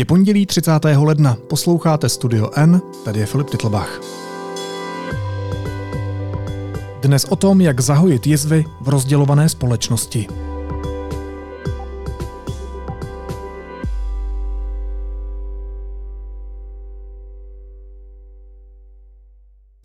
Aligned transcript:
Je 0.00 0.04
pondělí 0.04 0.46
30. 0.46 0.70
ledna, 0.96 1.36
posloucháte 1.48 2.08
Studio 2.08 2.50
N, 2.56 2.82
tady 3.04 3.20
je 3.20 3.26
Filip 3.26 3.50
Titlbach. 3.50 4.00
Dnes 7.02 7.24
o 7.24 7.36
tom, 7.36 7.60
jak 7.60 7.80
zahojit 7.80 8.26
jizvy 8.26 8.64
v 8.80 8.88
rozdělované 8.88 9.48
společnosti. 9.48 10.26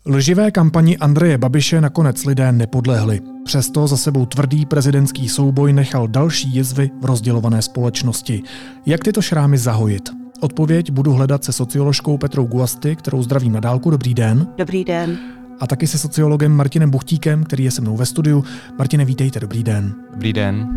Lživé 0.08 0.50
kampani 0.50 0.96
Andreje 0.96 1.38
Babiše 1.38 1.80
nakonec 1.80 2.24
lidé 2.24 2.52
nepodlehli. 2.52 3.20
Přesto 3.44 3.86
za 3.86 3.96
sebou 3.96 4.26
tvrdý 4.26 4.66
prezidentský 4.66 5.28
souboj 5.28 5.72
nechal 5.72 6.08
další 6.08 6.54
jizvy 6.54 6.90
v 7.00 7.04
rozdělované 7.04 7.62
společnosti. 7.62 8.42
Jak 8.86 9.04
tyto 9.04 9.22
šrámy 9.22 9.58
zahojit? 9.58 10.10
Odpověď 10.40 10.90
budu 10.90 11.12
hledat 11.12 11.44
se 11.44 11.52
socioložkou 11.52 12.18
Petrou 12.18 12.46
Guasty, 12.46 12.96
kterou 12.96 13.22
zdravím 13.22 13.52
na 13.52 13.60
dálku. 13.60 13.90
Dobrý 13.90 14.14
den. 14.14 14.46
Dobrý 14.58 14.84
den. 14.84 15.18
A 15.60 15.66
taky 15.66 15.86
se 15.86 15.98
sociologem 15.98 16.52
Martinem 16.52 16.90
Buchtíkem, 16.90 17.44
který 17.44 17.64
je 17.64 17.70
se 17.70 17.80
mnou 17.80 17.96
ve 17.96 18.06
studiu. 18.06 18.44
Martine, 18.78 19.04
vítejte, 19.04 19.40
dobrý 19.40 19.62
den. 19.62 19.94
Dobrý 20.12 20.32
den. 20.32 20.68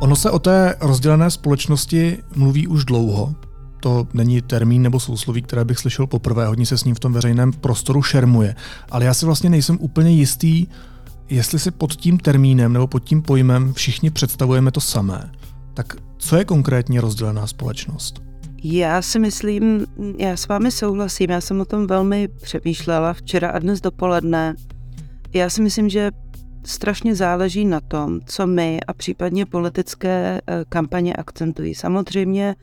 Ono 0.00 0.16
se 0.16 0.30
o 0.30 0.38
té 0.38 0.74
rozdělené 0.80 1.30
společnosti 1.30 2.18
mluví 2.34 2.66
už 2.66 2.84
dlouho. 2.84 3.34
To 3.80 4.08
není 4.14 4.42
termín 4.42 4.82
nebo 4.82 5.00
sousloví, 5.00 5.42
které 5.42 5.64
bych 5.64 5.78
slyšel 5.78 6.06
poprvé, 6.06 6.46
hodně 6.46 6.66
se 6.66 6.78
s 6.78 6.84
ním 6.84 6.94
v 6.94 7.00
tom 7.00 7.12
veřejném 7.12 7.52
prostoru 7.52 8.02
šermuje. 8.02 8.54
Ale 8.90 9.04
já 9.04 9.14
si 9.14 9.26
vlastně 9.26 9.50
nejsem 9.50 9.78
úplně 9.80 10.10
jistý, 10.10 10.66
jestli 11.28 11.58
si 11.58 11.70
pod 11.70 11.92
tím 11.94 12.18
termínem 12.18 12.72
nebo 12.72 12.86
pod 12.86 13.04
tím 13.04 13.22
pojmem 13.22 13.74
všichni 13.74 14.10
představujeme 14.10 14.70
to 14.70 14.80
samé. 14.80 15.30
Tak 15.74 15.86
co 16.18 16.36
je 16.36 16.44
konkrétně 16.44 17.00
rozdělená 17.00 17.46
společnost? 17.46 18.22
Já 18.62 19.02
si 19.02 19.18
myslím, 19.18 19.86
já 20.18 20.36
s 20.36 20.48
vámi 20.48 20.70
souhlasím, 20.70 21.30
já 21.30 21.40
jsem 21.40 21.60
o 21.60 21.64
tom 21.64 21.86
velmi 21.86 22.28
přemýšlela 22.28 23.12
včera 23.12 23.50
a 23.50 23.58
dnes 23.58 23.80
dopoledne. 23.80 24.54
Já 25.32 25.50
si 25.50 25.62
myslím, 25.62 25.88
že 25.88 26.10
strašně 26.66 27.14
záleží 27.14 27.64
na 27.64 27.80
tom, 27.80 28.20
co 28.26 28.46
my 28.46 28.80
a 28.86 28.92
případně 28.92 29.46
politické 29.46 30.40
eh, 30.46 30.64
kampaně 30.68 31.14
akcentují. 31.14 31.74
Samozřejmě 31.74 32.56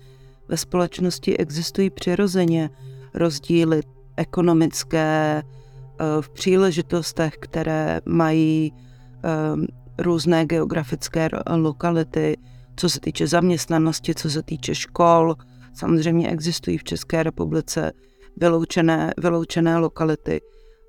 ve 0.47 0.57
společnosti 0.57 1.37
existují 1.37 1.89
přirozeně 1.89 2.69
rozdíly 3.13 3.81
ekonomické, 4.17 5.43
eh, 5.43 6.21
v 6.21 6.29
příležitostech, 6.29 7.33
které 7.39 8.01
mají 8.05 8.73
eh, 8.73 10.03
různé 10.03 10.45
geografické 10.45 11.29
lokality, 11.55 12.37
co 12.75 12.89
se 12.89 12.99
týče 12.99 13.27
zaměstnanosti, 13.27 14.15
co 14.15 14.29
se 14.29 14.43
týče 14.43 14.75
škol. 14.75 15.35
Samozřejmě 15.73 16.29
existují 16.29 16.77
v 16.77 16.83
České 16.83 17.23
republice 17.23 17.91
vyloučené, 18.37 19.13
vyloučené 19.17 19.77
lokality, 19.77 20.41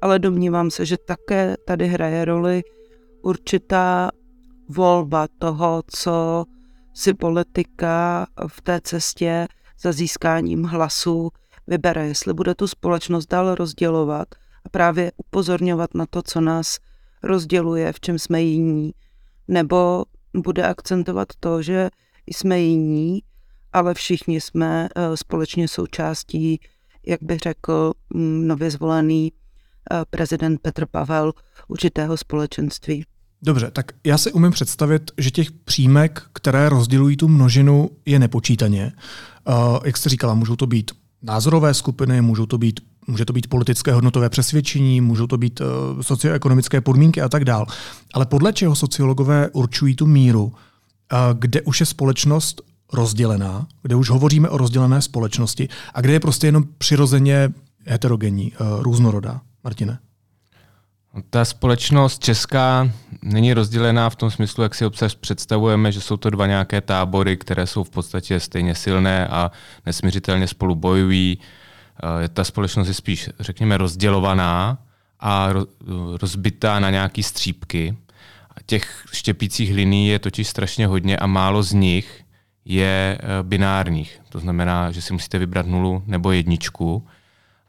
ale 0.03 0.19
domnívám 0.19 0.70
se, 0.70 0.87
že 0.87 0.97
také 1.07 1.57
tady 1.67 1.87
hraje 1.87 2.25
roli 2.25 2.62
určitá 3.25 4.11
volba 4.69 5.28
toho, 5.39 5.83
co 5.86 6.44
si 6.94 7.14
politika 7.14 8.27
v 8.48 8.61
té 8.61 8.80
cestě 8.80 9.48
za 9.80 9.92
získáním 9.92 10.64
hlasů 10.64 11.30
vybere, 11.67 12.06
jestli 12.06 12.34
bude 12.34 12.55
tu 12.55 12.67
společnost 12.67 13.27
dál 13.27 13.55
rozdělovat 13.55 14.28
a 14.64 14.69
právě 14.69 15.12
upozorňovat 15.17 15.95
na 15.95 16.06
to, 16.06 16.22
co 16.22 16.41
nás 16.41 16.78
rozděluje, 17.22 17.92
v 17.92 18.00
čem 18.00 18.19
jsme 18.19 18.42
jiní, 18.42 18.92
nebo 19.48 20.05
bude 20.36 20.62
akcentovat 20.67 21.28
to, 21.41 21.62
že 21.62 21.91
jsme 22.27 22.61
jiní, 22.61 23.22
ale 23.72 23.95
všichni 23.95 24.41
jsme 24.41 24.89
eh, 24.97 25.17
společně 25.17 25.68
součástí, 25.68 26.61
jak 27.07 27.23
bych 27.23 27.39
řekl, 27.39 27.92
mm, 28.14 28.46
nově 28.46 28.70
zvolený 28.70 29.33
eh, 29.33 30.05
prezident 30.11 30.61
Petr 30.63 30.86
Pavel 30.86 31.33
určitého 31.68 32.17
společenství. 32.17 33.05
Dobře, 33.45 33.71
tak 33.71 33.93
já 34.05 34.19
si 34.19 34.33
umím 34.33 34.51
představit, 34.51 35.11
že 35.19 35.31
těch 35.31 35.53
příjmek, 35.53 36.23
které 36.33 36.69
rozdělují 36.69 37.17
tu 37.17 37.29
množinu, 37.29 37.91
je 38.07 38.19
nepočítaně. 38.19 38.93
Uh, 39.49 39.79
jak 39.85 39.97
jste 39.97 40.09
říkala, 40.09 40.35
můžou 40.35 40.57
to 40.57 40.67
být 40.67 40.91
názorové 41.23 41.75
skupiny, 41.75 42.21
můžou 42.21 42.47
to 42.47 42.59
být, 42.59 42.81
může 43.07 43.25
to 43.25 43.33
být 43.33 43.47
politické 43.47 43.93
hodnotové 43.93 44.29
přesvědčení, 44.29 45.01
můžou 45.01 45.27
to 45.27 45.39
být 45.39 45.61
uh, 45.61 45.67
socioekonomické 46.01 46.81
podmínky 46.81 47.23
a 47.23 47.29
tak 47.29 47.45
dál. 47.45 47.67
Ale 48.15 48.27
podle 48.27 48.53
čeho 48.53 48.77
sociologové 48.77 49.49
určují 49.53 49.97
tu 49.97 50.07
míru, 50.07 50.45
uh, 50.45 50.53
kde 51.39 51.63
už 51.63 51.81
je 51.81 51.87
společnost 51.87 52.63
rozdělená, 52.93 53.67
kde 53.83 53.95
už 53.95 54.11
hovoříme 54.11 54.49
o 54.49 54.57
rozdělené 54.59 55.03
společnosti 55.03 55.69
a 55.95 56.01
kde 56.01 56.13
je 56.13 56.21
prostě 56.21 56.47
jenom 56.47 56.65
přirozeně 56.79 57.53
heterogenní, 57.87 58.53
uh, 58.53 58.83
různorodá? 58.83 59.41
Martine? 59.65 59.99
Ta 61.30 61.45
společnost 61.45 62.25
česká 62.25 62.91
není 63.23 63.55
rozdělená 63.55 64.11
v 64.11 64.17
tom 64.17 64.30
smyslu, 64.30 64.63
jak 64.63 64.75
si 64.75 64.86
obsah 64.86 65.14
představujeme, 65.14 65.92
že 65.92 66.01
jsou 66.01 66.17
to 66.17 66.30
dva 66.30 66.47
nějaké 66.47 66.80
tábory, 66.80 67.36
které 67.36 67.67
jsou 67.67 67.85
v 67.85 67.91
podstatě 67.91 68.41
stejně 68.41 68.75
silné 68.75 69.29
a 69.29 69.51
nesměřitelně 69.86 70.48
spolu 70.48 70.75
bojují. 70.75 71.39
Eh, 72.25 72.29
ta 72.29 72.45
společnost 72.45 72.89
je 72.89 72.95
spíš, 72.95 73.30
řekněme, 73.41 73.77
rozdělovaná 73.77 74.79
a 75.20 75.48
rozbitá 76.20 76.80
na 76.80 76.91
nějaké 76.91 77.23
střípky. 77.23 77.96
Těch 78.67 79.05
štěpících 79.13 79.75
liní 79.75 80.08
je 80.08 80.19
totiž 80.19 80.48
strašně 80.48 80.86
hodně 80.86 81.17
a 81.17 81.27
málo 81.27 81.63
z 81.63 81.73
nich 81.73 82.25
je 82.64 83.19
eh, 83.20 83.42
binárních. 83.42 84.20
To 84.29 84.39
znamená, 84.39 84.91
že 84.91 85.02
si 85.02 85.13
musíte 85.13 85.39
vybrat 85.39 85.67
nulu 85.67 86.02
nebo 86.07 86.33
jedničku 86.33 87.07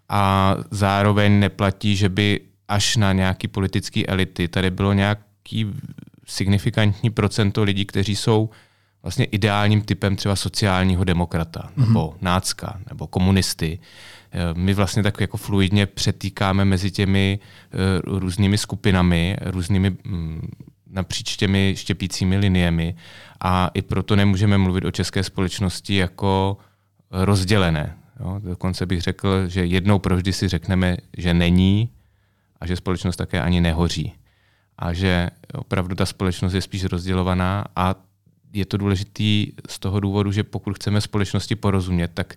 a 0.10 0.56
zároveň 0.72 1.40
neplatí, 1.40 1.96
že 1.96 2.10
by 2.10 2.40
až 2.68 2.96
na 2.96 3.14
nějaký 3.14 3.48
politický 3.48 4.08
elity. 4.08 4.48
Tady 4.48 4.72
bylo 4.72 4.94
nějaký 4.94 5.74
signifikantní 6.28 7.10
procento 7.10 7.64
lidí, 7.64 7.86
kteří 7.86 8.16
jsou 8.16 8.50
vlastně 9.04 9.26
ideálním 9.26 9.82
typem 9.82 10.16
třeba 10.16 10.36
sociálního 10.36 11.04
demokrata, 11.04 11.60
mm-hmm. 11.60 11.88
nebo 11.88 12.16
nácka, 12.22 12.80
nebo 12.90 13.08
komunisty. 13.08 13.80
Eh, 14.32 14.40
my 14.54 14.74
vlastně 14.74 15.04
tak 15.04 15.22
jako 15.22 15.38
fluidně 15.38 15.86
přetýkáme 15.86 16.66
mezi 16.66 16.92
těmi 16.92 17.40
uh, 18.04 18.20
různými 18.20 18.58
skupinami, 18.58 19.38
různými 19.42 19.96
um, 20.06 20.42
napříč 20.90 21.38
těmi 21.38 21.74
štěpícími 21.78 22.38
liniemi 22.38 22.96
a 23.40 23.70
i 23.74 23.82
proto 23.82 24.16
nemůžeme 24.16 24.58
mluvit 24.58 24.86
o 24.86 24.92
české 24.92 25.24
společnosti 25.24 25.96
jako 25.96 26.58
rozdělené. 27.12 27.98
Jo? 28.20 28.40
Dokonce 28.44 28.86
bych 28.86 29.02
řekl, 29.02 29.48
že 29.48 29.66
jednou 29.66 30.00
provždy 30.00 30.34
si 30.34 30.48
řekneme, 30.48 30.98
že 31.18 31.34
není 31.34 31.90
a 32.66 32.68
že 32.68 32.76
společnost 32.76 33.16
také 33.16 33.42
ani 33.42 33.62
nehoří. 33.62 34.14
A 34.78 34.94
že 34.94 35.30
opravdu 35.54 35.96
ta 35.96 36.06
společnost 36.06 36.54
je 36.54 36.62
spíš 36.62 36.84
rozdělovaná 36.84 37.66
a 37.76 37.96
je 38.54 38.66
to 38.66 38.78
důležitý 38.78 39.52
z 39.70 39.80
toho 39.80 40.00
důvodu, 40.00 40.32
že 40.32 40.44
pokud 40.44 40.76
chceme 40.76 41.02
společnosti 41.02 41.56
porozumět, 41.56 42.12
tak 42.14 42.34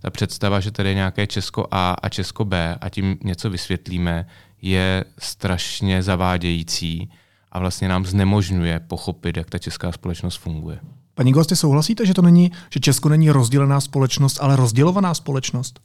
ta 0.00 0.10
představa, 0.10 0.60
že 0.60 0.70
tady 0.70 0.88
je 0.88 0.94
nějaké 0.94 1.26
Česko 1.26 1.66
A 1.70 1.96
a 2.02 2.08
Česko 2.08 2.44
B 2.44 2.76
a 2.80 2.88
tím 2.88 3.18
něco 3.24 3.50
vysvětlíme, 3.50 4.26
je 4.62 5.04
strašně 5.18 6.02
zavádějící 6.02 7.10
a 7.52 7.58
vlastně 7.58 7.88
nám 7.88 8.06
znemožňuje 8.06 8.80
pochopit, 8.80 9.36
jak 9.36 9.50
ta 9.50 9.58
česká 9.58 9.92
společnost 9.92 10.36
funguje. 10.36 10.78
Paní 11.14 11.32
Gosti, 11.32 11.56
souhlasíte, 11.56 12.06
že 12.06 12.14
to 12.14 12.22
není, 12.22 12.52
že 12.70 12.80
Česko 12.80 13.08
není 13.08 13.30
rozdělená 13.30 13.80
společnost, 13.80 14.38
ale 14.40 14.56
rozdělovaná 14.56 15.14
společnost? 15.14 15.80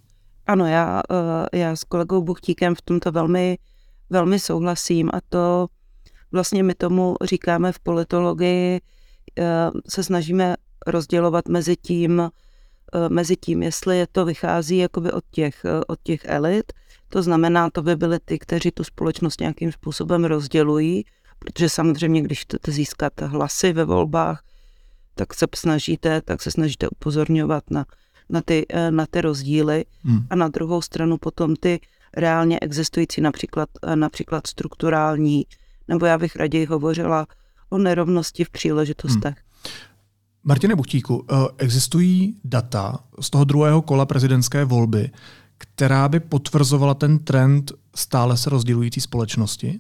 Ano, 0.48 0.66
já, 0.66 1.02
eh, 1.54 1.60
já 1.60 1.76
s 1.76 1.84
kolegou 1.84 2.22
Buchtíkem 2.22 2.76
v 2.76 2.82
tomto 2.82 3.12
velmi 3.12 3.58
velmi 4.12 4.40
souhlasím 4.40 5.10
a 5.14 5.20
to 5.30 5.68
vlastně 6.32 6.64
my 6.64 6.74
tomu 6.74 7.16
říkáme 7.24 7.72
v 7.72 7.80
politologii, 7.80 8.82
eh, 9.40 9.44
se 9.90 10.04
snažíme 10.04 10.56
rozdělovat 10.88 11.48
mezi 11.48 11.76
tím, 11.76 12.20
eh, 12.22 13.10
mezi 13.10 13.36
tím, 13.36 13.64
jestli 13.64 13.98
je 13.98 14.08
to 14.08 14.26
vychází 14.26 14.78
jakoby 14.78 15.12
od 15.12 15.24
těch, 15.32 15.66
eh, 15.66 15.82
od 15.88 16.00
těch 16.04 16.22
elit, 16.26 16.74
to 17.10 17.24
znamená, 17.24 17.70
to 17.70 17.82
by 17.82 17.96
byly 17.96 18.20
ty, 18.26 18.40
kteří 18.40 18.72
tu 18.72 18.84
společnost 18.84 19.40
nějakým 19.40 19.72
způsobem 19.72 20.26
rozdělují, 20.26 21.06
protože 21.40 21.70
samozřejmě, 21.70 22.22
když 22.22 22.42
chcete 22.42 22.72
získat 22.72 23.22
hlasy 23.22 23.74
ve 23.74 23.86
volbách, 23.86 24.44
tak 25.16 25.34
se 25.34 25.48
snažíte, 25.56 26.22
tak 26.22 26.42
se 26.42 26.52
snažíte 26.52 26.90
upozorňovat 26.90 27.64
na, 27.72 27.86
na, 28.30 28.42
ty, 28.42 28.66
na 28.90 29.06
ty 29.06 29.22
rozdíly. 29.22 29.86
Hmm. 30.04 30.28
A 30.30 30.36
na 30.36 30.48
druhou 30.48 30.82
stranu 30.82 31.18
potom 31.18 31.56
ty 31.56 31.80
reálně 32.18 32.60
existující, 32.60 33.22
například, 33.22 33.70
eh, 33.84 33.96
například 33.96 34.48
strukturální, 34.48 35.46
nebo 35.88 36.06
já 36.06 36.18
bych 36.18 36.36
raději 36.36 36.66
hovořila 36.66 37.28
o 37.70 37.78
nerovnosti 37.78 38.44
v 38.44 38.50
příležitostech. 38.50 39.36
Hmm. 39.36 39.74
Martine 40.44 40.76
Buchtíku, 40.76 41.26
eh, 41.32 41.36
existují 41.58 42.36
data 42.44 43.00
z 43.20 43.30
toho 43.30 43.44
druhého 43.44 43.82
kola 43.82 44.06
prezidentské 44.06 44.66
volby, 44.66 45.12
která 45.58 46.10
by 46.10 46.20
potvrzovala 46.20 46.94
ten 46.94 47.20
trend 47.20 47.72
stále 47.96 48.38
se 48.38 48.50
rozdělující 48.50 49.02
společnosti? 49.02 49.80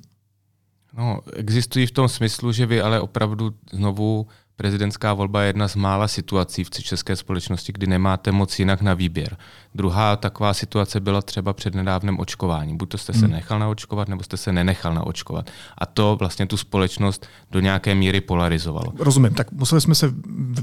No, 0.98 1.20
existují 1.34 1.88
v 1.88 1.92
tom 1.92 2.10
smyslu, 2.10 2.52
že 2.52 2.66
vy 2.66 2.82
ale 2.82 3.02
opravdu 3.02 3.54
znovu 3.72 4.28
prezidentská 4.62 5.14
volba 5.14 5.42
je 5.42 5.50
jedna 5.50 5.68
z 5.68 5.76
mála 5.76 6.08
situací 6.08 6.64
v 6.64 6.70
české 6.70 7.16
společnosti, 7.16 7.74
kdy 7.74 7.88
nemáte 7.88 8.32
moc 8.32 8.60
jinak 8.60 8.82
na 8.82 8.94
výběr. 8.94 9.38
Druhá 9.76 10.16
taková 10.16 10.54
situace 10.54 11.00
byla 11.00 11.22
třeba 11.22 11.54
před 11.54 11.76
nedávném 11.76 12.20
očkování. 12.20 12.78
Buď 12.78 12.90
to 12.90 12.98
jste 12.98 13.14
se 13.14 13.26
hmm. 13.26 13.32
nechal 13.32 13.60
naočkovat, 13.60 14.08
nebo 14.08 14.24
jste 14.24 14.38
se 14.38 14.52
nenechal 14.52 14.94
naočkovat. 14.94 15.50
A 15.78 15.86
to 15.86 16.16
vlastně 16.20 16.46
tu 16.48 16.58
společnost 16.58 17.28
do 17.52 17.60
nějaké 17.60 17.96
míry 17.96 18.22
polarizovalo. 18.22 18.94
Rozumím, 19.00 19.34
tak 19.34 19.52
museli 19.52 19.82
jsme 19.82 19.96
se 19.96 20.14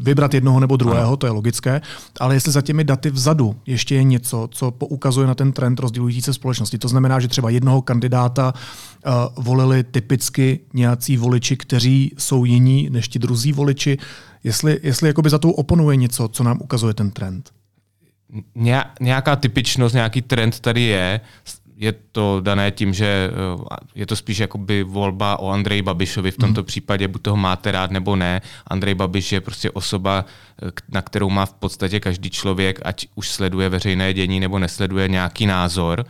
vybrat 0.02 0.34
jednoho 0.34 0.60
nebo 0.60 0.76
druhého, 0.76 1.08
ano. 1.08 1.16
to 1.16 1.26
je 1.26 1.30
logické, 1.30 1.80
ale 2.20 2.34
jestli 2.34 2.52
za 2.52 2.62
těmi 2.62 2.84
daty 2.84 3.10
vzadu 3.10 3.56
ještě 3.66 3.94
je 3.94 4.04
něco, 4.04 4.48
co 4.50 4.70
poukazuje 4.70 5.26
na 5.26 5.34
ten 5.34 5.52
trend 5.52 5.78
rozdělující 5.78 6.22
se 6.22 6.34
společnosti, 6.34 6.78
to 6.78 6.88
znamená, 6.88 7.20
že 7.20 7.28
třeba 7.28 7.50
jednoho 7.50 7.82
kandidáta 7.82 8.54
uh, 8.54 9.44
volili 9.44 9.84
typicky 9.84 10.60
nějací 10.74 11.16
voliči, 11.16 11.56
kteří 11.56 12.14
jsou 12.18 12.44
jiní 12.44 12.90
než 12.90 13.08
ti 13.08 13.18
druzí 13.18 13.52
voliči, 13.52 13.98
jestli, 14.44 14.80
jestli 14.82 15.08
jakoby 15.08 15.30
za 15.30 15.38
tou 15.38 15.50
oponuje 15.50 15.96
něco, 15.96 16.28
co 16.28 16.44
nám 16.44 16.58
ukazuje 16.62 16.94
ten 16.94 17.10
trend 17.10 17.50
nějaká 19.00 19.36
typičnost, 19.36 19.94
nějaký 19.94 20.22
trend 20.22 20.60
tady 20.60 20.82
je. 20.82 21.20
Je 21.80 21.92
to 22.12 22.40
dané 22.40 22.70
tím, 22.70 22.94
že 22.94 23.30
eh, 23.30 23.76
je 23.94 24.06
to 24.06 24.16
spíš 24.16 24.38
jakoby 24.38 24.82
volba 24.82 25.38
o 25.38 25.50
Andreji 25.50 25.82
Babišovi. 25.82 26.30
V 26.30 26.36
tomto 26.36 26.60
hmm. 26.60 26.66
případě 26.66 27.08
buď 27.08 27.22
toho 27.22 27.36
máte 27.36 27.72
rád 27.72 27.90
nebo 27.90 28.16
ne. 28.16 28.42
Andrej 28.66 28.94
Babiš 28.94 29.32
je 29.32 29.40
prostě 29.40 29.70
osoba, 29.70 30.24
eh, 30.62 30.70
na 30.88 31.02
kterou 31.02 31.30
má 31.30 31.46
v 31.46 31.52
podstatě 31.52 32.00
každý 32.00 32.30
člověk, 32.30 32.80
ať 32.84 33.06
už 33.14 33.30
sleduje 33.30 33.68
veřejné 33.68 34.14
dění 34.14 34.40
nebo 34.40 34.58
nesleduje 34.58 35.08
nějaký 35.08 35.46
názor. 35.46 36.04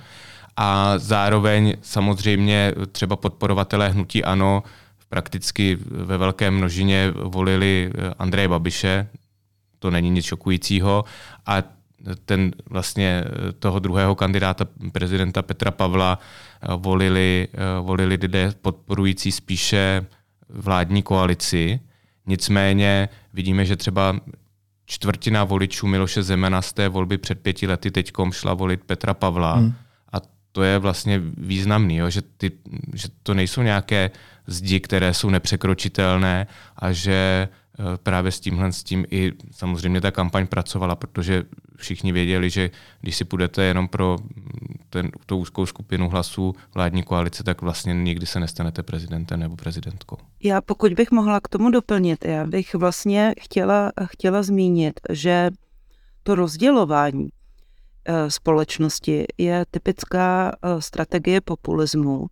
A 0.57 0.99
zároveň 0.99 1.77
samozřejmě 1.83 2.75
třeba 2.93 3.17
podporovatelé 3.17 3.89
hnutí 3.89 4.25
ANO 4.25 4.63
prakticky 5.09 5.79
ve 5.81 6.19
velké 6.19 6.51
množině 6.51 7.11
volili 7.11 7.91
eh, 7.95 8.15
Andreje 8.19 8.49
Babiše, 8.49 9.09
to 9.79 9.91
není 9.91 10.11
nic 10.11 10.25
šokujícího. 10.25 11.05
A 11.47 11.63
ten 12.25 12.53
vlastně 12.71 13.25
eh, 13.27 13.53
toho 13.53 13.79
druhého 13.79 14.15
kandidáta 14.15 14.67
prezidenta 14.93 15.43
Petra 15.43 15.71
Pavla 15.71 16.19
eh, 16.19 16.67
volili, 16.77 17.49
eh, 17.53 17.81
volili 17.81 18.17
lidé 18.17 18.53
podporující 18.63 19.33
spíše 19.33 20.07
vládní 20.49 21.03
koalici. 21.03 21.81
Nicméně 22.27 23.09
vidíme, 23.33 23.65
že 23.65 23.77
třeba 23.77 24.21
čtvrtina 24.87 25.45
voličů 25.45 25.87
Miloše 25.87 26.23
Zemana 26.23 26.63
z 26.63 26.73
té 26.73 26.89
volby 26.89 27.19
před 27.19 27.41
pěti 27.41 27.67
lety 27.67 27.91
teďkom 27.91 28.33
šla 28.33 28.55
volit 28.55 28.85
Petra 28.85 29.15
Pavla. 29.15 29.55
Hmm. 29.55 29.75
A 30.13 30.17
to 30.53 30.63
je 30.63 30.79
vlastně 30.79 31.23
významný, 31.37 31.97
jo, 31.97 32.11
že, 32.11 32.23
ty, 32.23 32.53
že 32.95 33.09
to 33.23 33.35
nejsou 33.35 33.63
nějaké 33.63 34.11
zdi, 34.47 34.81
které 34.81 35.15
jsou 35.15 35.31
nepřekročitelné 35.31 36.47
a 36.77 36.93
že 36.93 37.49
právě 38.03 38.33
s 38.33 38.41
tímhle 38.41 38.73
s 38.73 38.83
tím 38.83 39.07
i 39.11 39.33
samozřejmě 39.51 40.01
ta 40.01 40.11
kampaň 40.11 40.47
pracovala, 40.47 40.97
protože 40.97 41.45
všichni 41.77 42.13
věděli, 42.13 42.51
že 42.51 42.71
když 43.01 43.17
si 43.17 43.25
půjdete 43.25 43.65
jenom 43.65 43.89
pro 43.89 44.19
ten, 44.91 45.11
tu 45.27 45.37
úzkou 45.37 45.67
skupinu 45.67 46.09
hlasů 46.09 46.55
vládní 46.75 47.03
koalice, 47.03 47.45
tak 47.45 47.63
vlastně 47.63 47.95
nikdy 47.95 48.27
se 48.27 48.41
nestanete 48.41 48.83
prezidentem 48.83 49.41
nebo 49.41 49.57
prezidentkou. 49.57 50.17
Já 50.43 50.61
pokud 50.61 50.93
bych 50.93 51.11
mohla 51.11 51.41
k 51.41 51.49
tomu 51.49 51.71
doplnit, 51.71 52.25
já 52.25 52.47
bych 52.47 52.75
vlastně 52.75 53.35
chtěla, 53.41 53.93
chtěla 54.05 54.43
zmínit, 54.43 55.01
že 55.11 55.51
to 56.23 56.35
rozdělování 56.35 57.29
eh, 58.05 58.31
společnosti 58.31 59.25
je 59.39 59.65
typická 59.71 60.53
eh, 60.53 60.83
strategie 60.83 61.41
populismu. 61.41 62.27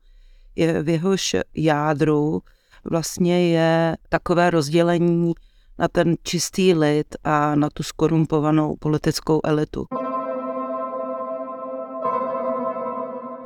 Je 0.57 0.83
v 0.83 0.89
jehož 0.89 1.37
jádru 1.55 2.43
vlastně 2.91 3.49
je 3.49 3.97
takové 4.09 4.51
rozdělení 4.51 5.35
na 5.79 5.89
ten 5.89 6.15
čistý 6.23 6.75
lid 6.75 7.07
a 7.25 7.55
na 7.55 7.69
tu 7.71 7.83
skorumpovanou 7.83 8.77
politickou 8.77 9.41
elitu. 9.45 9.87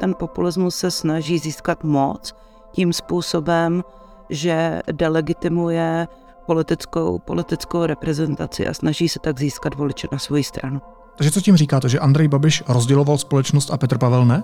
Ten 0.01 0.15
populismus 0.19 0.77
se 0.77 0.91
snaží 0.91 1.39
získat 1.39 1.85
moc 1.85 2.33
tím 2.73 2.93
způsobem, 2.93 3.83
že 4.31 4.81
delegitimuje 4.93 6.09
politickou, 6.47 7.19
politickou 7.19 7.87
reprezentaci 7.87 8.69
a 8.69 8.75
snaží 8.75 9.09
se 9.09 9.19
tak 9.19 9.39
získat 9.39 9.75
voliče 9.75 10.09
na 10.13 10.19
svoji 10.19 10.45
stranu. 10.45 10.81
Takže 11.17 11.31
co 11.31 11.41
tím 11.41 11.57
říkáte, 11.57 11.89
že 11.89 11.99
Andrej 11.99 12.29
Babiš 12.29 12.63
rozděloval 12.69 13.19
společnost 13.19 13.71
a 13.71 13.77
Petr 13.77 13.99
Pavel 13.99 14.27
ne? 14.27 14.43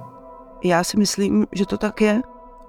Já 0.64 0.84
si 0.84 0.96
myslím, 0.96 1.46
že 1.52 1.66
to 1.66 1.78
tak 1.78 2.00
je. 2.00 2.22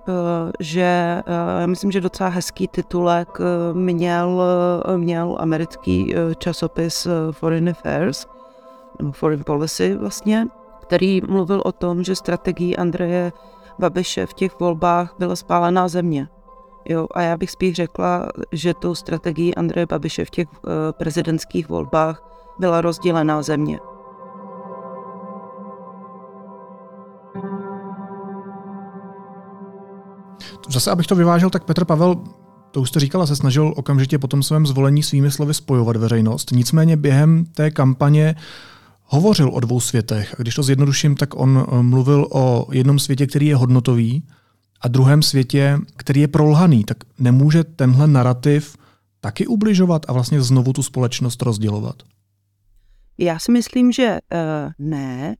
Eh, 0.07 0.51
že 0.59 1.21
eh, 1.25 1.62
já 1.62 1.68
myslím, 1.68 1.92
že 1.92 2.01
docela 2.01 2.30
hezký 2.30 2.68
titulek 2.68 3.30
eh, 3.39 3.74
měl, 3.74 4.44
měl 4.98 5.38
americký 5.39 6.15
časopis 6.38 7.07
Foreign 7.31 7.69
Affairs, 7.69 8.25
nebo 9.00 9.12
Foreign 9.12 9.44
Policy 9.44 9.95
vlastně, 9.95 10.48
který 10.81 11.21
mluvil 11.21 11.62
o 11.65 11.71
tom, 11.71 12.04
že 12.04 12.15
strategií 12.15 12.77
Andreje 12.77 13.31
Babiše 13.80 14.25
v 14.25 14.33
těch 14.33 14.59
volbách 14.59 15.15
byla 15.19 15.36
spálená 15.36 15.88
země. 15.88 16.27
Jo, 16.86 17.07
a 17.13 17.21
já 17.21 17.38
bych 17.38 17.51
spíš 17.51 17.75
řekla, 17.75 18.27
že 18.51 18.74
tou 18.74 18.95
strategií 18.95 19.56
Andreje 19.56 19.86
Babiše 19.86 20.25
v 20.25 20.30
těch 20.30 20.48
prezidentských 20.92 21.69
volbách 21.69 22.24
byla 22.60 22.81
rozdělená 22.81 23.42
země. 23.42 23.80
Zase, 30.69 30.91
abych 30.91 31.07
to 31.07 31.15
vyvážel, 31.15 31.49
tak 31.49 31.63
Petr 31.63 31.85
Pavel 31.85 32.15
to 32.71 32.81
už 32.81 32.89
jste 32.89 32.99
říkala, 32.99 33.27
se 33.27 33.35
snažil 33.35 33.73
okamžitě 33.75 34.19
po 34.19 34.27
tom 34.27 34.43
svém 34.43 34.67
zvolení 34.67 35.03
svými 35.03 35.31
slovy 35.31 35.53
spojovat 35.53 35.95
veřejnost. 35.95 36.51
Nicméně 36.51 36.97
během 36.97 37.45
té 37.45 37.71
kampaně 37.71 38.35
hovořil 39.03 39.49
o 39.53 39.59
dvou 39.59 39.79
světech. 39.79 40.35
A 40.39 40.41
když 40.41 40.55
to 40.55 40.63
zjednoduším, 40.63 41.15
tak 41.15 41.39
on 41.39 41.65
eh, 41.67 41.81
mluvil 41.81 42.27
o 42.31 42.67
jednom 42.71 42.99
světě, 42.99 43.27
který 43.27 43.47
je 43.47 43.55
hodnotový, 43.55 44.23
a 44.81 44.87
druhém 44.87 45.21
světě, 45.21 45.77
který 45.95 46.21
je 46.21 46.27
prolhaný. 46.27 46.83
Tak 46.83 46.97
nemůže 47.19 47.63
tenhle 47.63 48.07
narrativ 48.07 48.77
taky 49.19 49.47
ubližovat 49.47 50.05
a 50.07 50.13
vlastně 50.13 50.41
znovu 50.41 50.73
tu 50.73 50.83
společnost 50.83 51.41
rozdělovat? 51.41 51.95
Já 53.17 53.39
si 53.39 53.51
myslím, 53.51 53.91
že 53.91 54.19
uh, 54.33 54.71
ne, 54.79 55.35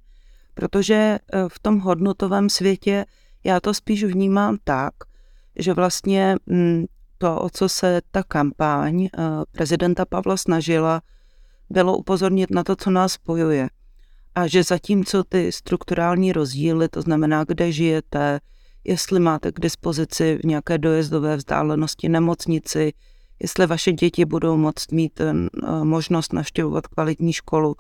protože 0.54 1.20
uh, 1.34 1.50
v 1.50 1.60
tom 1.60 1.80
hodnotovém 1.80 2.50
světě 2.50 3.06
já 3.44 3.60
to 3.60 3.74
spíš 3.74 4.04
vnímám 4.04 4.58
tak, 4.64 4.94
že 5.60 5.74
vlastně 5.74 6.36
mm, 6.46 6.86
to, 7.18 7.42
o 7.42 7.50
co 7.50 7.70
se 7.70 8.02
ta 8.12 8.24
kampaň 8.24 9.06
eh, 9.06 9.10
prezidenta 9.52 10.06
Pavla 10.06 10.38
snažila, 10.38 11.02
bylo 11.70 11.98
upozornit 11.98 12.52
na 12.52 12.64
to, 12.64 12.76
co 12.76 12.92
nás 12.92 13.14
spojuje. 13.14 13.70
A 14.36 14.48
že 14.48 14.64
zatímco 14.64 15.24
ty 15.24 15.52
strukturální 15.52 16.34
rozdíly, 16.34 16.90
to 16.90 17.02
znamená, 17.02 17.44
kde 17.44 17.72
žijete, 17.72 18.40
jestli 18.84 19.20
máte 19.20 19.52
k 19.52 19.60
dispozici 19.60 20.40
v 20.44 20.46
nějaké 20.46 20.78
dojezdové 20.78 21.38
vzdálenosti 21.38 22.10
nemocnici, 22.10 22.94
jestli 23.40 23.68
vaše 23.68 23.92
děti 23.92 24.26
budou 24.26 24.58
moct 24.58 24.92
mít 24.92 25.22
eh, 25.22 25.34
možnost 25.84 26.34
navštěvovat 26.34 26.88
kvalitní 26.88 27.34
školu, 27.34 27.76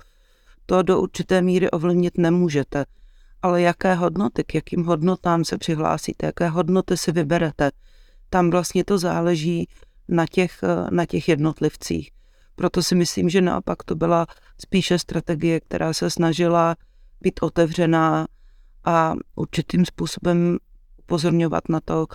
to 0.65 0.83
do 0.83 1.01
určité 1.01 1.41
míry 1.41 1.71
ovlivnit 1.71 2.17
nemůžete 2.17 2.85
ale 3.47 3.61
jaké 3.61 3.93
hodnoty, 3.93 4.43
k 4.43 4.55
jakým 4.55 4.85
hodnotám 4.85 5.45
se 5.45 5.57
přihlásíte, 5.57 6.25
jaké 6.25 6.49
hodnoty 6.49 6.97
si 6.97 7.11
vyberete, 7.11 7.71
tam 8.29 8.49
vlastně 8.49 8.83
to 8.83 8.97
záleží 8.97 9.67
na 10.07 10.25
těch, 10.31 10.59
na 10.89 11.05
těch 11.05 11.29
jednotlivcích. 11.29 12.11
Proto 12.55 12.83
si 12.83 12.95
myslím, 12.95 13.29
že 13.29 13.41
naopak 13.41 13.83
to 13.83 13.95
byla 13.95 14.27
spíše 14.61 14.99
strategie, 14.99 15.59
která 15.59 15.93
se 15.93 16.09
snažila 16.09 16.75
být 17.21 17.39
otevřená 17.41 18.27
a 18.85 19.13
určitým 19.35 19.85
způsobem 19.85 20.57
upozorňovat 20.97 21.69
na 21.69 21.79
to, 21.79 22.07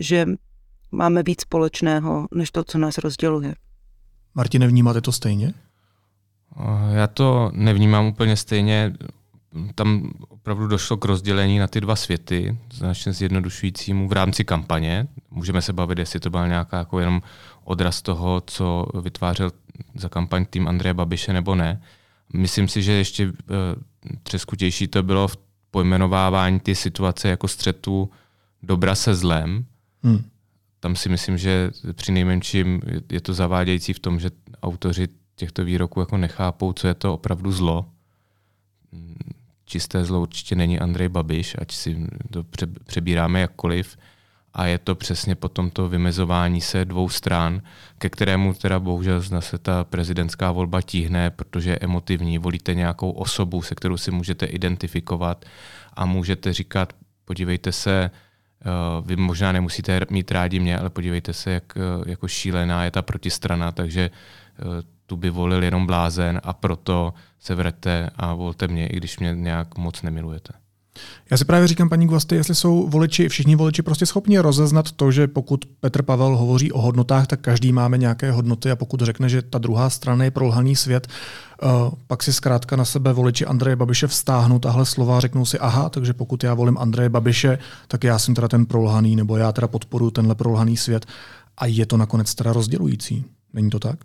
že 0.00 0.26
máme 0.90 1.22
víc 1.22 1.40
společného, 1.40 2.28
než 2.34 2.50
to, 2.50 2.64
co 2.64 2.78
nás 2.78 2.98
rozděluje. 2.98 3.54
Martine, 4.34 4.66
vnímáte 4.66 5.00
to 5.00 5.12
stejně? 5.12 5.54
Já 6.92 7.06
to 7.06 7.50
nevnímám 7.54 8.06
úplně 8.06 8.36
stejně 8.36 8.94
tam 9.74 10.10
opravdu 10.28 10.66
došlo 10.66 10.96
k 10.96 11.04
rozdělení 11.04 11.58
na 11.58 11.66
ty 11.66 11.80
dva 11.80 11.96
světy, 11.96 12.58
značně 12.72 13.12
zjednodušujícímu 13.12 14.08
v 14.08 14.12
rámci 14.12 14.44
kampaně. 14.44 15.06
Můžeme 15.30 15.62
se 15.62 15.72
bavit, 15.72 15.98
jestli 15.98 16.20
to 16.20 16.30
byl 16.30 16.48
nějaká 16.48 16.78
jako 16.78 17.00
jenom 17.00 17.22
odraz 17.64 18.02
toho, 18.02 18.42
co 18.46 18.86
vytvářel 19.02 19.52
za 19.94 20.08
kampaň 20.08 20.46
tým 20.50 20.68
Andreje 20.68 20.94
Babiše 20.94 21.32
nebo 21.32 21.54
ne. 21.54 21.82
Myslím 22.32 22.68
si, 22.68 22.82
že 22.82 22.92
ještě 22.92 23.26
uh, 23.26 23.32
třeskutější 24.22 24.88
to 24.88 25.02
bylo 25.02 25.28
v 25.28 25.36
pojmenovávání 25.70 26.60
ty 26.60 26.74
situace 26.74 27.28
jako 27.28 27.48
střetu 27.48 28.10
dobra 28.62 28.94
se 28.94 29.14
zlem. 29.14 29.64
Hmm. 30.02 30.24
Tam 30.80 30.96
si 30.96 31.08
myslím, 31.08 31.38
že 31.38 31.70
při 31.92 32.12
nejmenším 32.12 32.80
je 33.10 33.20
to 33.20 33.34
zavádějící 33.34 33.92
v 33.92 33.98
tom, 33.98 34.20
že 34.20 34.30
autoři 34.62 35.08
těchto 35.36 35.64
výroků 35.64 36.00
jako 36.00 36.16
nechápou, 36.16 36.72
co 36.72 36.86
je 36.88 36.94
to 36.94 37.14
opravdu 37.14 37.52
zlo 37.52 37.86
čisté 39.68 40.04
zlo 40.04 40.20
určitě 40.20 40.56
není 40.56 40.78
Andrej 40.78 41.08
Babiš, 41.08 41.56
ať 41.58 41.72
si 41.72 42.06
to 42.30 42.44
přebíráme 42.86 43.40
jakkoliv. 43.40 43.96
a 44.54 44.66
je 44.66 44.78
to 44.78 44.94
přesně 44.94 45.34
potom 45.34 45.70
to 45.70 45.88
vymezování 45.88 46.60
se 46.60 46.84
dvou 46.84 47.08
stran, 47.08 47.62
ke 47.98 48.08
kterému 48.08 48.54
teda 48.54 48.80
bohužel 48.80 49.20
zase 49.20 49.58
ta 49.58 49.84
prezidentská 49.84 50.52
volba 50.52 50.82
tíhne, 50.82 51.30
protože 51.30 51.70
je 51.70 51.78
emotivní. 51.78 52.38
Volíte 52.38 52.74
nějakou 52.74 53.10
osobu, 53.10 53.62
se 53.62 53.74
kterou 53.74 53.96
si 53.96 54.10
můžete 54.10 54.46
identifikovat 54.46 55.44
a 55.96 56.06
můžete 56.06 56.52
říkat, 56.52 56.92
podívejte 57.24 57.72
se, 57.72 58.10
eh, 58.10 58.64
vy 59.04 59.16
možná 59.16 59.52
nemusíte 59.52 60.00
mít 60.10 60.30
rádi 60.30 60.60
mě, 60.60 60.78
ale 60.78 60.90
podívejte 60.90 61.32
se, 61.32 61.50
jak 61.50 61.64
eh, 61.76 62.10
jako 62.10 62.28
šílená 62.28 62.84
je 62.84 62.90
ta 62.90 63.02
protistrana, 63.02 63.72
takže 63.72 64.10
eh, 64.10 64.97
tu 65.08 65.16
by 65.16 65.30
volil 65.30 65.62
jenom 65.62 65.86
blázen 65.86 66.40
a 66.44 66.52
proto 66.52 67.14
se 67.40 67.54
vraťte 67.54 68.10
a 68.16 68.34
volte 68.34 68.68
mě, 68.68 68.86
i 68.86 68.96
když 68.96 69.18
mě 69.18 69.34
nějak 69.34 69.78
moc 69.78 70.02
nemilujete. 70.02 70.52
Já 71.30 71.36
si 71.36 71.44
právě 71.44 71.68
říkám, 71.68 71.88
paní 71.88 72.06
Guasty, 72.06 72.34
jestli 72.34 72.54
jsou 72.54 72.88
voliči, 72.88 73.28
všichni 73.28 73.56
voliči 73.56 73.82
prostě 73.82 74.06
schopni 74.06 74.38
rozeznat 74.38 74.92
to, 74.92 75.10
že 75.12 75.26
pokud 75.26 75.64
Petr 75.80 76.02
Pavel 76.02 76.36
hovoří 76.36 76.72
o 76.72 76.80
hodnotách, 76.80 77.26
tak 77.26 77.40
každý 77.40 77.72
máme 77.72 77.98
nějaké 77.98 78.30
hodnoty 78.30 78.70
a 78.70 78.76
pokud 78.76 79.00
řekne, 79.00 79.28
že 79.28 79.42
ta 79.42 79.58
druhá 79.58 79.90
strana 79.90 80.24
je 80.24 80.30
prolhaný 80.30 80.76
svět, 80.76 81.08
uh, 81.62 81.70
pak 82.06 82.22
si 82.22 82.32
zkrátka 82.32 82.76
na 82.76 82.84
sebe 82.84 83.12
voliči 83.12 83.46
Andreje 83.46 83.76
Babiše 83.76 84.06
vztáhnou 84.06 84.58
tahle 84.58 84.86
slova 84.86 85.16
a 85.16 85.20
řeknou 85.20 85.44
si, 85.44 85.58
aha, 85.58 85.88
takže 85.88 86.12
pokud 86.12 86.44
já 86.44 86.54
volím 86.54 86.78
Andreje 86.78 87.08
Babiše, 87.08 87.58
tak 87.88 88.04
já 88.04 88.18
jsem 88.18 88.34
teda 88.34 88.48
ten 88.48 88.66
prolhaný, 88.66 89.16
nebo 89.16 89.36
já 89.36 89.52
teda 89.52 89.68
podporuji 89.68 90.10
tenhle 90.10 90.34
prolhaný 90.34 90.76
svět. 90.76 91.06
A 91.56 91.66
je 91.66 91.86
to 91.86 91.96
nakonec 91.96 92.34
teda 92.34 92.52
rozdělující. 92.52 93.24
Není 93.52 93.70
to 93.70 93.78
tak? 93.78 93.98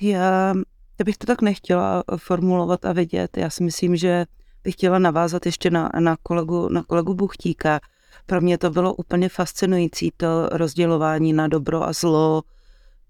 Já, 0.00 0.54
já 0.98 1.04
bych 1.04 1.16
to 1.16 1.26
tak 1.26 1.42
nechtěla 1.42 2.02
formulovat 2.16 2.84
a 2.84 2.92
vidět. 2.92 3.36
Já 3.36 3.50
si 3.50 3.62
myslím, 3.62 3.96
že 3.96 4.26
bych 4.64 4.74
chtěla 4.74 4.98
navázat 4.98 5.46
ještě 5.46 5.70
na, 5.70 5.90
na, 5.98 6.16
kolegu, 6.22 6.68
na 6.68 6.82
kolegu 6.82 7.14
Buchtíka. 7.14 7.80
Pro 8.26 8.40
mě 8.40 8.58
to 8.58 8.70
bylo 8.70 8.94
úplně 8.94 9.28
fascinující, 9.28 10.12
to 10.16 10.48
rozdělování 10.52 11.32
na 11.32 11.48
dobro 11.48 11.88
a 11.88 11.92
zlo, 11.92 12.42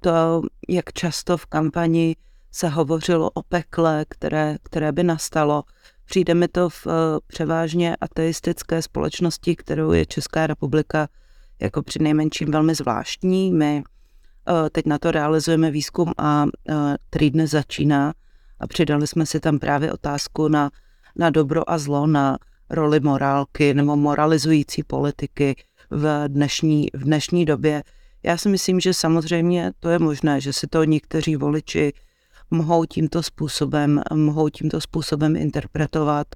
to, 0.00 0.42
jak 0.68 0.92
často 0.92 1.36
v 1.36 1.46
kampani 1.46 2.16
se 2.52 2.68
hovořilo 2.68 3.30
o 3.30 3.42
pekle, 3.42 4.04
které, 4.08 4.56
které 4.62 4.92
by 4.92 5.02
nastalo. 5.02 5.64
Přijde 6.04 6.34
mi 6.34 6.48
to 6.48 6.68
v 6.68 6.86
převážně 7.26 7.96
ateistické 8.00 8.82
společnosti, 8.82 9.56
kterou 9.56 9.92
je 9.92 10.06
Česká 10.06 10.46
republika 10.46 11.08
jako 11.60 11.82
při 11.82 11.98
nejmenším 11.98 12.50
velmi 12.50 12.74
zvláštní. 12.74 13.52
My 13.52 13.82
teď 14.72 14.86
na 14.86 14.98
to 14.98 15.10
realizujeme 15.10 15.70
výzkum, 15.70 16.12
a, 16.18 16.44
uh, 16.44 16.50
který 17.10 17.30
dnes 17.30 17.50
začíná 17.50 18.14
a 18.60 18.66
přidali 18.66 19.06
jsme 19.06 19.26
si 19.26 19.40
tam 19.40 19.58
právě 19.58 19.92
otázku 19.92 20.48
na 20.48 20.70
na 21.16 21.30
dobro 21.30 21.70
a 21.70 21.78
zlo, 21.78 22.06
na 22.06 22.38
roli 22.70 23.00
morálky 23.00 23.74
nebo 23.74 23.96
moralizující 23.96 24.82
politiky 24.82 25.56
v 25.90 26.28
dnešní, 26.28 26.88
v 26.94 27.04
dnešní 27.04 27.44
době. 27.44 27.82
Já 28.22 28.36
si 28.36 28.48
myslím, 28.48 28.80
že 28.80 28.94
samozřejmě 28.94 29.72
to 29.80 29.88
je 29.88 29.98
možné, 29.98 30.40
že 30.40 30.52
si 30.52 30.66
to 30.66 30.84
někteří 30.84 31.36
voliči 31.36 31.92
mohou 32.50 32.84
tímto 32.84 33.22
způsobem, 33.22 34.02
mohou 34.14 34.48
tímto 34.48 34.80
způsobem 34.80 35.36
interpretovat 35.36 36.26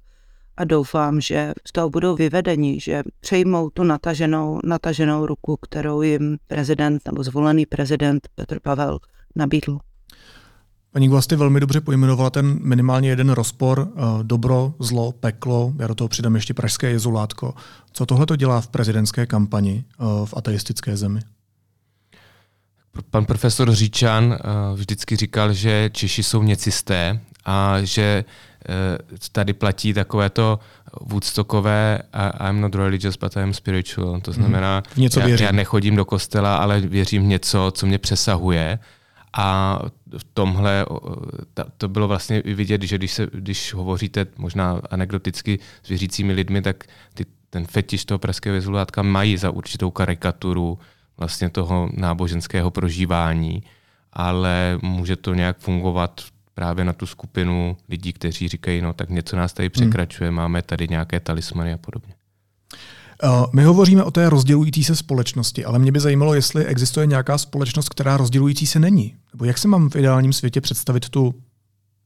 a 0.61 0.63
doufám, 0.63 1.21
že 1.21 1.53
z 1.67 1.71
toho 1.71 1.89
budou 1.89 2.15
vyvedeni, 2.15 2.79
že 2.79 3.03
přejmou 3.19 3.69
tu 3.69 3.83
nataženou, 3.83 4.59
nataženou 4.63 5.25
ruku, 5.25 5.57
kterou 5.57 6.01
jim 6.01 6.37
prezident 6.47 7.01
nebo 7.05 7.23
zvolený 7.23 7.65
prezident 7.65 8.27
Petr 8.35 8.59
Pavel 8.59 8.99
nabídl. 9.35 9.79
Paní 10.91 11.07
Guasty 11.07 11.35
velmi 11.35 11.59
dobře 11.59 11.81
pojmenovala 11.81 12.29
ten 12.29 12.59
minimálně 12.63 13.09
jeden 13.09 13.29
rozpor, 13.29 13.87
eh, 13.95 14.01
dobro, 14.23 14.73
zlo, 14.79 15.11
peklo, 15.11 15.73
já 15.79 15.87
do 15.87 15.95
toho 15.95 16.07
přidám 16.07 16.35
ještě 16.35 16.53
pražské 16.53 16.89
jezulátko. 16.89 17.53
Co 17.91 18.05
tohle 18.05 18.25
to 18.25 18.35
dělá 18.35 18.61
v 18.61 18.67
prezidentské 18.67 19.25
kampani 19.25 19.83
eh, 19.85 20.03
v 20.25 20.33
ateistické 20.37 20.97
zemi? 20.97 21.19
Pan 23.09 23.25
profesor 23.25 23.71
Říčan 23.71 24.33
eh, 24.33 24.37
vždycky 24.75 25.15
říkal, 25.15 25.53
že 25.53 25.89
Češi 25.93 26.23
jsou 26.23 26.43
něcisté 26.43 27.19
a 27.45 27.77
že 27.83 28.23
tady 29.31 29.53
platí 29.53 29.93
takové 29.93 30.29
to 30.29 30.59
Woodstockové 31.01 31.99
I'm 32.49 32.61
not 32.61 32.75
religious, 32.75 33.17
but 33.17 33.37
I'm 33.37 33.53
spiritual. 33.53 34.21
To 34.21 34.31
mhm. 34.31 34.39
znamená, 34.39 34.83
v 34.89 34.97
něco 34.97 35.19
já, 35.19 35.27
já 35.27 35.51
nechodím 35.51 35.95
do 35.95 36.05
kostela, 36.05 36.57
ale 36.57 36.81
věřím 36.81 37.23
v 37.23 37.25
něco, 37.25 37.71
co 37.75 37.85
mě 37.85 37.97
přesahuje. 37.97 38.79
A 39.37 39.79
v 40.17 40.23
tomhle 40.33 40.85
to 41.77 41.87
bylo 41.87 42.07
vlastně 42.07 42.41
vidět, 42.45 42.83
že 42.83 42.97
když, 42.97 43.11
se, 43.11 43.27
když 43.33 43.73
hovoříte 43.73 44.25
možná 44.37 44.81
anekdoticky 44.89 45.59
s 45.83 45.89
věřícími 45.89 46.33
lidmi, 46.33 46.61
tak 46.61 46.83
ty, 47.13 47.25
ten 47.49 47.65
fetiš 47.65 48.05
toho 48.05 48.19
pražského 48.19 48.53
vizulátka 48.53 49.01
mají 49.01 49.37
za 49.37 49.51
určitou 49.51 49.91
karikaturu 49.91 50.79
vlastně 51.17 51.49
toho 51.49 51.89
náboženského 51.93 52.71
prožívání, 52.71 53.63
ale 54.13 54.79
může 54.81 55.15
to 55.15 55.33
nějak 55.33 55.57
fungovat 55.57 56.21
právě 56.61 56.85
na 56.85 56.93
tu 56.93 57.05
skupinu 57.05 57.77
lidí, 57.89 58.13
kteří 58.13 58.47
říkají, 58.47 58.81
no 58.81 58.93
tak 58.93 59.09
něco 59.09 59.35
nás 59.35 59.53
tady 59.53 59.65
hmm. 59.65 59.71
překračuje, 59.71 60.27
hmm. 60.27 60.37
máme 60.37 60.61
tady 60.61 60.87
nějaké 60.87 61.19
talismany 61.19 61.73
a 61.73 61.77
podobně. 61.77 62.13
Eh, 63.23 63.27
my 63.53 63.63
hovoříme 63.63 64.03
o 64.03 64.11
té 64.11 64.29
rozdělující 64.29 64.83
se 64.83 64.95
společnosti, 64.95 65.65
ale 65.65 65.79
mě 65.79 65.91
by 65.91 65.99
zajímalo, 65.99 66.33
jestli 66.33 66.65
existuje 66.65 67.05
nějaká 67.05 67.37
společnost, 67.37 67.89
která 67.89 68.17
rozdělující 68.17 68.67
se 68.67 68.79
není. 68.79 69.15
Nebo 69.33 69.45
jak 69.45 69.57
se 69.57 69.67
mám 69.67 69.89
v 69.89 69.95
ideálním 69.95 70.33
světě 70.33 70.61
představit 70.61 71.09
tu, 71.09 71.33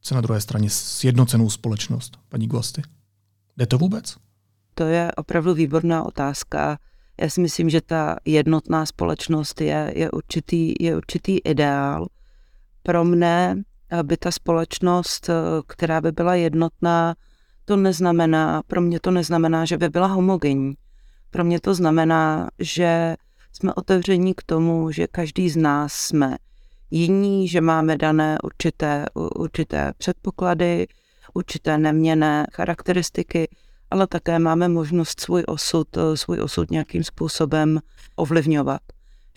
co 0.01 0.15
na 0.15 0.21
druhé 0.21 0.41
straně, 0.41 0.69
sjednocenou 0.69 1.50
společnost, 1.50 2.17
paní 2.29 2.47
Guasty? 2.47 2.81
Jde 3.57 3.65
to 3.65 3.77
vůbec? 3.77 4.15
To 4.75 4.83
je 4.83 5.12
opravdu 5.12 5.53
výborná 5.53 6.05
otázka. 6.05 6.77
Já 7.21 7.29
si 7.29 7.41
myslím, 7.41 7.69
že 7.69 7.81
ta 7.81 8.15
jednotná 8.25 8.85
společnost 8.85 9.62
je, 9.62 9.93
je, 9.95 10.12
určitý, 10.12 10.74
je 10.79 10.97
určitý 10.97 11.38
ideál. 11.38 12.07
Pro 12.83 13.03
mne 13.03 13.63
by 14.04 14.18
ta 14.18 14.32
společnost, 14.32 15.30
eh, 15.30 15.34
která 15.68 16.01
by 16.01 16.12
byla 16.12 16.36
jednotná, 16.36 17.15
to 17.65 17.75
neznamená, 17.75 18.62
pro 18.68 18.82
mě 18.82 19.00
to 19.00 19.12
neznamená, 19.12 19.65
že 19.65 19.77
by 19.77 19.89
byla 19.89 20.08
homogenní. 20.08 20.74
Pro 21.30 21.44
mě 21.44 21.60
to 21.60 21.75
znamená, 21.75 22.50
že 22.60 23.15
jsme 23.51 23.74
otevření 23.74 24.34
k 24.34 24.44
tomu, 24.44 24.92
že 24.92 25.08
každý 25.08 25.50
z 25.50 25.58
nás 25.58 25.94
jsme 25.94 26.38
jiní, 26.92 27.48
že 27.48 27.62
máme 27.62 27.98
dané 27.98 28.38
určité, 28.44 29.06
určité 29.13 29.94
předpoklady, 29.98 30.88
určité 31.34 31.77
neměné 31.77 32.46
charakteristiky, 32.54 33.50
ale 33.92 34.08
také 34.08 34.39
máme 34.39 34.68
možnost 34.68 35.20
svůj 35.20 35.44
osud, 35.48 35.88
svůj 36.15 36.42
osud 36.42 36.72
nějakým 36.72 37.04
způsobem 37.04 37.80
ovlivňovat. 38.15 38.82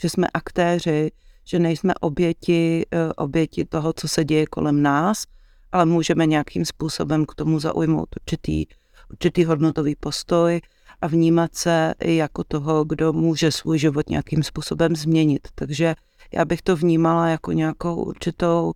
Že 0.00 0.10
jsme 0.10 0.26
aktéři, 0.34 1.10
že 1.48 1.58
nejsme 1.58 1.94
oběti, 2.00 2.86
oběti 3.16 3.64
toho, 3.64 3.92
co 3.92 4.08
se 4.08 4.24
děje 4.24 4.46
kolem 4.46 4.82
nás, 4.82 5.24
ale 5.72 5.86
můžeme 5.86 6.26
nějakým 6.26 6.64
způsobem 6.64 7.26
k 7.26 7.34
tomu 7.34 7.60
zaujmout 7.60 8.08
určitý, 8.20 8.66
určitý 9.10 9.44
hodnotový 9.44 9.96
postoj, 9.96 10.60
a 11.00 11.06
vnímat 11.06 11.54
se 11.54 11.94
jako 12.04 12.44
toho, 12.44 12.84
kdo 12.84 13.12
může 13.12 13.52
svůj 13.52 13.78
život 13.78 14.10
nějakým 14.10 14.42
způsobem 14.42 14.96
změnit. 14.96 15.48
Takže 15.54 15.94
já 16.32 16.44
bych 16.44 16.62
to 16.62 16.76
vnímala 16.76 17.28
jako 17.28 17.52
nějakou 17.52 17.94
určitou 17.94 18.72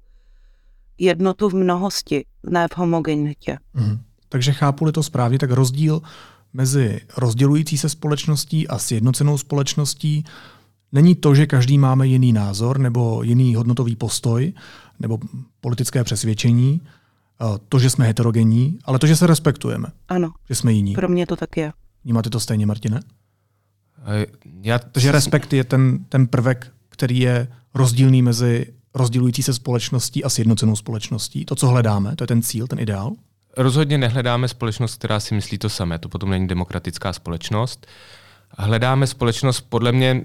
jednotu 0.99 1.49
v 1.49 1.55
mnohosti, 1.55 2.25
ne 2.43 2.69
v 2.73 2.77
homogenitě. 2.77 3.59
Mm. 3.75 3.99
Takže 4.29 4.53
chápu-li 4.53 4.93
to 4.93 5.03
správně, 5.03 5.39
tak 5.39 5.51
rozdíl 5.51 6.03
mezi 6.53 7.01
rozdělující 7.17 7.79
se 7.79 7.89
společností 7.89 8.69
a 8.69 8.79
sjednocenou 8.79 9.39
společností 9.39 10.25
není 10.93 11.15
to, 11.15 11.35
že 11.35 11.47
každý 11.47 11.79
máme 11.79 12.07
jiný 12.07 12.33
názor 12.33 12.79
nebo 12.79 13.23
jiný 13.23 13.55
hodnotový 13.55 13.97
postoj 13.97 14.53
nebo 15.01 15.19
politické 15.61 16.05
přesvědčení, 16.05 16.81
to, 17.69 17.79
že 17.79 17.91
jsme 17.91 18.07
heterogenní, 18.07 18.79
ale 18.85 18.99
to, 18.99 19.07
že 19.07 19.17
se 19.17 19.27
respektujeme. 19.27 19.89
Ano. 20.09 20.33
Že 20.49 20.55
jsme 20.55 20.73
jiní. 20.73 20.95
Pro 20.95 21.09
mě 21.09 21.27
to 21.27 21.37
tak 21.37 21.57
je. 21.57 21.73
Vnímáte 22.05 22.31
to 22.31 22.41
stejně, 22.41 22.67
Martine? 22.67 23.01
Já... 24.63 24.79
Takže 24.79 25.13
respekt 25.13 25.53
je 25.53 25.65
ten, 25.65 26.05
ten 26.09 26.27
prvek, 26.27 26.73
který 26.89 27.19
je 27.19 27.49
rozdílný 27.75 28.23
mezi 28.23 28.67
rozdělující 28.95 29.43
se 29.43 29.55
společností 29.55 30.25
a 30.25 30.29
sjednocenou 30.29 30.77
společností. 30.77 31.45
To, 31.45 31.55
co 31.55 31.69
hledáme, 31.69 32.17
to 32.17 32.25
je 32.25 32.29
ten 32.29 32.43
cíl, 32.43 32.67
ten 32.67 32.79
ideál? 32.79 33.13
Rozhodně 33.57 33.99
nehledáme 33.99 34.49
společnost, 34.49 34.95
která 34.95 35.21
si 35.21 35.35
myslí 35.35 35.59
to 35.59 35.69
samé. 35.69 35.99
To 35.99 36.09
potom 36.09 36.31
není 36.31 36.49
demokratická 36.49 37.13
společnost. 37.13 37.87
Hledáme 38.59 39.07
společnost, 39.07 39.61
podle 39.61 39.93
mě 39.93 40.25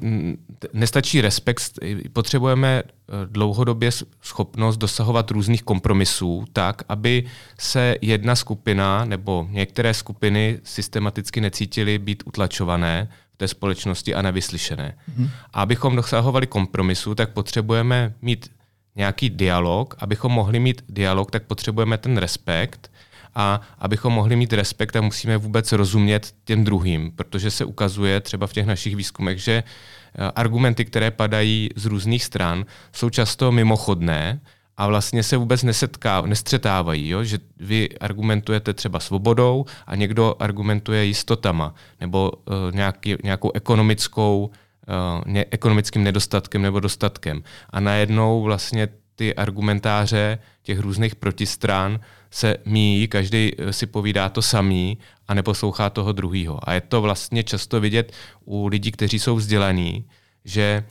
nestačí 0.73 1.21
respekt, 1.21 1.79
potřebujeme 2.13 2.69
e, 2.69 2.83
dlouhodobě 3.25 3.91
schopnost 4.21 4.77
dosahovat 4.77 5.31
různých 5.31 5.63
kompromisů 5.63 6.45
tak, 6.53 6.83
aby 6.89 7.25
se 7.59 7.95
jedna 8.01 8.35
skupina 8.35 9.05
nebo 9.05 9.47
některé 9.49 9.93
skupiny 9.93 10.59
systematicky 10.63 11.41
necítily 11.41 11.99
být 11.99 12.23
utlačované 12.25 13.09
v 13.33 13.37
té 13.37 13.47
společnosti 13.47 14.15
a 14.15 14.21
nevyslyšené. 14.21 14.97
Mm-hmm. 15.09 15.29
A 15.53 15.61
abychom 15.61 15.95
dosahovali 15.95 16.47
kompromisu, 16.47 17.15
tak 17.15 17.29
potřebujeme 17.29 18.13
mít 18.21 18.51
nějaký 18.95 19.29
dialog. 19.29 19.95
Abychom 19.99 20.31
mohli 20.31 20.59
mít 20.59 20.81
dialog, 20.89 21.31
tak 21.31 21.43
potřebujeme 21.43 21.97
ten 21.97 22.17
respekt 22.17 22.91
a 23.39 23.61
abychom 23.79 24.13
mohli 24.13 24.35
mít 24.35 24.53
respekt 24.53 24.95
a 24.95 25.01
musíme 25.01 25.37
vůbec 25.37 25.71
rozumět 25.71 26.33
těm 26.43 26.63
druhým, 26.63 27.11
protože 27.11 27.51
se 27.51 27.65
ukazuje 27.65 28.21
třeba 28.21 28.47
v 28.47 28.53
těch 28.53 28.65
našich 28.65 28.95
výzkumech, 28.95 29.43
že 29.43 29.63
eh, 29.63 30.31
argumenty, 30.35 30.85
které 30.85 31.11
padají 31.11 31.69
z 31.75 31.85
různých 31.85 32.23
stran, 32.23 32.65
jsou 32.93 33.09
často 33.09 33.51
mimochodné, 33.51 34.39
a 34.77 34.87
vlastně 34.87 35.23
se 35.23 35.37
vůbec 35.37 35.63
nesetká, 35.63 36.21
nestřetávají, 36.21 37.09
jo? 37.09 37.23
že 37.23 37.39
vy 37.59 37.89
argumentujete 37.99 38.73
třeba 38.73 38.99
svobodou 38.99 39.65
a 39.87 39.95
někdo 39.95 40.35
argumentuje 40.39 41.05
jistotama 41.05 41.73
nebo 42.01 42.31
uh, 42.31 42.53
nějaký, 42.75 43.15
nějakou 43.23 43.51
ekonomickou, 43.53 44.49
uh, 44.49 45.33
ne, 45.33 45.45
ekonomickým 45.51 46.03
nedostatkem 46.03 46.61
nebo 46.61 46.79
dostatkem. 46.79 47.43
A 47.69 47.79
najednou 47.79 48.41
vlastně 48.41 48.87
ty 49.15 49.35
argumentáře 49.35 50.39
těch 50.63 50.79
různých 50.79 51.15
protistran 51.15 51.99
se 52.31 52.57
míjí, 52.65 53.07
každý 53.07 53.51
eh, 53.57 53.73
si 53.73 53.85
povídá 53.85 54.29
to 54.29 54.41
samý 54.41 54.97
a 55.27 55.33
neposlouchá 55.33 55.89
toho 55.89 56.11
druhého. 56.11 56.69
A 56.69 56.73
je 56.73 56.81
to 56.81 57.01
vlastně 57.01 57.43
často 57.43 57.81
vidět 57.81 58.13
u 58.45 58.67
lidí, 58.67 58.91
kteří 58.91 59.19
jsou 59.19 59.35
vzdělaní, 59.35 60.05
že, 60.45 60.83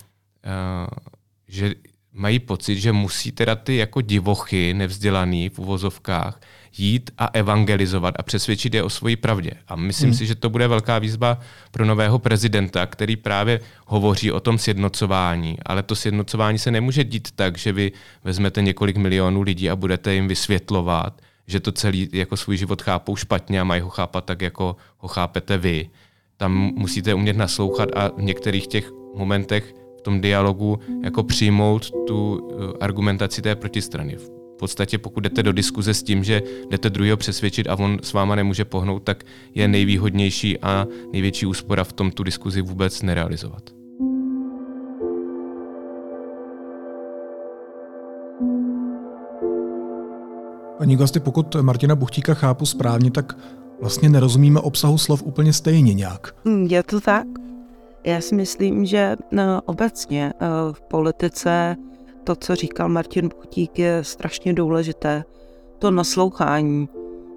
uh, 0.44 0.86
že 1.48 1.74
mají 2.12 2.38
pocit, 2.38 2.78
že 2.80 2.92
musí 2.92 3.32
teda 3.32 3.56
ty 3.56 3.76
jako 3.76 4.00
divochy, 4.00 4.74
nevzdělaný 4.74 5.48
v 5.48 5.58
uvozovkách, 5.58 6.40
jít 6.78 7.10
a 7.18 7.26
evangelizovat 7.32 8.14
a 8.18 8.22
přesvědčit 8.22 8.74
je 8.74 8.82
o 8.82 8.90
svoji 8.90 9.16
pravdě. 9.16 9.50
A 9.68 9.76
myslím 9.76 10.10
hmm. 10.10 10.18
si, 10.18 10.26
že 10.26 10.34
to 10.34 10.50
bude 10.50 10.68
velká 10.68 10.98
výzva 10.98 11.40
pro 11.70 11.84
nového 11.84 12.18
prezidenta, 12.18 12.86
který 12.86 13.16
právě 13.16 13.60
hovoří 13.86 14.32
o 14.32 14.40
tom 14.40 14.58
sjednocování. 14.58 15.58
Ale 15.66 15.82
to 15.82 15.96
sjednocování 15.96 16.58
se 16.58 16.70
nemůže 16.70 17.04
dít 17.04 17.28
tak, 17.34 17.58
že 17.58 17.72
vy 17.72 17.92
vezmete 18.24 18.62
několik 18.62 18.96
milionů 18.96 19.42
lidí 19.42 19.70
a 19.70 19.76
budete 19.76 20.14
jim 20.14 20.28
vysvětlovat, 20.28 21.20
že 21.46 21.60
to 21.60 21.72
celý 21.72 22.08
jako 22.12 22.36
svůj 22.36 22.56
život 22.56 22.82
chápou 22.82 23.16
špatně 23.16 23.60
a 23.60 23.64
mají 23.64 23.80
ho 23.80 23.90
chápat 23.90 24.24
tak, 24.24 24.42
jako 24.42 24.76
ho 24.98 25.08
chápete 25.08 25.58
vy. 25.58 25.90
Tam 26.36 26.52
musíte 26.52 27.14
umět 27.14 27.36
naslouchat 27.36 27.88
a 27.96 28.08
v 28.08 28.22
některých 28.22 28.66
těch 28.66 28.92
momentech 29.14 29.74
tom 30.06 30.20
dialogu 30.20 30.78
jako 31.04 31.22
přijmout 31.22 31.90
tu 32.06 32.48
eh, 32.50 32.78
argumentaci 32.80 33.42
té 33.42 33.56
protistrany. 33.56 34.16
V 34.16 34.30
podstatě 34.58 34.98
pokud 34.98 35.20
jdete 35.20 35.42
do 35.42 35.52
diskuze 35.52 35.94
s 35.94 36.02
tím, 36.02 36.24
že 36.24 36.42
jdete 36.70 36.90
druhého 36.90 37.16
přesvědčit 37.16 37.68
a 37.68 37.78
on 37.78 37.98
s 38.02 38.12
váma 38.12 38.34
nemůže 38.34 38.64
pohnout, 38.64 39.02
tak 39.02 39.24
je 39.54 39.68
nejvýhodnější 39.68 40.58
a 40.58 40.86
největší 41.12 41.46
úspora 41.46 41.84
v 41.84 41.92
tom 41.92 42.10
tu 42.10 42.22
diskuzi 42.22 42.60
vůbec 42.60 43.02
nerealizovat. 43.02 43.75
Paní 50.86 50.96
Gasty, 50.96 51.20
pokud 51.20 51.54
Martina 51.54 51.96
Buchtíka 51.96 52.34
chápu 52.34 52.66
správně, 52.66 53.10
tak 53.10 53.38
vlastně 53.80 54.08
nerozumíme 54.08 54.60
obsahu 54.60 54.98
slov 54.98 55.22
úplně 55.22 55.52
stejně 55.52 55.94
nějak. 55.94 56.34
Je 56.66 56.82
to 56.82 57.00
tak? 57.00 57.26
Já 58.04 58.20
si 58.20 58.34
myslím, 58.34 58.86
že 58.86 59.16
no, 59.32 59.60
obecně 59.64 60.32
eh, 60.40 60.46
v 60.72 60.80
politice 60.80 61.76
to, 62.24 62.36
co 62.36 62.54
říkal 62.54 62.88
Martin 62.88 63.28
Buchtík, 63.28 63.78
je 63.78 64.04
strašně 64.04 64.54
důležité. 64.54 65.24
To 65.78 65.90
naslouchání, 65.90 66.88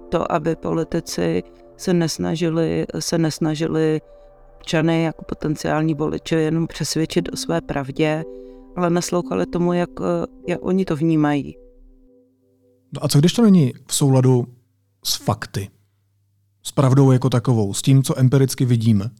to, 0.08 0.32
aby 0.32 0.56
politici 0.56 1.42
se 1.76 1.94
nesnažili, 1.94 2.86
se 2.98 3.18
nesnažili 3.18 4.00
občany 4.56 5.02
jako 5.02 5.24
potenciální 5.24 5.94
voliče 5.94 6.36
jenom 6.36 6.66
přesvědčit 6.66 7.28
o 7.32 7.36
své 7.36 7.60
pravdě, 7.60 8.24
ale 8.76 8.90
naslouchali 8.90 9.46
tomu, 9.46 9.72
jak, 9.72 9.90
eh, 10.00 10.26
jak 10.48 10.64
oni 10.64 10.84
to 10.84 10.96
vnímají. 10.96 11.56
No 12.92 13.04
a 13.04 13.08
co 13.08 13.18
když 13.18 13.32
to 13.32 13.42
není 13.42 13.72
v 13.86 13.94
souladu 13.94 14.48
s 15.04 15.14
fakty? 15.14 15.70
S 16.62 16.72
pravdou 16.72 17.12
jako 17.12 17.30
takovou, 17.30 17.74
s 17.74 17.82
tím, 17.82 18.02
co 18.02 18.18
empiricky 18.18 18.64
vidíme? 18.64 19.10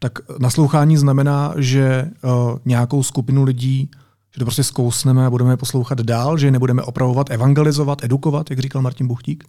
tak 0.00 0.18
naslouchání 0.38 0.96
znamená, 0.96 1.54
že 1.56 2.10
uh, 2.24 2.58
nějakou 2.64 3.02
skupinu 3.02 3.44
lidí, 3.44 3.90
že 4.34 4.38
to 4.38 4.44
prostě 4.44 4.64
zkousneme 4.64 5.26
a 5.26 5.30
budeme 5.30 5.56
poslouchat 5.56 6.00
dál, 6.00 6.38
že 6.38 6.50
nebudeme 6.50 6.82
opravovat, 6.82 7.30
evangelizovat, 7.30 8.04
edukovat, 8.04 8.50
jak 8.50 8.58
říkal 8.58 8.82
Martin 8.82 9.06
Buchtík? 9.06 9.44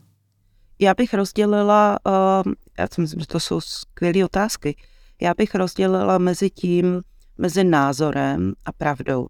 Já 0.79 0.93
bych 0.93 1.13
rozdělila, 1.13 1.97
uh, 2.07 2.53
já 2.79 2.87
si 2.93 3.01
myslím, 3.01 3.19
že 3.19 3.27
to 3.27 3.39
jsou 3.39 3.61
skvělé 3.61 4.25
otázky, 4.25 4.75
já 5.21 5.33
bych 5.37 5.55
rozdělila 5.55 6.17
mezi 6.17 6.49
tím, 6.49 7.01
mezi 7.37 7.63
názorem 7.63 8.53
a 8.65 8.71
pravdou. 8.71 9.27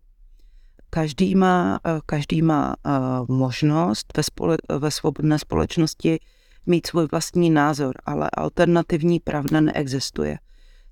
Každý 0.97 1.35
má, 1.35 1.79
uh, 1.85 1.99
každý 2.05 2.41
má 2.41 2.75
uh, 2.85 3.37
možnost 3.37 4.13
ve, 4.17 4.23
spole, 4.23 4.57
ve 4.79 4.91
svobodné 4.91 5.39
společnosti 5.39 6.19
mít 6.65 6.87
svůj 6.87 7.07
vlastní 7.11 7.49
názor, 7.49 7.95
ale 8.05 8.29
alternativní 8.33 9.19
pravda 9.19 9.61
neexistuje. 9.61 10.37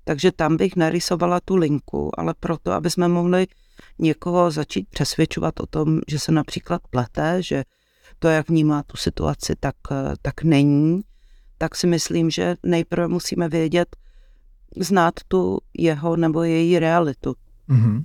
Takže 0.04 0.32
tam 0.32 0.56
bych 0.56 0.76
narysovala 0.76 1.40
tu 1.40 1.56
linku, 1.56 2.20
ale 2.20 2.34
proto, 2.40 2.72
aby 2.72 2.90
jsme 2.90 3.08
mohli 3.08 3.46
někoho 3.98 4.50
začít 4.50 4.88
přesvědčovat 4.88 5.60
o 5.60 5.66
tom, 5.66 6.00
že 6.08 6.18
se 6.18 6.32
například 6.32 6.82
plete, 6.90 7.42
že 7.42 7.64
to, 8.18 8.28
jak 8.28 8.48
vnímá 8.48 8.82
tu 8.82 8.96
situaci, 8.96 9.54
tak, 9.60 9.76
tak 10.22 10.42
není, 10.42 11.02
tak 11.58 11.74
si 11.74 11.86
myslím, 11.86 12.30
že 12.30 12.56
nejprve 12.62 13.08
musíme 13.08 13.48
vědět, 13.48 13.96
znát 14.80 15.14
tu 15.28 15.58
jeho 15.78 16.16
nebo 16.16 16.42
její 16.42 16.78
realitu. 16.78 17.34
Mm-hmm. 17.68 18.04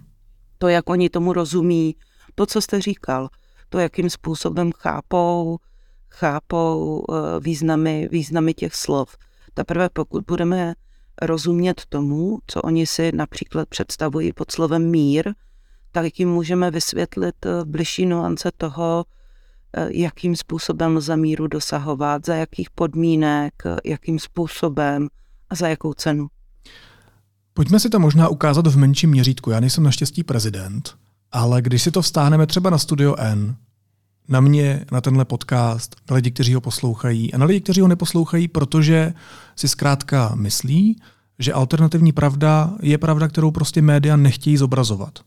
To, 0.61 0.67
jak 0.67 0.89
oni 0.89 1.09
tomu 1.09 1.33
rozumí, 1.33 1.95
to, 2.35 2.45
co 2.45 2.61
jste 2.61 2.81
říkal, 2.81 3.29
to, 3.69 3.79
jakým 3.79 4.09
způsobem 4.09 4.71
chápou, 4.77 5.57
chápou 6.09 7.03
eh, 7.09 7.39
významy, 7.39 8.09
významy 8.11 8.53
těch 8.53 8.75
slov. 8.75 9.17
Teprve 9.53 9.89
pokud 9.89 10.23
budeme 10.27 10.73
rozumět 11.21 11.81
tomu, 11.89 12.39
co 12.47 12.61
oni 12.61 12.87
si 12.87 13.11
například 13.11 13.69
představují 13.69 14.33
pod 14.33 14.51
slovem 14.51 14.89
mír, 14.89 15.33
tak 15.91 16.19
jim 16.19 16.29
můžeme 16.29 16.71
vysvětlit 16.71 17.45
eh, 17.45 17.65
bližší 17.65 18.05
nuance 18.05 18.51
toho, 18.57 19.05
eh, 19.77 19.87
jakým 19.91 20.35
způsobem 20.35 21.01
za 21.01 21.15
míru 21.15 21.47
dosahovat, 21.47 22.25
za 22.25 22.35
jakých 22.35 22.69
podmínek, 22.69 23.53
jakým 23.85 24.19
způsobem 24.19 25.07
a 25.49 25.55
za 25.55 25.67
jakou 25.67 25.93
cenu. 25.93 26.27
Pojďme 27.53 27.79
si 27.79 27.89
to 27.89 27.99
možná 27.99 28.27
ukázat 28.27 28.67
v 28.67 28.77
menším 28.77 29.09
měřítku. 29.09 29.51
Já 29.51 29.59
nejsem 29.59 29.83
naštěstí 29.83 30.23
prezident, 30.23 30.95
ale 31.31 31.61
když 31.61 31.81
si 31.81 31.91
to 31.91 32.01
vstáhneme 32.01 32.47
třeba 32.47 32.69
na 32.69 32.77
Studio 32.77 33.15
N, 33.17 33.55
na 34.27 34.39
mě, 34.39 34.85
na 34.91 35.01
tenhle 35.01 35.25
podcast, 35.25 35.95
na 36.09 36.15
lidi, 36.15 36.31
kteří 36.31 36.53
ho 36.53 36.61
poslouchají 36.61 37.33
a 37.33 37.37
na 37.37 37.45
lidi, 37.45 37.61
kteří 37.61 37.81
ho 37.81 37.87
neposlouchají, 37.87 38.47
protože 38.47 39.13
si 39.55 39.67
zkrátka 39.67 40.31
myslí, 40.35 41.01
že 41.39 41.53
alternativní 41.53 42.11
pravda 42.11 42.73
je 42.81 42.97
pravda, 42.97 43.27
kterou 43.27 43.51
prostě 43.51 43.81
média 43.81 44.15
nechtějí 44.15 44.57
zobrazovat. 44.57 45.19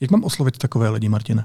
Jak 0.00 0.10
mám 0.10 0.24
oslovit 0.24 0.58
takové 0.58 0.88
lidi, 0.88 1.08
Martine? 1.08 1.44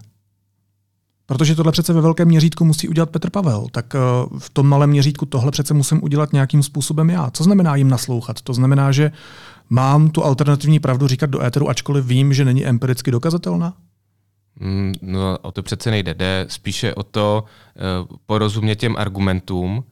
Protože 1.25 1.55
tohle 1.55 1.71
přece 1.71 1.93
ve 1.93 2.01
velkém 2.01 2.27
měřítku 2.27 2.65
musí 2.65 2.87
udělat 2.89 3.09
Petr 3.09 3.29
Pavel, 3.29 3.67
tak 3.71 3.95
eh, 3.95 3.99
v 4.37 4.49
tom 4.49 4.67
malém 4.67 4.89
měřítku 4.89 5.25
tohle 5.25 5.51
přece 5.51 5.73
musím 5.73 6.03
udělat 6.03 6.33
nějakým 6.33 6.63
způsobem 6.63 7.09
já. 7.09 7.31
Co 7.31 7.43
znamená 7.43 7.75
jim 7.75 7.89
naslouchat? 7.89 8.41
To 8.41 8.53
znamená, 8.53 8.91
že 8.91 9.11
mám 9.69 10.09
tu 10.09 10.23
alternativní 10.23 10.79
pravdu 10.79 11.07
říkat 11.07 11.29
do 11.29 11.43
éteru, 11.43 11.69
ačkoliv 11.69 12.05
vím, 12.05 12.33
že 12.33 12.45
není 12.45 12.65
empiricky 12.65 13.11
dokazatelná? 13.11 13.73
Mm, 14.59 14.93
no, 15.01 15.37
o 15.41 15.51
to 15.51 15.63
přece 15.63 15.91
nejde. 15.91 16.13
Jde 16.13 16.45
spíše 16.49 16.93
o 16.93 17.03
to 17.03 17.43
uh, 18.09 18.17
porozumět 18.25 18.75
těm 18.75 18.95
argumentům. 18.97 19.83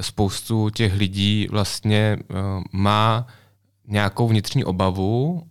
Spoustu 0.00 0.70
těch 0.70 0.94
lidí 0.94 1.46
vlastně 1.50 2.16
uh, 2.30 2.36
má 2.72 3.26
nějakou 3.88 4.28
vnitřní 4.28 4.64
obavu, 4.64 5.42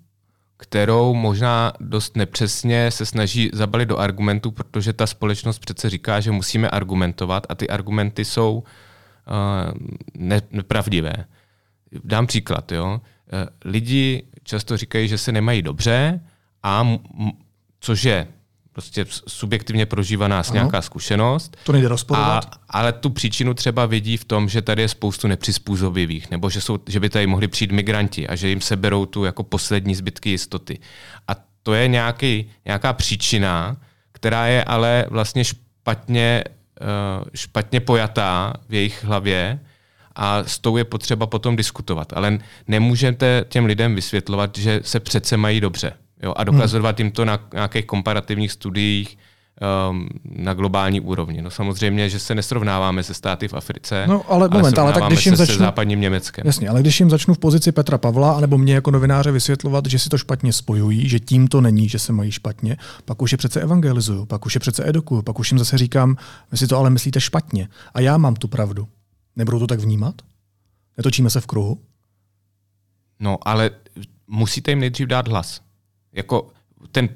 kterou 0.60 1.13
možná 1.13 1.74
dost 1.80 2.17
nepřesně 2.17 2.91
se 2.91 3.06
snaží 3.06 3.50
zabalit 3.54 3.89
do 3.89 3.98
argumentů, 3.98 4.52
protože 4.52 4.93
ta 4.93 5.08
společnost 5.08 5.60
přece 5.60 5.89
říká, 5.89 6.19
že 6.19 6.32
musíme 6.32 6.69
argumentovat 6.69 7.48
a 7.50 7.56
ty 7.56 7.69
argumenty 7.69 8.26
jsou 8.26 8.63
uh, 8.63 9.74
ne- 10.13 10.41
nepravdivé. 10.52 11.13
Dám 12.04 12.28
příklad. 12.28 12.72
Jo? 12.72 13.02
Lidi 13.65 14.24
často 14.43 14.78
říkají, 14.78 15.08
že 15.08 15.17
se 15.17 15.32
nemají 15.32 15.62
dobře, 15.62 16.22
a 16.63 16.82
m- 16.82 17.00
což 17.80 18.04
je 18.04 18.28
prostě 18.80 19.06
subjektivně 19.28 19.86
prožívaná 19.86 20.44
s 20.44 20.52
nějaká 20.52 20.82
zkušenost. 20.82 21.58
To 21.63 21.72
nejde 21.72 21.88
rozporovat. 21.88 22.46
A, 22.46 22.60
ale 22.70 22.94
tu 22.94 23.10
příčinu 23.10 23.54
třeba 23.54 23.86
vidí 23.86 24.18
v 24.18 24.26
tom, 24.26 24.50
že 24.50 24.62
tady 24.62 24.82
je 24.82 24.88
spoustu 24.88 25.28
nepřizpůsobivých, 25.28 26.32
nebo 26.32 26.50
že, 26.50 26.62
jsou, 26.62 26.80
že 26.88 27.00
by 27.00 27.10
tady 27.10 27.28
mohli 27.28 27.48
přijít 27.48 27.72
migranti 27.72 28.28
a 28.28 28.36
že 28.36 28.50
jim 28.50 28.62
seberou 28.62 29.06
tu 29.06 29.24
jako 29.24 29.44
poslední 29.44 29.96
zbytky 29.96 30.30
jistoty. 30.30 30.80
A 31.28 31.36
to 31.63 31.74
je 31.74 31.88
nějaký, 31.88 32.50
nějaká 32.65 32.94
příčina, 32.94 33.78
která 34.12 34.48
je 34.48 34.63
ale 34.63 35.06
vlastně 35.10 35.44
špatně, 35.44 36.44
uh, 36.82 37.28
špatně 37.36 37.80
pojatá 37.80 38.54
v 38.70 38.74
jejich 38.74 39.04
hlavě 39.04 39.60
a 40.15 40.44
s 40.44 40.60
tou 40.60 40.78
je 40.78 40.84
potřeba 40.84 41.28
potom 41.28 41.56
diskutovat. 41.56 42.13
Ale 42.13 42.39
nemůžete 42.68 43.46
těm 43.50 43.65
lidem 43.65 43.96
vysvětlovat, 43.96 44.58
že 44.58 44.80
se 44.84 45.00
přece 45.00 45.38
mají 45.38 45.62
dobře. 45.62 45.94
Jo, 46.23 46.34
a 46.38 46.43
dokazovat 46.43 46.99
hmm. 46.99 47.05
jim 47.05 47.12
to 47.12 47.25
na 47.25 47.39
nějakých 47.53 47.86
komparativních 47.86 48.51
studiích 48.51 49.17
um, 49.91 50.10
na 50.23 50.53
globální 50.53 51.01
úrovni. 51.01 51.41
No 51.41 51.49
samozřejmě, 51.49 52.10
že 52.10 52.19
se 52.19 52.36
nesrovnáváme 52.36 53.03
se 53.03 53.13
státy 53.13 53.47
v 53.47 53.53
Africe, 53.53 54.05
no, 54.08 54.32
ale, 54.32 54.49
moment, 54.49 54.77
ale 54.77 54.93
tak 54.93 55.03
když 55.03 55.25
jim 55.25 55.34
se 55.34 55.38
začnu, 55.38 55.55
se 55.55 55.60
západním 55.60 56.01
Německem. 56.01 56.47
Jasně, 56.47 56.69
ale 56.69 56.82
když 56.82 56.99
jim 56.99 57.10
začnu 57.10 57.34
v 57.34 57.39
pozici 57.39 57.71
Petra 57.71 57.97
Pavla, 57.97 58.32
anebo 58.32 58.58
mě 58.58 58.73
jako 58.73 58.91
novináře 58.91 59.32
vysvětlovat, 59.32 59.86
že 59.86 59.99
si 59.99 60.10
to 60.10 60.17
špatně 60.17 60.53
spojují, 60.53 61.10
že 61.10 61.19
tím 61.19 61.47
to 61.47 61.62
není, 61.62 61.89
že 61.89 61.99
se 61.99 62.13
mají 62.13 62.32
špatně, 62.32 62.77
pak 63.05 63.21
už 63.21 63.32
je 63.32 63.38
přece 63.38 63.62
evangelizuju, 63.62 64.25
pak 64.25 64.45
už 64.45 64.55
je 64.55 64.60
přece 64.60 64.89
edukuju, 64.89 65.21
pak 65.21 65.39
už 65.39 65.51
jim 65.51 65.60
zase 65.60 65.77
říkám, 65.77 66.17
vy 66.51 66.58
si 66.58 66.67
to 66.67 66.77
ale 66.77 66.89
myslíte 66.89 67.21
špatně 67.21 67.67
a 67.93 67.99
já 67.99 68.17
mám 68.17 68.36
tu 68.36 68.47
pravdu. 68.47 68.88
Nebudou 69.36 69.60
to 69.60 69.67
tak 69.67 69.79
vnímat? 69.79 70.15
Netočíme 70.97 71.29
se 71.29 71.41
v 71.41 71.45
kruhu? 71.45 71.82
No, 73.19 73.38
ale 73.45 73.71
musíte 74.27 74.71
jim 74.71 74.79
nejdřív 74.79 75.08
dát 75.08 75.27
hlas. 75.27 75.62
Jako 76.13 76.52
ten 76.91 77.10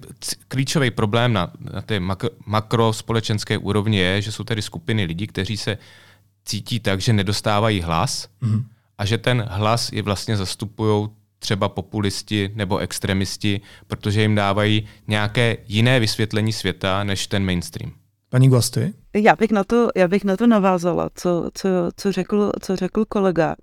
klíčový 0.47 0.91
problém 0.91 1.34
na, 1.34 1.51
na 1.73 1.82
té 1.82 1.99
makro, 1.99 2.29
makrospolečenské 2.45 3.58
úrovni 3.58 3.97
je, 3.97 4.21
že 4.21 4.32
jsou 4.32 4.43
tady 4.43 4.62
skupiny 4.62 5.03
lidí, 5.03 5.27
kteří 5.27 5.58
se 5.58 5.77
cítí 6.45 6.79
tak, 6.79 7.01
že 7.01 7.13
nedostávají 7.13 7.82
hlas 7.82 8.27
mm-hmm. 8.41 8.63
a 8.97 9.06
že 9.06 9.17
ten 9.17 9.45
hlas 9.49 9.91
je 9.91 10.01
vlastně 10.01 10.38
zastupují 10.38 11.10
třeba 11.39 11.69
populisti 11.69 12.51
nebo 12.56 12.77
extremisti, 12.77 13.62
protože 13.88 14.21
jim 14.21 14.36
dávají 14.36 14.88
nějaké 15.08 15.58
jiné 15.67 15.99
vysvětlení 15.99 16.53
světa 16.53 17.03
než 17.03 17.27
ten 17.27 17.45
mainstream. 17.45 17.93
Paní 18.29 18.49
Gosty? 18.49 18.93
Já 19.15 19.36
bych 19.36 19.51
na 19.51 19.63
to, 19.63 19.89
já 19.95 20.08
bych 20.08 20.23
na 20.23 20.38
to 20.38 20.47
navázala, 20.47 21.10
co, 21.15 21.49
co, 21.53 21.69
co, 21.95 22.12
řekl, 22.12 22.51
co 22.62 22.75
řekl 22.75 23.06
kolega. 23.06 23.56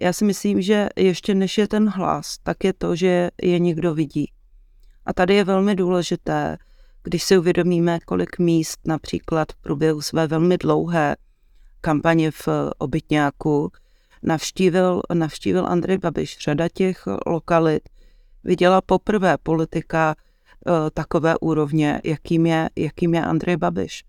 Já 0.00 0.12
si 0.12 0.24
myslím, 0.24 0.62
že 0.62 0.88
ještě 0.96 1.34
než 1.34 1.58
je 1.58 1.68
ten 1.68 1.88
hlas, 1.88 2.38
tak 2.42 2.64
je 2.64 2.72
to, 2.72 2.96
že 2.96 3.30
je 3.42 3.58
někdo 3.58 3.94
vidí. 3.94 4.30
A 5.06 5.12
tady 5.12 5.34
je 5.34 5.44
velmi 5.44 5.74
důležité, 5.74 6.56
když 7.02 7.22
si 7.22 7.38
uvědomíme, 7.38 7.98
kolik 8.00 8.38
míst 8.38 8.78
například 8.86 9.52
v 9.52 9.56
průběhu 9.56 10.02
své 10.02 10.26
velmi 10.26 10.58
dlouhé 10.58 11.16
kampaně 11.80 12.30
v 12.30 12.48
obytňáku 12.78 13.72
navštívil, 14.22 15.02
navštívil 15.14 15.66
Andrej 15.66 15.98
Babiš. 15.98 16.38
Řada 16.38 16.68
těch 16.68 17.04
lokalit 17.26 17.88
viděla 18.44 18.80
poprvé 18.80 19.36
politika 19.42 20.14
uh, 20.66 20.74
takové 20.94 21.34
úrovně, 21.40 22.00
jakým 22.04 22.46
je, 22.46 22.70
jakým 22.76 23.14
je 23.14 23.24
Andrej 23.24 23.56
Babiš. 23.56 24.04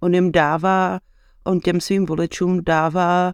On 0.00 0.14
jim 0.14 0.32
dává, 0.32 1.00
on 1.44 1.60
těm 1.60 1.80
svým 1.80 2.06
voličům 2.06 2.64
dává 2.64 3.32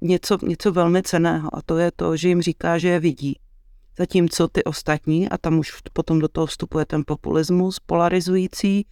něco, 0.00 0.38
něco 0.46 0.72
velmi 0.72 1.02
ceného 1.02 1.56
a 1.56 1.62
to 1.62 1.78
je 1.78 1.90
to, 1.96 2.16
že 2.16 2.28
jim 2.28 2.42
říká, 2.42 2.78
že 2.78 2.88
je 2.88 3.00
vidí. 3.00 3.38
Zatímco 3.98 4.48
ty 4.48 4.64
ostatní, 4.64 5.28
a 5.28 5.38
tam 5.38 5.58
už 5.58 5.72
potom 5.92 6.18
do 6.18 6.28
toho 6.28 6.46
vstupuje 6.46 6.84
ten 6.84 7.02
populismus 7.06 7.80
polarizující, 7.80 8.86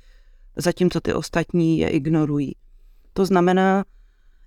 zatímco 0.56 1.00
ty 1.00 1.14
ostatní 1.14 1.78
je 1.78 1.88
ignorují. 1.88 2.56
To 3.12 3.26
znamená, 3.26 3.84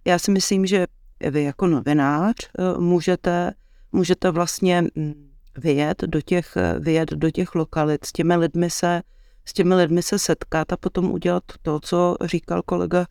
já 0.05 0.19
si 0.19 0.31
myslím, 0.31 0.65
že 0.65 0.87
vy 1.29 1.43
jako 1.43 1.67
novinář 1.67 2.35
eh, 2.39 2.79
můžete, 2.79 3.53
můžete 3.91 4.31
vlastně 4.31 4.81
mm, 4.81 5.29
vyjet 5.57 6.01
do 6.01 6.21
těch, 6.21 6.57
eh, 6.57 6.79
vyjet 6.79 7.09
do 7.11 7.31
těch 7.31 7.55
lokalit, 7.55 8.05
s 8.05 8.11
těmi 8.11 8.35
lidmi 8.35 8.69
se, 8.69 9.01
s 9.45 9.53
těmi 9.53 9.75
lidmi 9.75 10.03
se 10.03 10.19
setkat 10.19 10.73
a 10.73 10.77
potom 10.77 11.11
udělat 11.11 11.43
to, 11.61 11.79
co 11.79 12.15
říkal 12.25 12.61
kolega 12.61 13.05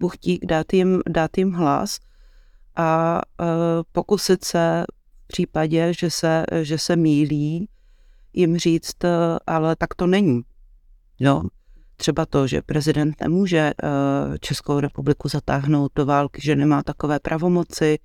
Buchtík, 0.00 0.46
dát 0.46 0.72
jim, 0.72 1.02
dát 1.08 1.38
jim 1.38 1.52
hlas 1.52 1.98
a 2.76 3.20
uh, 3.40 3.46
pokusit 3.92 4.44
se 4.44 4.84
případě, 5.32 5.92
že 5.98 6.10
se, 6.10 6.44
že 6.62 6.78
se 6.78 6.96
mílí, 6.96 7.68
jim 8.32 8.58
říct, 8.58 9.04
eh, 9.04 9.38
ale 9.46 9.76
tak 9.76 9.94
to 9.94 10.06
není. 10.06 10.42
Jo. 11.18 11.42
Třeba 11.96 12.26
to, 12.26 12.46
že 12.46 12.62
prezident 12.62 13.20
nemůže 13.20 13.58
eh, 13.58 14.38
Českou 14.40 14.80
republiku 14.80 15.28
zatáhnout 15.28 15.92
do 15.94 16.06
války, 16.06 16.40
že 16.44 16.56
nemá 16.56 16.82
takové 16.82 17.20
pravomoci. 17.20 17.98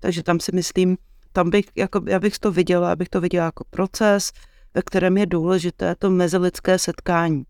Takže 0.00 0.22
tam 0.22 0.40
si 0.40 0.50
myslím, 0.54 0.96
tam 1.32 1.50
bych, 1.50 1.64
jako, 1.76 2.00
já 2.08 2.18
bych 2.20 2.38
to 2.38 2.52
viděla, 2.52 2.92
abych 2.92 3.08
to 3.08 3.20
viděla 3.20 3.44
jako 3.44 3.64
proces, 3.70 4.32
ve 4.74 4.82
kterém 4.82 5.18
je 5.18 5.26
důležité 5.26 5.94
to 5.98 6.10
mezilidské 6.10 6.78
setkání. 6.78 7.42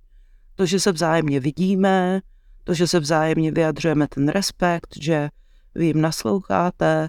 To, 0.54 0.66
že 0.66 0.80
se 0.80 0.92
vzájemně 0.92 1.40
vidíme, 1.40 2.20
to, 2.64 2.74
že 2.74 2.86
se 2.86 3.00
vzájemně 3.00 3.52
vyjadřujeme 3.52 4.08
ten 4.08 4.28
respekt, 4.28 4.88
že 5.00 5.28
vy 5.74 5.86
jim 5.86 6.00
nasloucháte 6.00 7.08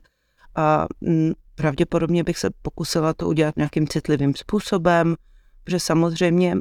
a 0.55 0.87
mm, 1.01 1.31
Pravděpodobně 1.55 2.23
bych 2.23 2.37
se 2.37 2.49
pokusila 2.61 3.13
to 3.13 3.27
udělat 3.27 3.57
nějakým 3.57 3.87
citlivým 3.87 4.35
způsobem, 4.35 5.15
protože 5.63 5.79
samozřejmě 5.79 6.57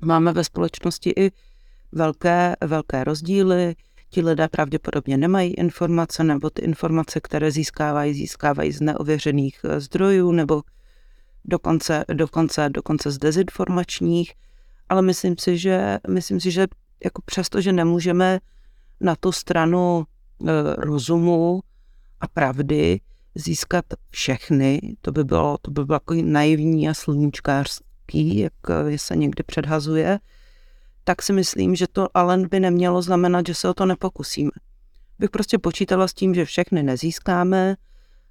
máme 0.00 0.32
ve 0.32 0.44
společnosti 0.44 1.12
i 1.16 1.30
velké, 1.92 2.56
velké 2.60 3.04
rozdíly. 3.04 3.74
Ti 4.10 4.20
lidé 4.20 4.48
pravděpodobně 4.48 5.16
nemají 5.16 5.54
informace, 5.54 6.24
nebo 6.24 6.50
ty 6.50 6.62
informace, 6.62 7.20
které 7.20 7.50
získávají, 7.50 8.14
získávají 8.14 8.72
z 8.72 8.80
neověřených 8.80 9.60
eh, 9.64 9.80
zdrojů, 9.80 10.32
nebo 10.32 10.62
dokonce, 11.44 12.04
dokonce, 12.12 12.68
dokonce 12.68 13.10
z 13.10 13.18
dezinformačních. 13.18 14.34
Ale 14.88 15.02
myslím 15.02 15.34
si, 15.38 15.58
že, 15.58 15.98
myslím 16.08 16.40
si, 16.40 16.50
že 16.50 16.66
jako 17.04 17.22
přesto, 17.24 17.60
že 17.60 17.72
nemůžeme 17.72 18.38
na 19.00 19.16
tu 19.16 19.32
stranu 19.32 20.04
e, 20.04 20.52
rozumu 20.76 21.60
a 22.20 22.28
pravdy, 22.28 23.00
získat 23.38 23.84
všechny, 24.10 24.80
to 25.00 25.12
by 25.12 25.24
bylo, 25.24 25.58
to 25.62 25.70
by 25.70 25.84
bylo 25.84 25.96
jako 25.96 26.14
naivní 26.14 26.88
a 26.88 26.94
sluníčkářský, 26.94 28.38
jak 28.38 28.52
se 28.96 29.16
někdy 29.16 29.42
předhazuje, 29.42 30.18
tak 31.04 31.22
si 31.22 31.32
myslím, 31.32 31.74
že 31.74 31.86
to 31.92 32.08
ale 32.14 32.38
by 32.38 32.60
nemělo 32.60 33.02
znamenat, 33.02 33.46
že 33.46 33.54
se 33.54 33.68
o 33.68 33.74
to 33.74 33.86
nepokusíme. 33.86 34.50
Bych 35.18 35.30
prostě 35.30 35.58
počítala 35.58 36.08
s 36.08 36.14
tím, 36.14 36.34
že 36.34 36.44
všechny 36.44 36.82
nezískáme, 36.82 37.76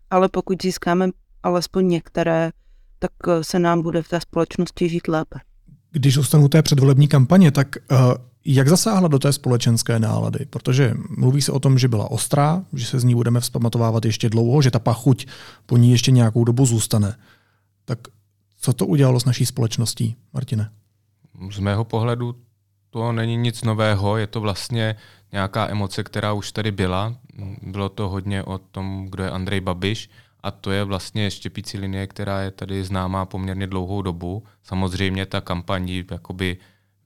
ale 0.09 0.29
pokud 0.29 0.61
získáme 0.61 1.09
alespoň 1.43 1.87
některé, 1.87 2.51
tak 2.99 3.11
se 3.41 3.59
nám 3.59 3.81
bude 3.81 4.01
v 4.01 4.09
té 4.09 4.21
společnosti 4.21 4.89
žít 4.89 5.07
lépe. 5.07 5.39
Když 5.91 6.13
zůstanu 6.13 6.47
té 6.47 6.61
předvolební 6.61 7.07
kampaně, 7.07 7.51
tak 7.51 7.67
uh, 7.91 7.97
jak 8.55 8.67
zasáhla 8.67 9.07
do 9.07 9.19
té 9.19 9.33
společenské 9.33 9.99
nálady? 9.99 10.45
Protože 10.49 10.93
mluví 11.17 11.41
se 11.41 11.51
o 11.51 11.59
tom, 11.59 11.79
že 11.79 11.87
byla 11.87 12.11
ostrá, 12.11 12.63
že 12.73 12.85
se 12.85 12.99
z 12.99 13.03
ní 13.03 13.15
budeme 13.15 13.39
vzpamatovávat 13.39 14.05
ještě 14.05 14.29
dlouho, 14.29 14.61
že 14.61 14.71
ta 14.71 14.79
pachuť 14.79 15.27
po 15.65 15.77
ní 15.77 15.91
ještě 15.91 16.11
nějakou 16.11 16.43
dobu 16.43 16.65
zůstane. 16.65 17.15
Tak 17.85 17.99
co 18.59 18.73
to 18.73 18.85
udělalo 18.85 19.19
s 19.19 19.25
naší 19.25 19.45
společností, 19.45 20.15
Martine? 20.33 20.71
Z 21.51 21.59
mého 21.59 21.83
pohledu 21.83 22.35
to 22.89 23.11
není 23.11 23.37
nic 23.37 23.63
nového, 23.63 24.17
je 24.17 24.27
to 24.27 24.41
vlastně 24.41 24.95
nějaká 25.31 25.69
emoce, 25.69 26.03
která 26.03 26.33
už 26.33 26.51
tady 26.51 26.71
byla. 26.71 27.15
Bylo 27.61 27.89
to 27.89 28.09
hodně 28.09 28.43
o 28.43 28.57
tom, 28.57 29.07
kdo 29.09 29.23
je 29.23 29.31
Andrej 29.31 29.61
Babiš 29.61 30.09
a 30.43 30.51
to 30.51 30.71
je 30.71 30.83
vlastně 30.83 31.31
štěpící 31.31 31.77
linie, 31.77 32.07
která 32.07 32.41
je 32.41 32.51
tady 32.51 32.83
známá 32.83 33.25
poměrně 33.25 33.67
dlouhou 33.67 34.01
dobu. 34.01 34.43
Samozřejmě 34.63 35.25
ta 35.25 35.41
kampaní 35.41 36.05
jakoby 36.11 36.57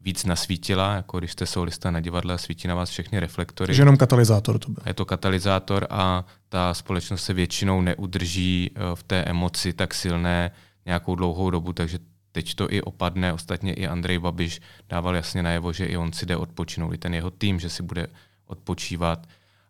víc 0.01 0.25
nasvítila, 0.25 0.95
jako 0.95 1.19
když 1.19 1.31
jste 1.31 1.45
solista 1.45 1.91
na 1.91 1.99
divadle 1.99 2.33
a 2.33 2.37
svítí 2.37 2.67
na 2.67 2.75
vás 2.75 2.89
všechny 2.89 3.19
reflektory. 3.19 3.67
Takže 3.67 3.81
jenom 3.81 3.97
katalyzátor 3.97 4.59
to 4.59 4.71
byl. 4.71 4.83
Je 4.85 4.93
to 4.93 5.05
katalyzátor 5.05 5.87
a 5.89 6.25
ta 6.49 6.73
společnost 6.73 7.23
se 7.23 7.33
většinou 7.33 7.81
neudrží 7.81 8.71
eh, 8.75 8.79
v 8.95 9.03
té 9.03 9.23
emoci 9.23 9.73
tak 9.73 9.93
silné 9.93 10.51
nějakou 10.85 11.15
dlouhou 11.15 11.49
dobu, 11.49 11.73
takže 11.73 11.99
teď 12.31 12.55
to 12.55 12.73
i 12.73 12.81
opadne. 12.81 13.33
Ostatně 13.33 13.73
i 13.73 13.87
Andrej 13.87 14.19
Babiš 14.19 14.61
dával 14.89 15.15
jasně 15.15 15.43
najevo, 15.43 15.73
že 15.73 15.85
i 15.85 15.97
on 15.97 16.13
si 16.13 16.25
jde 16.25 16.37
odpočinout, 16.37 16.93
i 16.93 16.97
ten 16.97 17.13
jeho 17.13 17.31
tým, 17.31 17.59
že 17.59 17.69
si 17.69 17.83
bude 17.83 18.07
odpočívat 18.45 19.27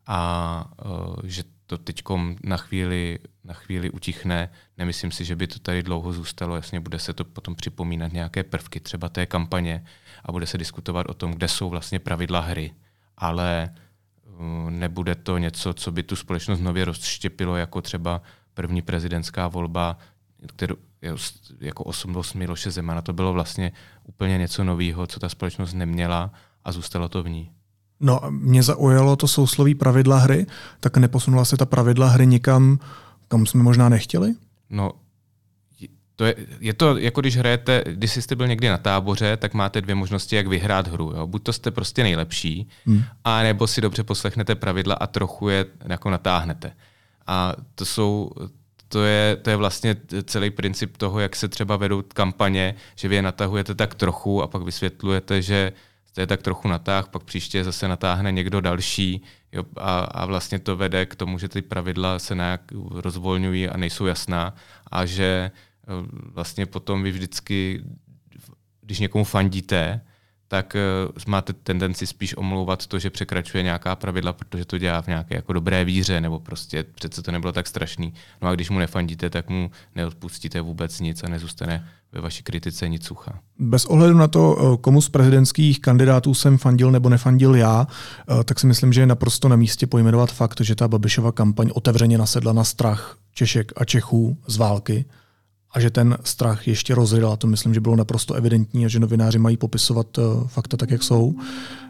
a 0.08 0.72
uh, 0.86 1.16
že 1.24 1.44
to 1.66 1.78
teď 1.78 2.02
na 2.44 2.58
chvíli, 2.58 3.20
na 3.44 3.54
chvíli 3.54 3.90
utichne. 3.90 4.50
Nemyslím 4.78 5.12
si, 5.12 5.26
že 5.26 5.36
by 5.36 5.48
to 5.48 5.60
tady 5.60 5.84
dlouho 5.84 6.14
zůstalo. 6.14 6.56
Jasně 6.56 6.80
bude 6.80 7.00
se 7.00 7.14
to 7.14 7.26
potom 7.26 7.56
připomínat 7.56 8.14
nějaké 8.14 8.44
prvky 8.44 8.80
třeba 8.80 9.10
té 9.10 9.26
kampaně 9.26 9.86
a 10.26 10.32
bude 10.32 10.48
se 10.48 10.58
diskutovat 10.58 11.06
o 11.10 11.14
tom, 11.14 11.32
kde 11.32 11.48
jsou 11.48 11.70
vlastně 11.70 12.00
pravidla 12.00 12.40
hry. 12.40 12.72
Ale 13.18 13.70
uh, 14.26 14.70
nebude 14.70 15.16
to 15.16 15.38
něco, 15.38 15.74
co 15.74 15.92
by 15.92 16.04
tu 16.04 16.16
společnost 16.16 16.60
nově 16.60 16.86
rozštěpilo, 16.86 17.56
jako 17.58 17.82
třeba 17.82 18.22
první 18.54 18.82
prezidentská 18.82 19.48
volba, 19.48 19.98
kterou, 20.48 20.76
jako 21.60 21.84
osobnost 21.84 22.34
Miloše 22.34 22.72
Zemana. 22.72 23.02
To 23.02 23.14
bylo 23.14 23.34
vlastně 23.34 23.72
úplně 24.04 24.38
něco 24.38 24.64
nového, 24.64 25.08
co 25.08 25.20
ta 25.20 25.30
společnost 25.30 25.74
neměla 25.74 26.32
a 26.64 26.72
zůstalo 26.72 27.10
to 27.10 27.24
v 27.24 27.30
ní. 27.30 27.52
No, 28.00 28.22
mě 28.30 28.64
zaujalo 28.64 29.16
to 29.16 29.28
sousloví 29.28 29.76
pravidla 29.76 30.18
hry, 30.18 30.46
tak 30.80 30.98
neposunula 30.98 31.46
se 31.46 31.58
ta 31.58 31.66
pravidla 31.66 32.08
hry 32.08 32.28
nikam, 32.28 32.80
kam 33.28 33.46
jsme 33.46 33.64
možná 33.64 33.90
nechtěli? 33.90 34.36
No, 34.70 34.92
to 36.22 36.26
je, 36.26 36.36
je 36.60 36.74
to 36.74 36.98
jako 36.98 37.22
když 37.22 37.38
hrajete, 37.38 37.84
když 37.88 38.12
jste 38.12 38.36
byl 38.36 38.48
někdy 38.48 38.70
na 38.70 38.78
táboře, 38.78 39.38
tak 39.38 39.54
máte 39.54 39.82
dvě 39.82 39.96
možnosti, 39.96 40.36
jak 40.36 40.48
vyhrát 40.48 40.88
hru. 40.88 41.14
Jo? 41.16 41.28
Buď 41.28 41.44
to 41.44 41.54
jste 41.54 41.72
prostě 41.72 42.04
nejlepší, 42.04 42.70
hmm. 42.86 43.04
a 43.24 43.44
nebo 43.44 43.68
si 43.68 43.82
dobře 43.82 44.04
poslechnete 44.04 44.56
pravidla 44.56 44.96
a 44.96 45.08
trochu 45.08 45.50
je 45.50 45.66
jako 45.90 46.10
natáhnete. 46.10 46.72
A 47.28 47.54
to 47.76 47.86
jsou, 47.86 48.32
to 48.88 49.04
je, 49.04 49.36
to 49.36 49.50
je 49.50 49.56
vlastně 49.56 49.96
celý 50.24 50.50
princip 50.50 50.98
toho, 50.98 51.20
jak 51.20 51.36
se 51.36 51.48
třeba 51.48 51.78
vedou 51.78 52.04
kampaně, 52.14 52.76
že 52.96 53.08
vy 53.08 53.16
je 53.16 53.22
natahujete 53.22 53.76
tak 53.76 53.96
trochu 53.96 54.44
a 54.44 54.48
pak 54.48 54.62
vysvětlujete, 54.62 55.42
že 55.42 55.72
to 56.14 56.22
je 56.22 56.28
tak 56.28 56.42
trochu 56.42 56.68
natáh, 56.68 57.08
pak 57.08 57.24
příště 57.24 57.64
zase 57.64 57.88
natáhne 57.88 58.32
někdo 58.32 58.62
další 58.62 59.22
jo, 59.52 59.64
a, 59.78 60.00
a 60.00 60.26
vlastně 60.26 60.60
to 60.60 60.76
vede 60.76 61.06
k 61.06 61.16
tomu, 61.16 61.40
že 61.40 61.50
ty 61.50 61.62
pravidla 61.62 62.20
se 62.20 62.36
nějak 62.36 62.62
rozvolňují 62.92 63.70
a 63.70 63.78
nejsou 63.78 64.06
jasná 64.06 64.56
a 64.92 65.06
že 65.06 65.52
vlastně 66.34 66.66
potom 66.66 67.04
vy 67.04 67.12
vždycky, 67.12 67.84
když 68.82 69.00
někomu 69.00 69.24
fandíte, 69.24 70.02
tak 70.52 70.76
uh, 70.76 71.12
máte 71.28 71.54
tendenci 71.54 72.08
spíš 72.08 72.38
omlouvat 72.38 72.88
to, 72.88 73.00
že 73.00 73.10
překračuje 73.10 73.64
nějaká 73.64 73.96
pravidla, 73.96 74.34
protože 74.34 74.66
to 74.66 74.78
dělá 74.78 75.02
v 75.02 75.08
nějaké 75.08 75.36
jako 75.36 75.54
dobré 75.54 75.86
víře, 75.86 76.22
nebo 76.22 76.40
prostě 76.40 76.84
přece 76.84 77.22
to 77.22 77.32
nebylo 77.32 77.54
tak 77.54 77.68
strašný. 77.68 78.14
No 78.42 78.48
a 78.48 78.56
když 78.56 78.70
mu 78.70 78.80
nefandíte, 78.80 79.30
tak 79.30 79.50
mu 79.50 79.72
neodpustíte 79.96 80.62
vůbec 80.62 81.00
nic 81.00 81.24
a 81.24 81.30
nezůstane 81.30 81.88
ve 82.12 82.22
vaší 82.22 82.44
kritice 82.44 82.90
nic 82.90 83.06
sucha. 83.06 83.40
Bez 83.60 83.86
ohledu 83.86 84.18
na 84.18 84.28
to, 84.28 84.58
eh, 84.60 84.78
komu 84.82 85.02
z 85.02 85.10
prezidentských 85.10 85.82
kandidátů 85.82 86.34
jsem 86.34 86.58
fandil 86.58 86.92
nebo 86.92 87.10
nefandil 87.10 87.56
já, 87.56 87.88
eh, 87.88 88.44
tak 88.44 88.60
si 88.60 88.68
myslím, 88.68 88.94
že 88.94 89.02
je 89.02 89.08
naprosto 89.08 89.50
na 89.50 89.56
místě 89.56 89.88
pojmenovat 89.88 90.32
fakt, 90.32 90.62
že 90.62 90.76
ta 90.76 90.88
Babišova 90.88 91.32
kampaň 91.32 91.70
otevřeně 91.74 92.18
nasedla 92.18 92.54
na 92.54 92.64
strach 92.64 93.18
Češek 93.34 93.72
a 93.76 93.86
Čechů 93.86 94.38
z 94.48 94.58
války 94.58 95.06
a 95.74 95.80
že 95.80 95.90
ten 95.90 96.18
strach 96.24 96.68
ještě 96.68 96.96
rozryla. 96.96 97.36
To 97.36 97.48
myslím, 97.48 97.74
že 97.74 97.80
bylo 97.80 97.96
naprosto 97.96 98.34
evidentní 98.34 98.86
a 98.86 98.88
že 98.88 99.00
novináři 99.00 99.40
mají 99.40 99.58
popisovat 99.58 100.18
uh, 100.18 100.48
fakta 100.48 100.78
tak, 100.78 100.92
jak 100.92 101.04
jsou. 101.04 101.36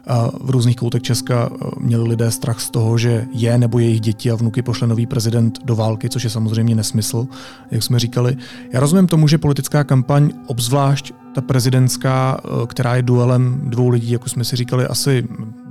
A 0.06 0.30
v 0.40 0.50
různých 0.50 0.76
koutech 0.76 1.02
Česka 1.02 1.50
uh, 1.50 1.56
měli 1.78 2.08
lidé 2.08 2.30
strach 2.30 2.60
z 2.60 2.70
toho, 2.70 2.98
že 2.98 3.26
je 3.32 3.58
nebo 3.58 3.78
jejich 3.78 4.00
děti 4.00 4.30
a 4.30 4.34
vnuky 4.34 4.62
pošle 4.62 4.88
nový 4.88 5.06
prezident 5.06 5.58
do 5.64 5.76
války, 5.76 6.08
což 6.08 6.24
je 6.24 6.30
samozřejmě 6.30 6.74
nesmysl, 6.74 7.26
jak 7.70 7.82
jsme 7.82 7.98
říkali. 7.98 8.36
Já 8.72 8.80
rozumím 8.80 9.06
tomu, 9.06 9.28
že 9.28 9.38
politická 9.38 9.84
kampaň, 9.84 10.30
obzvlášť 10.46 11.12
ta 11.34 11.40
prezidentská, 11.40 12.40
uh, 12.44 12.66
která 12.66 12.96
je 12.96 13.02
duelem 13.02 13.60
dvou 13.64 13.88
lidí, 13.88 14.10
jako 14.10 14.28
jsme 14.28 14.44
si 14.44 14.56
říkali, 14.56 14.86
asi 14.86 15.28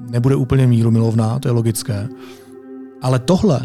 nebude 0.10 0.36
úplně 0.36 0.67
míru 0.67 0.91
milovná, 0.91 1.39
to 1.39 1.47
je 1.47 1.52
logické. 1.52 2.08
Ale 3.02 3.19
tohle, 3.19 3.62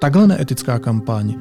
takhle 0.00 0.26
neetická 0.26 0.78
kampaň, 0.78 1.34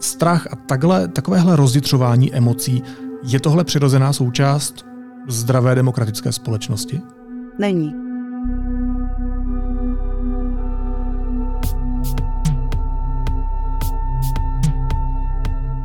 strach 0.00 0.46
a 0.50 0.56
takhle, 0.56 1.08
takovéhle 1.08 1.56
rozjitřování 1.56 2.34
emocí, 2.34 2.82
je 3.22 3.40
tohle 3.40 3.64
přirozená 3.64 4.12
součást 4.12 4.86
zdravé 5.28 5.74
demokratické 5.74 6.32
společnosti? 6.32 7.00
Není. 7.58 7.94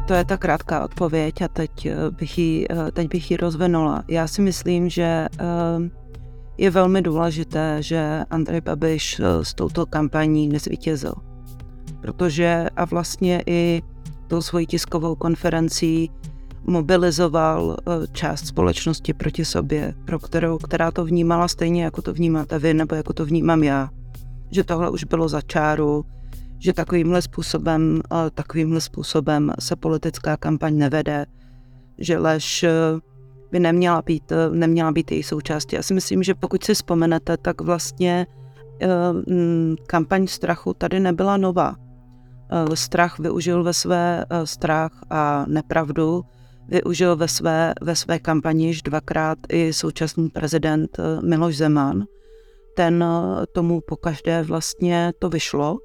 To 0.07 0.13
je 0.13 0.25
ta 0.25 0.37
krátká 0.37 0.83
odpověď 0.83 1.41
a 1.41 1.47
teď 1.47 1.85
eh, 1.85 1.95
bych 2.11 2.37
ji, 2.37 2.65
eh, 2.69 2.91
teď 2.91 3.07
bych 3.09 3.31
ji 3.31 3.37
rozvinula. 3.37 4.03
Já 4.07 4.27
si 4.27 4.41
myslím, 4.41 4.89
že 4.89 5.27
ehm, 5.37 5.91
je 6.57 6.69
velmi 6.69 7.01
důležité, 7.01 7.77
že 7.79 8.23
Andrej 8.29 8.61
Babiš 8.61 9.19
eh, 9.19 9.45
s 9.45 9.53
touto 9.53 9.85
kampaní 9.85 10.47
nezvítězil 10.47 11.13
protože 12.01 12.67
a 12.75 12.85
vlastně 12.85 13.43
i 13.45 13.81
tou 14.27 14.41
svojí 14.41 14.65
tiskovou 14.65 15.15
konferencí 15.15 16.11
mobilizoval 16.67 17.77
eh, 17.79 18.07
část 18.11 18.47
společnosti 18.47 19.13
proti 19.13 19.45
sobě, 19.45 19.93
pro 20.05 20.19
kterou, 20.19 20.57
která 20.57 20.91
to 20.91 21.05
vnímala 21.05 21.47
stejně, 21.47 21.83
jako 21.83 22.01
to 22.01 22.13
vnímáte 22.13 22.59
vy, 22.59 22.73
nebo 22.73 22.95
jako 22.95 23.13
to 23.13 23.25
vnímám 23.25 23.63
já. 23.63 23.89
Že 24.51 24.63
tohle 24.63 24.89
už 24.89 25.03
bylo 25.03 25.29
za 25.29 25.41
čáru, 25.41 26.05
že 26.59 26.73
takovýmhle 26.73 27.21
způsobem, 27.21 28.01
eh, 28.11 28.29
takovýmhle 28.33 28.81
způsobem 28.81 29.51
se 29.59 29.75
politická 29.75 30.37
kampaň 30.37 30.77
nevede, 30.77 31.25
že 31.97 32.17
lež 32.17 32.63
eh, 32.63 32.71
by 33.51 33.59
neměla 33.59 34.01
být, 34.01 34.31
neměla 34.51 34.91
být 34.91 35.11
její 35.11 35.23
součástí. 35.23 35.75
Já 35.75 35.83
si 35.83 35.93
myslím, 35.93 36.23
že 36.23 36.35
pokud 36.35 36.63
si 36.63 36.73
vzpomenete, 36.73 37.37
tak 37.37 37.61
vlastně 37.61 38.27
kampaň 39.87 40.27
strachu 40.27 40.73
tady 40.73 40.99
nebyla 40.99 41.37
nová. 41.37 41.75
Eh, 42.51 42.75
strach 42.75 43.19
využil 43.19 43.63
ve 43.63 43.73
své 43.73 44.25
eh, 44.29 44.47
strach 44.47 44.91
a 45.09 45.45
nepravdu, 45.47 46.21
využil 46.67 47.15
ve 47.15 47.27
své, 47.27 47.73
ve 47.81 47.95
své 47.95 48.19
kampani 48.19 48.67
již 48.67 48.81
dvakrát 48.81 49.37
i 49.49 49.73
současný 49.73 50.29
prezident 50.29 50.99
eh, 50.99 51.21
Miloš 51.21 51.57
Zeman. 51.57 52.05
Ten 52.75 53.05
tomu 53.53 53.81
pokaždé 53.81 54.43
vlastně 54.43 55.13
to 55.19 55.29
vyšlo. 55.29 55.77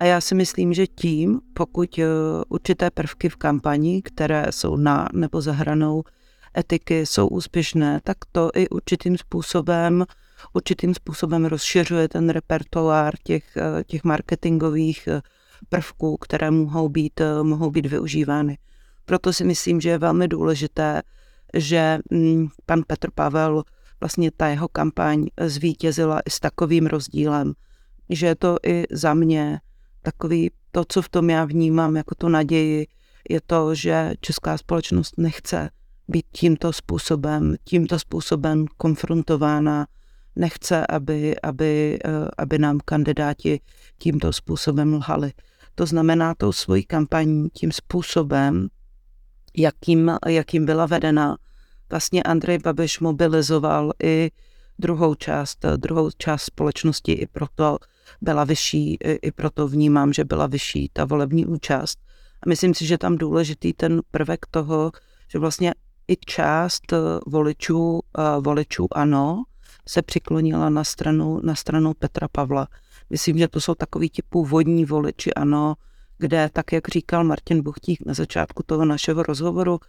A 0.00 0.04
já 0.04 0.20
si 0.20 0.34
myslím, 0.34 0.74
že 0.74 0.86
tím, 0.86 1.40
pokud 1.54 2.00
určité 2.48 2.90
prvky 2.90 3.28
v 3.28 3.36
kampani, 3.36 4.02
které 4.02 4.46
jsou 4.50 4.76
na 4.76 5.08
nebo 5.12 5.40
za 5.40 5.52
hranou 5.52 6.02
etiky, 6.58 7.06
jsou 7.06 7.28
úspěšné, 7.28 8.00
tak 8.04 8.16
to 8.32 8.50
i 8.54 8.68
určitým 8.68 9.18
způsobem 9.18 10.04
určitým 10.52 10.94
způsobem 10.94 11.44
rozšiřuje 11.44 12.08
ten 12.08 12.28
repertoár 12.28 13.14
těch, 13.24 13.44
těch 13.86 14.04
marketingových 14.04 15.08
prvků, 15.68 16.16
které 16.16 16.50
mohou 16.50 16.88
být, 16.88 17.20
eh, 17.20 17.42
mohou 17.42 17.70
být 17.70 17.86
využívány. 17.86 18.58
Proto 19.04 19.32
si 19.32 19.44
myslím, 19.44 19.80
že 19.80 19.88
je 19.88 19.98
velmi 19.98 20.28
důležité, 20.28 21.02
že 21.54 21.98
mm, 22.10 22.48
pan 22.66 22.82
Petr 22.86 23.10
Pavel, 23.14 23.62
vlastně 24.00 24.30
ta 24.36 24.48
jeho 24.48 24.68
kampaň 24.68 25.26
zvítězila 25.40 26.20
i 26.20 26.30
s 26.30 26.40
takovým 26.40 26.86
rozdílem, 26.86 27.52
že 28.10 28.26
je 28.26 28.34
to 28.34 28.56
i 28.66 28.84
za 28.90 29.14
mě 29.14 29.60
takový, 30.02 30.50
to, 30.70 30.84
co 30.88 31.02
v 31.02 31.08
tom 31.08 31.30
já 31.30 31.44
vnímám 31.44 31.96
jako 31.96 32.14
tu 32.14 32.28
naději, 32.28 32.86
je 33.30 33.40
to, 33.46 33.74
že 33.74 34.14
česká 34.20 34.58
společnost 34.58 35.14
nechce 35.18 35.70
být 36.08 36.26
tímto 36.32 36.72
způsobem, 36.72 37.54
tímto 37.64 37.98
způsobem 37.98 38.66
konfrontována, 38.76 39.86
nechce, 40.36 40.86
aby, 40.86 41.40
aby, 41.40 41.98
eh, 42.04 42.10
aby 42.38 42.58
nám 42.58 42.80
kandidáti 42.84 43.60
tímto 43.98 44.32
způsobem 44.32 44.94
lhali. 44.94 45.32
To 45.74 45.86
znamená 45.86 46.34
tou 46.34 46.52
svojí 46.52 46.84
kampaní, 46.84 47.48
tím 47.50 47.72
způsobem, 47.72 48.68
jakým, 49.56 50.12
jakým 50.26 50.66
byla 50.66 50.86
vedena, 50.86 51.36
vlastně 51.90 52.22
Andrej 52.22 52.58
Babiš 52.58 53.00
mobilizoval 53.00 53.92
i 54.02 54.30
druhou 54.78 55.14
část, 55.14 55.58
druhou 55.76 56.10
část 56.18 56.42
společnosti, 56.42 57.12
i 57.12 57.26
proto 57.26 57.78
byla 58.20 58.44
vyšší, 58.44 58.98
i 59.22 59.32
proto 59.32 59.68
vnímám, 59.68 60.12
že 60.12 60.24
byla 60.24 60.46
vyšší 60.46 60.90
ta 60.92 61.04
volební 61.04 61.46
účast. 61.46 61.98
A 62.42 62.48
myslím 62.48 62.74
si, 62.74 62.86
že 62.86 62.98
tam 62.98 63.16
důležitý 63.16 63.72
ten 63.72 64.00
prvek 64.10 64.46
toho, 64.50 64.92
že 65.28 65.38
vlastně 65.38 65.74
i 66.08 66.16
část 66.16 66.82
voličů, 67.26 68.00
voličů 68.40 68.86
ano, 68.92 69.44
se 69.88 70.02
přiklonila 70.02 70.68
na 70.68 70.84
stranu, 70.84 71.40
na 71.42 71.54
stranu 71.54 71.94
Petra 71.94 72.28
Pavla. 72.32 72.68
Myslím, 73.10 73.38
že 73.38 73.48
to 73.48 73.60
jsou 73.60 73.74
takový 73.74 74.08
ti 74.08 74.22
původní 74.28 74.84
voliči, 74.84 75.34
ano, 75.34 75.74
kde, 76.18 76.50
tak 76.52 76.72
jak 76.72 76.88
říkal 76.88 77.24
Martin 77.24 77.62
Buchtík 77.62 78.06
na 78.06 78.14
začátku 78.14 78.62
toho 78.66 78.84
našeho 78.84 79.22
rozhovoru, 79.22 79.80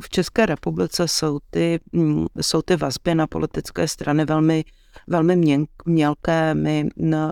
v 0.00 0.08
České 0.08 0.46
republice 0.46 1.08
jsou 1.08 1.38
ty, 1.50 1.80
mm, 1.92 2.26
jsou 2.40 2.62
ty 2.62 2.76
vazby 2.76 3.14
na 3.14 3.26
politické 3.26 3.88
strany 3.88 4.24
velmi, 4.24 4.64
velmi 5.06 5.58
mělké. 5.84 6.54
My 6.54 6.88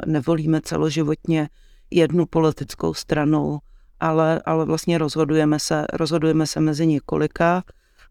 nevolíme 0.07 0.61
celoživotně 0.61 1.49
jednu 1.91 2.27
politickou 2.27 2.95
stranu, 2.95 3.59
ale, 4.01 4.43
ale 4.45 4.65
vlastně 4.65 4.99
rozhodujeme 4.99 5.59
se, 5.59 5.87
rozhodujeme 5.93 6.47
se 6.47 6.61
mezi 6.61 6.87
několika 6.87 7.65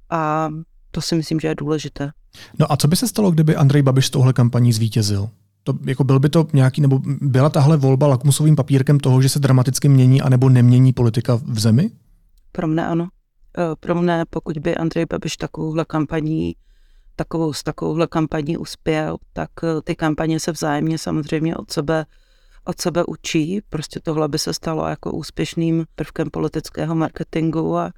a 0.09 0.49
to 0.97 1.01
si 1.01 1.15
myslím, 1.15 1.39
že 1.39 1.47
je 1.47 1.55
důležité. 1.55 2.11
No 2.59 2.71
a 2.71 2.77
co 2.77 2.87
by 2.87 2.95
se 2.95 3.07
stalo, 3.07 3.31
kdyby 3.31 3.55
Andrej 3.55 3.81
Babiš 3.81 4.07
z 4.07 4.09
tohle 4.09 4.33
kampaní 4.33 4.73
zvítězil? 4.73 5.29
To, 5.63 5.73
jako 5.85 6.03
byl 6.03 6.19
by 6.19 6.29
to 6.29 6.47
nějaký, 6.53 6.81
nebo 6.81 7.01
byla 7.21 7.49
tahle 7.49 7.77
volba 7.77 8.07
lakmusovým 8.07 8.55
papírkem 8.55 8.99
toho, 8.99 9.21
že 9.21 9.29
se 9.29 9.39
dramaticky 9.39 9.89
mění 9.89 10.21
anebo 10.21 10.49
nemění 10.49 10.93
politika 10.93 11.35
v 11.35 11.59
zemi? 11.59 11.91
Pro 12.51 12.67
mne 12.67 12.87
ano. 12.87 13.07
E, 13.57 13.75
pro 13.79 13.95
mne, 13.95 14.25
pokud 14.29 14.57
by 14.57 14.75
Andrej 14.75 15.05
Babiš 15.05 15.37
takovouhle 15.37 15.85
kampaní, 15.85 16.55
takovou, 17.15 17.53
s 17.53 17.63
takovouhle 17.63 18.07
kampaní 18.07 18.57
uspěl, 18.57 19.17
tak 19.33 19.49
e, 19.63 19.81
ty 19.81 19.95
kampaně 19.95 20.39
se 20.39 20.51
vzájemně 20.51 20.97
samozřejmě 20.97 21.55
od 21.55 21.71
sebe, 21.71 22.05
od 22.65 22.81
sebe 22.81 23.05
učí. 23.05 23.61
Prostě 23.69 23.99
tohle 23.99 24.27
by 24.27 24.39
se 24.39 24.53
stalo 24.53 24.87
jako 24.87 25.11
úspěšným 25.11 25.85
prvkem 25.95 26.29
politického 26.29 26.95
marketingu 26.95 27.77
a 27.77 27.91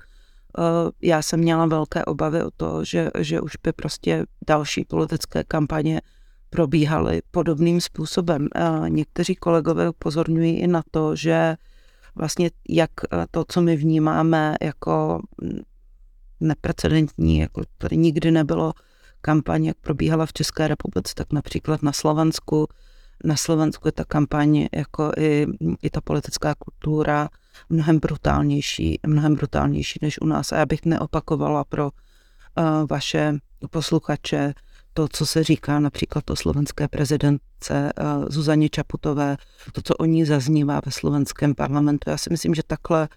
já 1.01 1.21
jsem 1.21 1.39
měla 1.39 1.65
velké 1.65 2.05
obavy 2.05 2.43
o 2.43 2.51
to, 2.51 2.83
že, 2.83 3.09
že 3.19 3.41
už 3.41 3.55
by 3.63 3.73
prostě 3.73 4.25
další 4.47 4.85
politické 4.85 5.43
kampaně 5.43 6.01
probíhaly 6.49 7.21
podobným 7.31 7.81
způsobem. 7.81 8.47
Eh, 8.55 8.89
někteří 8.89 9.35
kolegové 9.35 9.89
upozorňují 9.89 10.59
i 10.59 10.67
na 10.67 10.81
to, 10.91 11.15
že 11.15 11.55
vlastně 12.15 12.51
jak 12.69 12.91
eh, 13.13 13.25
to, 13.31 13.45
co 13.47 13.61
my 13.61 13.75
vnímáme 13.75 14.55
jako 14.61 15.21
neprecedentní, 16.39 17.39
jako 17.39 17.61
tady 17.77 17.97
nikdy 17.97 18.31
nebylo 18.31 18.73
kampaň, 19.21 19.65
jak 19.65 19.77
probíhala 19.77 20.25
v 20.25 20.33
České 20.33 20.67
republice, 20.67 21.13
tak 21.15 21.33
například 21.33 21.83
na 21.83 21.91
Slovensku. 21.91 22.67
Na 23.23 23.35
Slovensku 23.35 23.87
je 23.87 23.91
ta 23.91 24.05
kampaň 24.05 24.67
jako 24.75 25.11
i, 25.17 25.47
i 25.81 25.89
ta 25.89 26.01
politická 26.01 26.55
kultura 26.55 27.29
mnohem 27.69 27.99
brutálnější, 27.99 28.99
mnohem 29.07 29.35
brutálnější 29.35 29.99
než 30.01 30.21
u 30.21 30.25
nás. 30.25 30.51
A 30.51 30.57
já 30.57 30.65
bych 30.65 30.85
neopakovala 30.85 31.63
pro 31.63 31.85
uh, 31.85 32.63
vaše 32.89 33.33
posluchače 33.69 34.53
to, 34.93 35.07
co 35.07 35.25
se 35.25 35.43
říká 35.43 35.79
například 35.79 36.29
o 36.29 36.35
slovenské 36.35 36.87
prezidentce 36.87 37.93
Zuzaně 38.27 38.69
Čaputové, 38.69 39.37
to, 39.71 39.81
co 39.81 39.93
o 39.93 40.05
ní 40.05 40.25
zaznívá 40.25 40.81
ve 40.85 40.91
slovenském 40.91 41.55
parlamentu. 41.55 42.09
Já 42.09 42.17
si 42.17 42.29
myslím, 42.29 42.55
že 42.55 42.61
takhle 42.67 43.09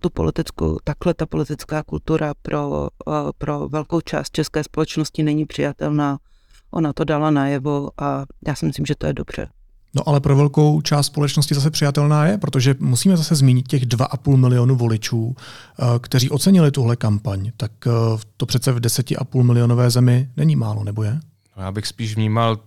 tu 0.00 0.10
politickou, 0.10 0.78
takhle 0.84 1.14
ta 1.14 1.26
politická 1.26 1.82
kultura 1.82 2.34
pro, 2.42 2.88
pro 3.38 3.68
velkou 3.68 4.00
část 4.00 4.30
české 4.30 4.64
společnosti 4.64 5.22
není 5.22 5.44
přijatelná. 5.44 6.18
Ona 6.70 6.92
to 6.92 7.04
dala 7.04 7.30
najevo 7.30 7.90
a 7.98 8.24
já 8.46 8.54
si 8.54 8.66
myslím, 8.66 8.86
že 8.86 8.94
to 8.94 9.06
je 9.06 9.12
dobře. 9.12 9.48
No 9.96 10.08
ale 10.08 10.20
pro 10.20 10.36
velkou 10.36 10.80
část 10.80 11.06
společnosti 11.06 11.54
zase 11.54 11.70
přijatelná 11.70 12.26
je, 12.26 12.38
protože 12.38 12.74
musíme 12.80 13.16
zase 13.16 13.34
zmínit 13.34 13.68
těch 13.68 13.86
2,5 13.86 14.36
milionu 14.36 14.76
voličů, 14.76 15.36
eh, 15.36 15.84
kteří 15.98 16.30
ocenili 16.30 16.70
tuhle 16.70 16.96
kampaň. 16.96 17.50
Tak 17.56 17.72
eh, 17.86 17.90
to 18.36 18.46
přece 18.46 18.72
v 18.72 18.80
10,5 18.80 19.42
milionové 19.42 19.90
zemi 19.90 20.28
není 20.36 20.56
málo, 20.56 20.84
nebo 20.84 21.02
je? 21.02 21.20
No, 21.56 21.62
já 21.62 21.72
bych 21.72 21.86
spíš 21.86 22.14
vnímal 22.14 22.58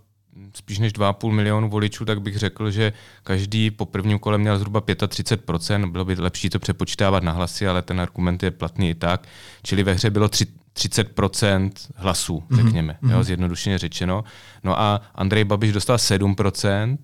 spíš 0.53 0.79
než 0.79 0.93
2,5 0.93 1.31
milionu 1.31 1.69
voličů, 1.69 2.05
tak 2.05 2.21
bych 2.21 2.37
řekl, 2.37 2.71
že 2.71 2.93
každý 3.23 3.71
po 3.71 3.85
prvním 3.85 4.19
kole 4.19 4.37
měl 4.37 4.57
zhruba 4.57 4.81
35%, 4.81 5.91
bylo 5.91 6.05
by 6.05 6.15
lepší 6.19 6.49
to 6.49 6.59
přepočítávat 6.59 7.23
na 7.23 7.31
hlasy, 7.31 7.67
ale 7.67 7.81
ten 7.81 8.01
argument 8.01 8.43
je 8.43 8.51
platný 8.51 8.89
i 8.89 8.95
tak. 8.95 9.27
Čili 9.63 9.83
ve 9.83 9.93
hře 9.93 10.09
bylo 10.09 10.29
3, 10.29 10.47
30% 10.75 11.71
hlasů, 11.95 12.43
mhm. 12.49 12.63
řekněme, 12.63 12.97
mm-hmm. 13.01 13.11
jo, 13.11 13.23
zjednodušeně 13.23 13.77
řečeno. 13.77 14.23
No 14.63 14.79
a 14.79 15.01
Andrej 15.15 15.43
Babiš 15.43 15.71
dostal 15.71 15.95
7%, 15.95 16.97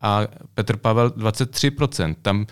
a 0.00 0.26
Petr 0.54 0.76
Pavel 0.76 1.10
23%. 1.10 2.14
Tam 2.22 2.46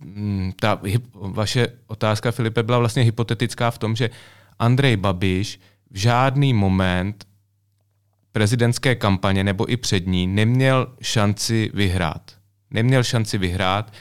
mm, 0.00 0.52
ta 0.60 0.80
vaše 1.14 1.68
otázka, 1.86 2.30
Filipe, 2.30 2.62
byla 2.62 2.78
vlastně 2.78 3.02
hypotetická 3.02 3.70
v 3.70 3.78
tom, 3.78 3.96
že 3.96 4.10
Andrej 4.58 4.96
Babiš 4.96 5.60
v 5.90 5.96
žádný 5.96 6.54
moment 6.54 7.24
prezidentské 8.32 8.94
kampaně 8.94 9.44
nebo 9.44 9.70
i 9.70 9.76
před 9.76 10.06
ní 10.06 10.26
neměl 10.26 10.92
šanci 11.02 11.70
vyhrát. 11.74 12.32
Neměl 12.70 13.04
šanci 13.04 13.38
vyhrát 13.38 13.92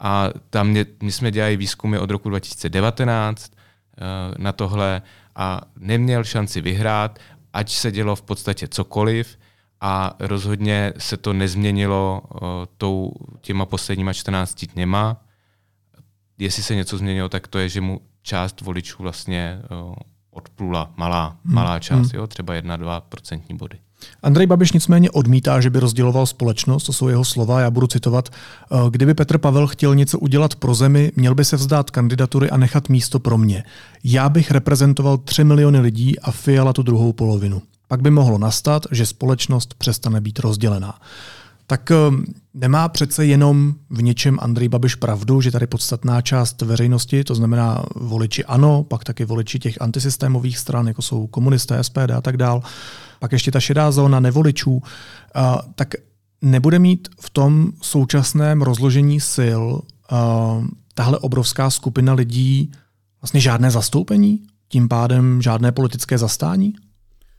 a 0.00 0.28
tam 0.50 0.68
mě, 0.68 0.86
my 1.02 1.12
jsme 1.12 1.30
dělali 1.30 1.56
výzkumy 1.56 1.98
od 1.98 2.10
roku 2.10 2.28
2019 2.28 3.52
uh, 3.52 4.38
na 4.38 4.52
tohle 4.52 5.02
a 5.36 5.60
neměl 5.78 6.24
šanci 6.24 6.60
vyhrát, 6.60 7.18
ať 7.52 7.72
se 7.72 7.92
dělo 7.92 8.16
v 8.16 8.22
podstatě 8.22 8.68
cokoliv 8.68 9.38
a 9.80 10.16
rozhodně 10.18 10.92
se 10.98 11.16
to 11.16 11.32
nezměnilo 11.32 12.22
tou, 12.76 13.12
těma 13.40 13.66
posledníma 13.66 14.12
14 14.12 14.64
dněma. 14.64 15.22
Jestli 16.38 16.62
se 16.62 16.74
něco 16.74 16.98
změnilo, 16.98 17.28
tak 17.28 17.48
to 17.48 17.58
je, 17.58 17.68
že 17.68 17.80
mu 17.80 18.00
část 18.22 18.60
voličů 18.60 19.02
vlastně 19.02 19.58
odplula, 20.30 20.92
malá, 20.96 21.36
hmm. 21.44 21.54
malá 21.54 21.78
část, 21.78 22.12
hmm. 22.12 22.20
jo, 22.20 22.26
třeba 22.26 22.54
1-2 22.54 23.00
procentní 23.00 23.56
body. 23.56 23.78
Andrej 24.22 24.46
Babiš 24.46 24.72
nicméně 24.72 25.10
odmítá, 25.10 25.60
že 25.60 25.70
by 25.70 25.80
rozděloval 25.80 26.26
společnost, 26.26 26.84
to 26.84 26.92
jsou 26.92 27.08
jeho 27.08 27.24
slova, 27.24 27.60
já 27.60 27.70
budu 27.70 27.86
citovat. 27.86 28.28
Kdyby 28.90 29.14
Petr 29.14 29.38
Pavel 29.38 29.66
chtěl 29.66 29.94
něco 29.94 30.18
udělat 30.18 30.54
pro 30.54 30.74
zemi, 30.74 31.12
měl 31.16 31.34
by 31.34 31.44
se 31.44 31.56
vzdát 31.56 31.90
kandidatury 31.90 32.50
a 32.50 32.56
nechat 32.56 32.88
místo 32.88 33.18
pro 33.18 33.38
mě. 33.38 33.64
Já 34.04 34.28
bych 34.28 34.50
reprezentoval 34.50 35.18
3 35.18 35.44
miliony 35.44 35.78
lidí 35.78 36.18
a 36.18 36.30
Fiala 36.30 36.72
tu 36.72 36.82
druhou 36.82 37.12
polovinu. 37.12 37.62
Pak 37.88 38.02
by 38.02 38.10
mohlo 38.10 38.38
nastat, 38.38 38.86
že 38.90 39.06
společnost 39.06 39.74
přestane 39.74 40.20
být 40.20 40.38
rozdělená. 40.38 40.98
Tak 41.66 41.90
eh, 41.90 41.96
nemá 42.54 42.88
přece 42.88 43.26
jenom 43.26 43.74
v 43.90 44.02
něčem 44.02 44.38
Andrej 44.40 44.68
Babiš 44.68 44.94
pravdu, 44.94 45.40
že 45.40 45.50
tady 45.50 45.66
podstatná 45.66 46.20
část 46.20 46.62
veřejnosti, 46.62 47.24
to 47.24 47.34
znamená 47.34 47.84
voliči 47.94 48.44
ANO, 48.44 48.82
pak 48.82 49.04
taky 49.04 49.24
voliči 49.24 49.58
těch 49.58 49.82
antisystémových 49.82 50.58
stran, 50.58 50.88
jako 50.88 51.02
jsou 51.02 51.26
komunisté, 51.26 51.84
SPD 51.84 52.10
a 52.16 52.20
tak 52.20 52.36
dál, 52.36 52.62
pak 53.18 53.32
ještě 53.32 53.50
ta 53.50 53.60
šedá 53.60 53.90
zóna 53.90 54.20
nevoličů, 54.20 54.82
tak 55.74 55.94
nebude 56.42 56.78
mít 56.78 57.08
v 57.20 57.30
tom 57.30 57.72
současném 57.82 58.62
rozložení 58.62 59.20
sil 59.34 59.62
tahle 60.94 61.18
obrovská 61.18 61.70
skupina 61.70 62.12
lidí 62.12 62.72
vlastně 63.22 63.40
žádné 63.40 63.70
zastoupení, 63.70 64.42
tím 64.68 64.88
pádem 64.88 65.42
žádné 65.42 65.72
politické 65.72 66.18
zastání? 66.18 66.74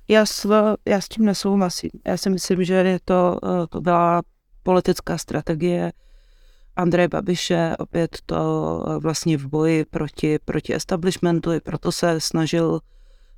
Já 0.08 0.26
s, 0.26 0.48
já 0.86 1.02
s 1.02 1.08
tím 1.08 1.26
nesouhlasím. 1.26 1.90
Já 2.08 2.18
si 2.18 2.30
myslím, 2.30 2.64
že 2.64 2.74
je 2.74 3.00
to, 3.06 3.40
eh, 3.44 3.68
to 3.68 3.82
byla 3.82 4.22
politická 4.64 5.18
strategie 5.18 5.92
Andreje 6.76 7.08
Babiše, 7.08 7.76
opět 7.80 8.18
to 8.26 8.84
eh, 8.88 9.00
vlastně 9.00 9.38
v 9.38 9.48
boji 9.48 9.86
proti, 9.86 10.40
proti 10.46 10.76
establishmentu, 10.76 11.54
i 11.54 11.60
proto 11.60 11.92
se 11.92 12.22
snažil 12.22 12.80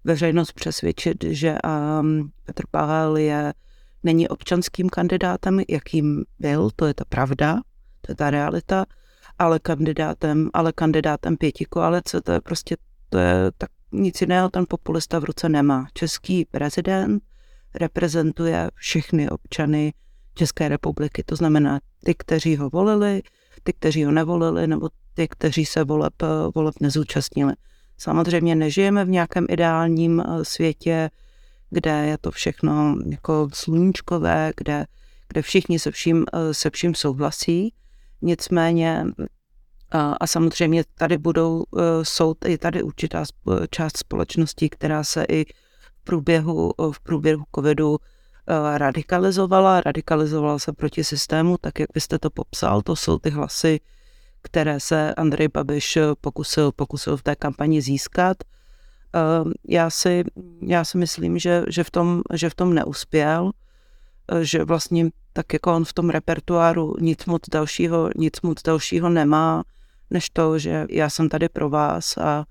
veřejnost 0.03 0.51
přesvědčit, 0.51 1.23
že 1.23 1.57
um, 1.99 2.31
Petr 2.45 2.63
Pavel 2.71 3.17
je, 3.17 3.53
není 4.03 4.27
občanským 4.27 4.89
kandidátem, 4.89 5.61
jakým 5.69 6.25
byl, 6.39 6.69
to 6.75 6.85
je 6.85 6.93
ta 6.93 7.05
pravda, 7.09 7.59
to 8.01 8.11
je 8.11 8.15
ta 8.15 8.29
realita, 8.29 8.85
ale 9.39 9.59
kandidátem, 9.59 10.49
ale 10.53 10.73
kandidátem 10.73 11.37
pěti 11.37 11.65
koalice, 11.65 12.21
to 12.21 12.31
je 12.31 12.41
prostě, 12.41 12.77
to 13.09 13.17
je 13.17 13.51
tak 13.57 13.69
nic 13.91 14.21
jiného 14.21 14.49
ten 14.49 14.65
populista 14.69 15.19
v 15.19 15.23
ruce 15.23 15.49
nemá. 15.49 15.87
Český 15.93 16.45
prezident 16.45 17.23
reprezentuje 17.75 18.71
všechny 18.75 19.29
občany 19.29 19.93
České 20.35 20.69
republiky, 20.69 21.23
to 21.25 21.35
znamená 21.35 21.79
ty, 22.03 22.15
kteří 22.15 22.57
ho 22.57 22.69
volili, 22.69 23.21
ty, 23.63 23.73
kteří 23.73 24.05
ho 24.05 24.11
nevolili, 24.11 24.67
nebo 24.67 24.89
ty, 25.13 25.27
kteří 25.27 25.65
se 25.65 25.83
voleb, 25.83 26.13
voleb 26.55 26.75
nezúčastnili. 26.81 27.53
Samozřejmě 27.97 28.55
nežijeme 28.55 29.05
v 29.05 29.09
nějakém 29.09 29.45
ideálním 29.49 30.19
eh, 30.19 30.45
světě, 30.45 31.09
kde 31.69 31.91
je 31.91 32.17
to 32.17 32.31
všechno 32.31 32.95
jako 33.09 33.49
sluníčkové, 33.53 34.51
kde, 34.57 34.85
kde 35.27 35.41
všichni 35.41 35.79
se 35.79 35.91
vším, 35.91 36.25
eh, 36.33 36.53
se 36.53 36.69
vším 36.69 36.95
souhlasí. 36.95 37.73
Nicméně 38.21 39.05
a, 39.91 40.13
a 40.19 40.27
samozřejmě 40.27 40.83
tady 40.95 41.17
budou, 41.17 41.63
e, 41.63 42.05
jsou 42.05 42.35
i 42.45 42.57
tady 42.57 42.83
určitá 42.83 43.23
část 43.71 43.97
společnosti, 43.97 44.69
která 44.69 45.03
se 45.03 45.25
i 45.29 45.45
v 45.81 46.03
průběhu, 46.03 46.73
v 46.91 46.99
průběhu 46.99 47.43
covidu 47.55 47.97
e, 47.97 48.77
radikalizovala, 48.77 49.81
radikalizovala 49.81 50.59
se 50.59 50.73
proti 50.73 51.03
systému, 51.03 51.57
tak 51.61 51.79
jak 51.79 51.89
byste 51.93 52.19
to 52.19 52.29
popsal, 52.29 52.81
to 52.81 52.95
jsou 52.95 53.19
ty 53.19 53.29
hlasy, 53.29 53.79
které 54.41 54.79
se 54.79 55.15
Andrej 55.15 55.47
Babiš 55.47 55.97
pokusil, 56.21 56.71
pokusil 56.71 57.17
v 57.17 57.23
té 57.23 57.35
kampani 57.35 57.81
získat. 57.81 58.37
E, 58.43 59.19
já 59.67 59.89
si, 59.89 60.23
já 60.61 60.85
si 60.85 60.97
myslím, 60.97 61.39
že, 61.39 61.63
že, 61.67 61.83
v 61.83 61.91
tom, 61.91 62.21
že 62.33 62.49
v 62.49 62.55
tom 62.55 62.73
neuspěl, 62.73 63.51
že 64.41 64.63
vlastně 64.63 65.09
tak 65.33 65.53
jako 65.53 65.75
on 65.75 65.85
v 65.85 65.93
tom 65.93 66.09
repertoáru 66.09 66.93
nic 66.99 67.25
moc 67.25 67.41
dalšího, 67.51 68.09
nic 68.15 68.41
moc 68.41 68.63
dalšího 68.63 69.09
nemá, 69.09 69.63
než 70.11 70.29
to, 70.29 70.59
že 70.59 70.85
já 70.89 71.09
jsem 71.09 71.29
tady 71.29 71.49
pro 71.49 71.69
vás 71.69 72.17
a 72.17 72.45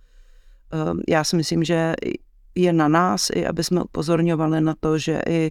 um, 0.90 1.00
já 1.08 1.24
si 1.24 1.36
myslím, 1.36 1.64
že 1.64 1.94
je 2.54 2.72
na 2.72 2.88
nás, 2.88 3.30
i 3.34 3.46
aby 3.46 3.64
jsme 3.64 3.82
upozorňovali 3.82 4.60
na 4.60 4.74
to, 4.80 4.98
že 4.98 5.20
i 5.28 5.50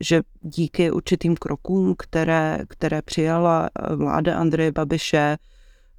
že 0.00 0.22
díky 0.40 0.90
určitým 0.90 1.36
krokům, 1.36 1.94
které, 1.98 2.58
které 2.68 3.02
přijala 3.02 3.68
uh, 3.90 3.96
vláda 3.96 4.38
Andreje 4.38 4.72
Babiše, 4.72 5.36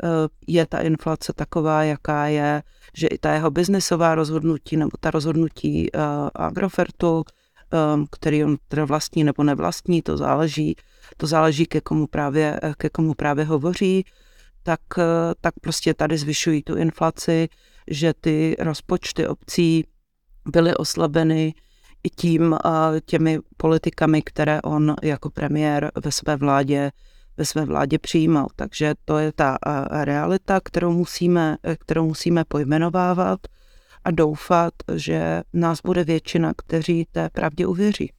uh, 0.04 0.10
je 0.48 0.66
ta 0.66 0.80
inflace 0.80 1.34
taková, 1.34 1.84
jaká 1.84 2.28
je, 2.28 2.64
že 2.94 3.08
i 3.08 3.18
ta 3.18 3.34
jeho 3.34 3.52
biznesová 3.52 4.16
rozhodnutí 4.16 4.78
nebo 4.78 4.92
ta 5.00 5.12
rozhodnutí 5.12 5.92
uh, 5.92 6.02
Agrofertu, 6.36 7.24
um, 7.94 8.06
který 8.12 8.44
on 8.44 8.58
teda 8.68 8.86
vlastní 8.86 9.24
nebo 9.24 9.44
nevlastní, 9.44 10.02
to 10.02 10.18
záleží, 10.18 10.76
to 11.18 11.28
záleží, 11.28 11.66
ke 11.66 11.82
komu 11.82 12.08
právě, 12.08 12.60
ke 12.78 12.90
komu 12.90 13.14
právě 13.14 13.46
hovoří, 13.46 14.06
tak, 14.63 14.80
eh, 14.97 15.04
tak 15.41 15.54
prostě 15.62 15.93
tady 15.93 16.17
zvyšují 16.17 16.63
tu 16.63 16.76
inflaci, 16.76 17.50
že 17.88 18.13
ty 18.21 18.56
rozpočty 18.60 19.28
obcí 19.28 19.86
byly 20.45 20.76
oslabeny 20.76 21.54
i 22.04 22.10
tím 22.10 22.56
těmi 23.06 23.39
politikami, 23.58 24.21
které 24.21 24.62
on 24.62 24.95
jako 25.04 25.30
premiér 25.30 25.91
ve 26.04 26.12
své 26.12 26.36
vládě 26.36 26.91
ve 27.38 27.45
své 27.45 27.65
vládě 27.65 28.00
přijímal. 28.00 28.47
Takže 28.56 28.93
to 29.06 29.18
je 29.18 29.32
ta 29.32 29.57
eh, 29.68 30.05
realita, 30.05 30.59
kterou 30.64 30.91
musíme, 30.91 31.57
eh, 31.64 31.76
kterou 31.76 32.07
musíme 32.07 32.43
pojmenovávat 32.47 33.39
a 34.03 34.12
doufat, 34.12 34.74
že 34.95 35.41
nás 35.53 35.80
bude 35.86 36.03
většina, 36.03 36.53
kteří 36.57 37.07
té 37.12 37.30
pravdě 37.30 37.68
uvěří. 37.68 38.12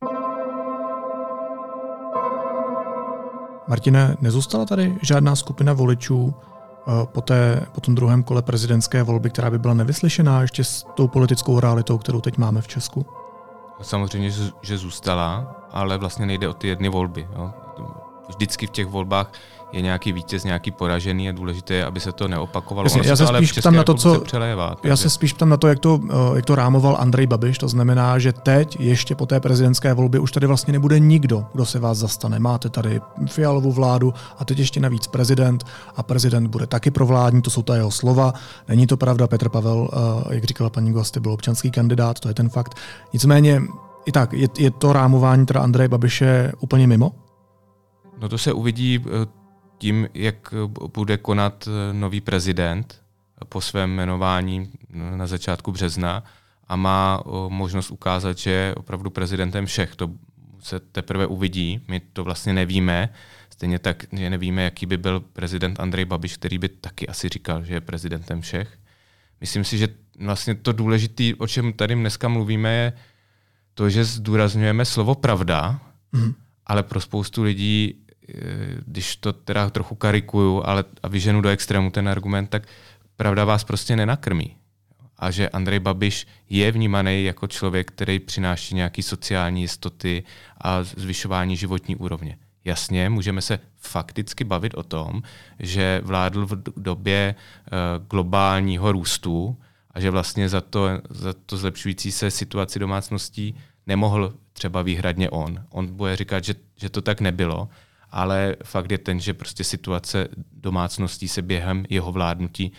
Martine, 3.68 4.16
nezůstala 4.20 4.64
tady 4.64 4.98
žádná 5.02 5.36
skupina 5.36 5.72
voličů 5.72 6.34
eh, 6.34 6.90
po, 7.04 7.20
té, 7.20 7.66
po 7.72 7.80
tom 7.80 7.94
druhém 7.94 8.22
kole 8.22 8.42
prezidentské 8.42 9.02
volby, 9.02 9.30
která 9.30 9.50
by 9.50 9.58
byla 9.58 9.74
nevyslyšená 9.74 10.42
ještě 10.42 10.64
s 10.64 10.86
tou 10.94 11.08
politickou 11.08 11.60
realitou, 11.60 11.98
kterou 11.98 12.20
teď 12.20 12.38
máme 12.38 12.60
v 12.60 12.68
Česku? 12.68 13.06
Samozřejmě, 13.82 14.30
že 14.62 14.78
zůstala, 14.78 15.56
ale 15.70 15.98
vlastně 15.98 16.26
nejde 16.26 16.48
o 16.48 16.54
ty 16.54 16.68
jedny 16.68 16.88
volby. 16.88 17.28
Jo. 17.36 17.50
Vždycky 18.28 18.66
v 18.66 18.70
těch 18.70 18.86
volbách 18.86 19.32
je 19.72 19.82
nějaký 19.82 20.12
vítěz, 20.12 20.44
nějaký 20.44 20.70
poražený, 20.70 21.24
je 21.24 21.32
důležité, 21.32 21.84
aby 21.84 22.00
se 22.00 22.12
to 22.12 22.28
neopakovalo. 22.28 22.86
Jasně, 22.86 23.02
já 23.04 23.16
se 23.16 23.26
spíš 23.26 23.52
ptám 23.52 23.74
na 23.74 23.84
to, 23.84 23.94
co, 23.94 24.20
přelévá, 24.20 24.76
já 24.82 24.96
se 24.96 25.10
spíš 25.10 25.32
ptám 25.32 25.48
na 25.48 25.56
to, 25.56 25.68
jak 25.68 25.78
to, 25.78 26.00
eh, 26.10 26.14
jak 26.36 26.44
to 26.44 26.54
rámoval 26.54 26.96
Andrej 27.00 27.26
Babiš, 27.26 27.58
to 27.58 27.68
znamená, 27.68 28.18
že 28.18 28.32
teď, 28.32 28.80
ještě 28.80 29.14
po 29.14 29.26
té 29.26 29.40
prezidentské 29.40 29.94
volbě, 29.94 30.20
už 30.20 30.32
tady 30.32 30.46
vlastně 30.46 30.72
nebude 30.72 30.98
nikdo, 30.98 31.44
kdo 31.52 31.66
se 31.66 31.78
vás 31.78 31.98
zastane. 31.98 32.38
Máte 32.38 32.68
tady 32.68 33.00
fialovou 33.26 33.72
vládu 33.72 34.14
a 34.38 34.44
teď 34.44 34.58
ještě 34.58 34.80
navíc 34.80 35.06
prezident 35.06 35.64
a 35.96 36.02
prezident 36.02 36.46
bude 36.46 36.66
taky 36.66 36.90
provládní, 36.90 37.42
to 37.42 37.50
jsou 37.50 37.62
ta 37.62 37.76
jeho 37.76 37.90
slova. 37.90 38.32
Není 38.68 38.86
to 38.86 38.96
pravda, 38.96 39.26
Petr 39.26 39.48
Pavel, 39.48 39.88
eh, 39.92 40.34
jak 40.34 40.44
říkala 40.44 40.70
paní 40.70 40.92
Gosty, 40.92 41.20
byl 41.20 41.32
občanský 41.32 41.70
kandidát, 41.70 42.20
to 42.20 42.28
je 42.28 42.34
ten 42.34 42.48
fakt. 42.48 42.74
Nicméně, 43.12 43.62
i 44.04 44.12
tak, 44.12 44.32
je, 44.32 44.48
je 44.58 44.70
to 44.70 44.92
rámování 44.92 45.46
teda 45.46 45.60
Andreje 45.60 45.88
Babiše 45.88 46.52
úplně 46.60 46.86
mimo? 46.86 47.12
No 48.20 48.28
to 48.28 48.38
se 48.38 48.52
uvidí 48.52 49.04
eh, 49.04 49.26
tím, 49.78 50.08
jak 50.14 50.54
bude 50.94 51.16
konat 51.16 51.68
eh, 51.68 51.92
nový 51.92 52.20
prezident 52.20 53.02
po 53.48 53.60
svém 53.60 53.90
jmenování 53.90 54.72
na 54.90 55.26
začátku 55.26 55.72
března 55.72 56.24
a 56.68 56.76
má 56.76 57.22
možnost 57.48 57.90
ukázat, 57.90 58.38
že 58.38 58.50
je 58.50 58.74
opravdu 58.74 59.10
prezidentem 59.10 59.66
všech. 59.66 59.96
To 59.96 60.10
se 60.60 60.80
teprve 60.80 61.26
uvidí, 61.26 61.80
my 61.88 62.00
to 62.00 62.24
vlastně 62.24 62.52
nevíme. 62.52 63.08
Stejně 63.50 63.78
tak, 63.78 64.04
že 64.12 64.30
nevíme, 64.30 64.62
jaký 64.62 64.86
by 64.86 64.96
byl 64.96 65.20
prezident 65.20 65.80
Andrej 65.80 66.04
Babiš, 66.04 66.36
který 66.36 66.58
by 66.58 66.68
taky 66.68 67.08
asi 67.08 67.28
říkal, 67.28 67.64
že 67.64 67.74
je 67.74 67.80
prezidentem 67.80 68.40
všech. 68.40 68.78
Myslím 69.40 69.64
si, 69.64 69.78
že 69.78 69.88
vlastně 70.20 70.54
to 70.54 70.72
důležité, 70.72 71.24
o 71.38 71.46
čem 71.46 71.72
tady 71.72 71.94
dneska 71.94 72.28
mluvíme, 72.28 72.72
je 72.72 72.92
to, 73.74 73.90
že 73.90 74.04
zdůrazňujeme 74.04 74.84
slovo 74.84 75.14
pravda, 75.14 75.80
mm. 76.12 76.34
ale 76.66 76.82
pro 76.82 77.00
spoustu 77.00 77.42
lidí 77.42 78.01
když 78.86 79.16
to 79.16 79.32
teda 79.32 79.70
trochu 79.70 79.94
karikuju 79.94 80.62
ale, 80.64 80.84
a 81.02 81.08
vyženu 81.08 81.40
do 81.40 81.48
extrému 81.48 81.90
ten 81.90 82.08
argument, 82.08 82.46
tak 82.46 82.68
pravda 83.16 83.44
vás 83.44 83.64
prostě 83.64 83.96
nenakrmí. 83.96 84.56
A 85.18 85.30
že 85.30 85.48
Andrej 85.48 85.78
Babiš 85.78 86.26
je 86.50 86.72
vnímaný 86.72 87.24
jako 87.24 87.46
člověk, 87.46 87.90
který 87.90 88.18
přináší 88.18 88.74
nějaké 88.74 89.02
sociální 89.02 89.60
jistoty 89.60 90.22
a 90.60 90.82
zvyšování 90.82 91.56
životní 91.56 91.96
úrovně. 91.96 92.38
Jasně, 92.64 93.08
můžeme 93.08 93.42
se 93.42 93.58
fakticky 93.76 94.44
bavit 94.44 94.74
o 94.74 94.82
tom, 94.82 95.22
že 95.58 96.00
vládl 96.04 96.46
v 96.46 96.62
době 96.76 97.34
uh, 97.34 98.06
globálního 98.06 98.92
růstu 98.92 99.56
a 99.90 100.00
že 100.00 100.10
vlastně 100.10 100.48
za 100.48 100.60
to, 100.60 100.88
za 101.10 101.34
to 101.46 101.56
zlepšující 101.56 102.12
se 102.12 102.30
situaci 102.30 102.78
domácností 102.78 103.54
nemohl 103.86 104.34
třeba 104.52 104.82
výhradně 104.82 105.30
on. 105.30 105.64
On 105.70 105.86
bude 105.86 106.16
říkat, 106.16 106.44
že, 106.44 106.54
že 106.76 106.90
to 106.90 107.02
tak 107.02 107.20
nebylo, 107.20 107.68
ale 108.12 108.56
fakt 108.64 108.90
je 108.90 108.98
ten, 108.98 109.20
že 109.20 109.34
prostě 109.34 109.64
situace 109.64 110.28
domácností 110.52 111.28
se 111.28 111.42
během 111.42 111.84
jeho 111.88 112.12
vládnutí 112.12 112.72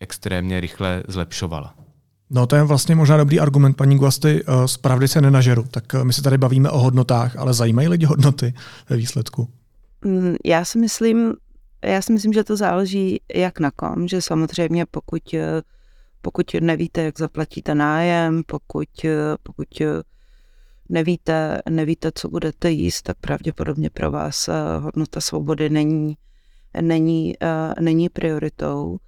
extrémně 0.00 0.60
rychle 0.60 1.02
zlepšovala. 1.08 1.74
No 2.30 2.46
to 2.46 2.56
je 2.56 2.62
vlastně 2.62 2.94
možná 2.94 3.16
dobrý 3.16 3.40
argument, 3.40 3.76
paní 3.76 3.98
Guasty, 3.98 4.44
eh, 4.46 4.68
z 4.68 4.76
pravdy 4.76 5.08
se 5.08 5.20
nenažeru. 5.20 5.64
Tak 5.70 5.94
eh, 5.94 6.04
my 6.04 6.12
se 6.12 6.22
tady 6.22 6.38
bavíme 6.38 6.70
o 6.70 6.78
hodnotách, 6.78 7.36
ale 7.36 7.54
zajímají 7.54 7.88
lidi 7.88 8.06
hodnoty 8.06 8.54
ve 8.88 8.96
výsledku? 8.96 9.48
Mm, 10.04 10.34
já 10.44 10.64
si 10.64 10.78
myslím, 10.78 11.34
já 11.84 12.02
si 12.02 12.12
myslím, 12.12 12.32
že 12.32 12.44
to 12.44 12.56
záleží 12.56 13.20
jak 13.34 13.60
na 13.60 13.70
kom, 13.70 14.08
že 14.08 14.22
samozřejmě 14.22 14.86
pokud, 14.90 15.34
eh, 15.34 15.62
pokud 16.22 16.54
nevíte, 16.60 17.02
jak 17.02 17.18
zaplatíte 17.18 17.74
nájem, 17.74 18.42
pokud, 18.46 18.88
pokud 19.42 19.68
nevíte, 20.88 21.62
nevíte, 21.70 22.10
co 22.14 22.28
budete 22.28 22.70
jíst, 22.70 23.02
tak 23.02 23.16
pravděpodobně 23.20 23.90
pro 23.90 24.10
vás 24.10 24.48
eh, 24.48 24.52
hodnota 24.78 25.20
svobody 25.20 25.70
není, 25.70 26.16
není, 26.80 27.34
eh, 27.42 27.74
není 27.80 28.08
prioritou. 28.08 28.98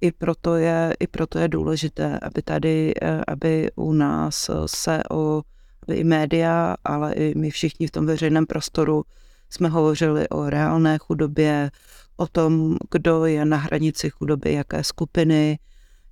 I 0.00 0.12
proto, 0.12 0.54
je, 0.56 0.94
I 1.00 1.06
proto 1.06 1.38
je 1.38 1.48
důležité, 1.48 2.18
aby 2.18 2.42
tady, 2.42 2.94
eh, 3.02 3.20
aby 3.28 3.70
u 3.74 3.92
nás 3.92 4.50
se 4.66 5.02
o, 5.10 5.42
aby 5.82 5.96
i 5.96 6.04
média, 6.04 6.74
ale 6.84 7.12
i 7.12 7.38
my 7.38 7.50
všichni 7.50 7.86
v 7.86 7.90
tom 7.90 8.06
veřejném 8.06 8.46
prostoru 8.46 9.04
jsme 9.50 9.68
hovořili 9.68 10.28
o 10.28 10.50
reálné 10.50 10.98
chudobě, 10.98 11.70
o 12.16 12.26
tom, 12.26 12.76
kdo 12.90 13.24
je 13.26 13.44
na 13.44 13.56
hranici 13.56 14.10
chudoby, 14.10 14.52
jaké 14.52 14.84
skupiny, 14.84 15.58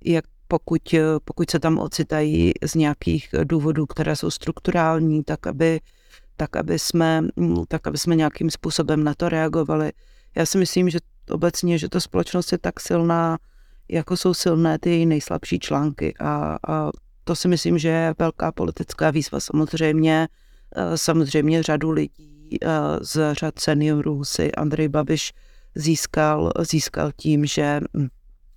jak 0.05 0.25
pokud, 0.47 0.95
pokud 1.25 1.49
se 1.49 1.59
tam 1.59 1.79
ocitají 1.79 2.51
z 2.65 2.75
nějakých 2.75 3.29
důvodů, 3.43 3.85
které 3.85 4.15
jsou 4.15 4.31
strukturální, 4.31 5.23
tak 5.23 5.47
aby, 5.47 5.79
tak 6.37 6.55
aby, 6.55 6.79
jsme, 6.79 7.21
tak 7.67 7.87
aby 7.87 7.97
jsme 7.97 8.15
nějakým 8.15 8.49
způsobem 8.49 9.03
na 9.03 9.13
to 9.13 9.29
reagovali. 9.29 9.91
Já 10.35 10.45
si 10.45 10.57
myslím, 10.57 10.89
že 10.89 10.99
obecně, 11.29 11.77
že 11.77 11.89
ta 11.89 11.99
společnost 11.99 12.51
je 12.51 12.57
tak 12.57 12.79
silná, 12.79 13.37
jako 13.89 14.17
jsou 14.17 14.33
silné 14.33 14.79
ty 14.79 15.05
nejslabší 15.05 15.59
články 15.59 16.13
a, 16.19 16.57
a 16.67 16.91
to 17.23 17.35
si 17.35 17.47
myslím, 17.47 17.77
že 17.77 17.87
je 17.87 18.15
velká 18.19 18.51
politická 18.51 19.11
výzva. 19.11 19.39
Samozřejmě, 19.39 20.27
eh, 20.75 20.97
samozřejmě 20.97 21.63
řadu 21.63 21.91
lidí 21.91 22.57
eh, 22.61 22.67
z 23.01 23.33
řad 23.33 23.59
seniorů 23.59 24.23
si 24.23 24.51
Andrej 24.51 24.87
Babiš 24.87 25.33
získal, 25.75 26.51
získal 26.59 27.11
tím, 27.15 27.45
že 27.45 27.79
hm, 27.97 28.07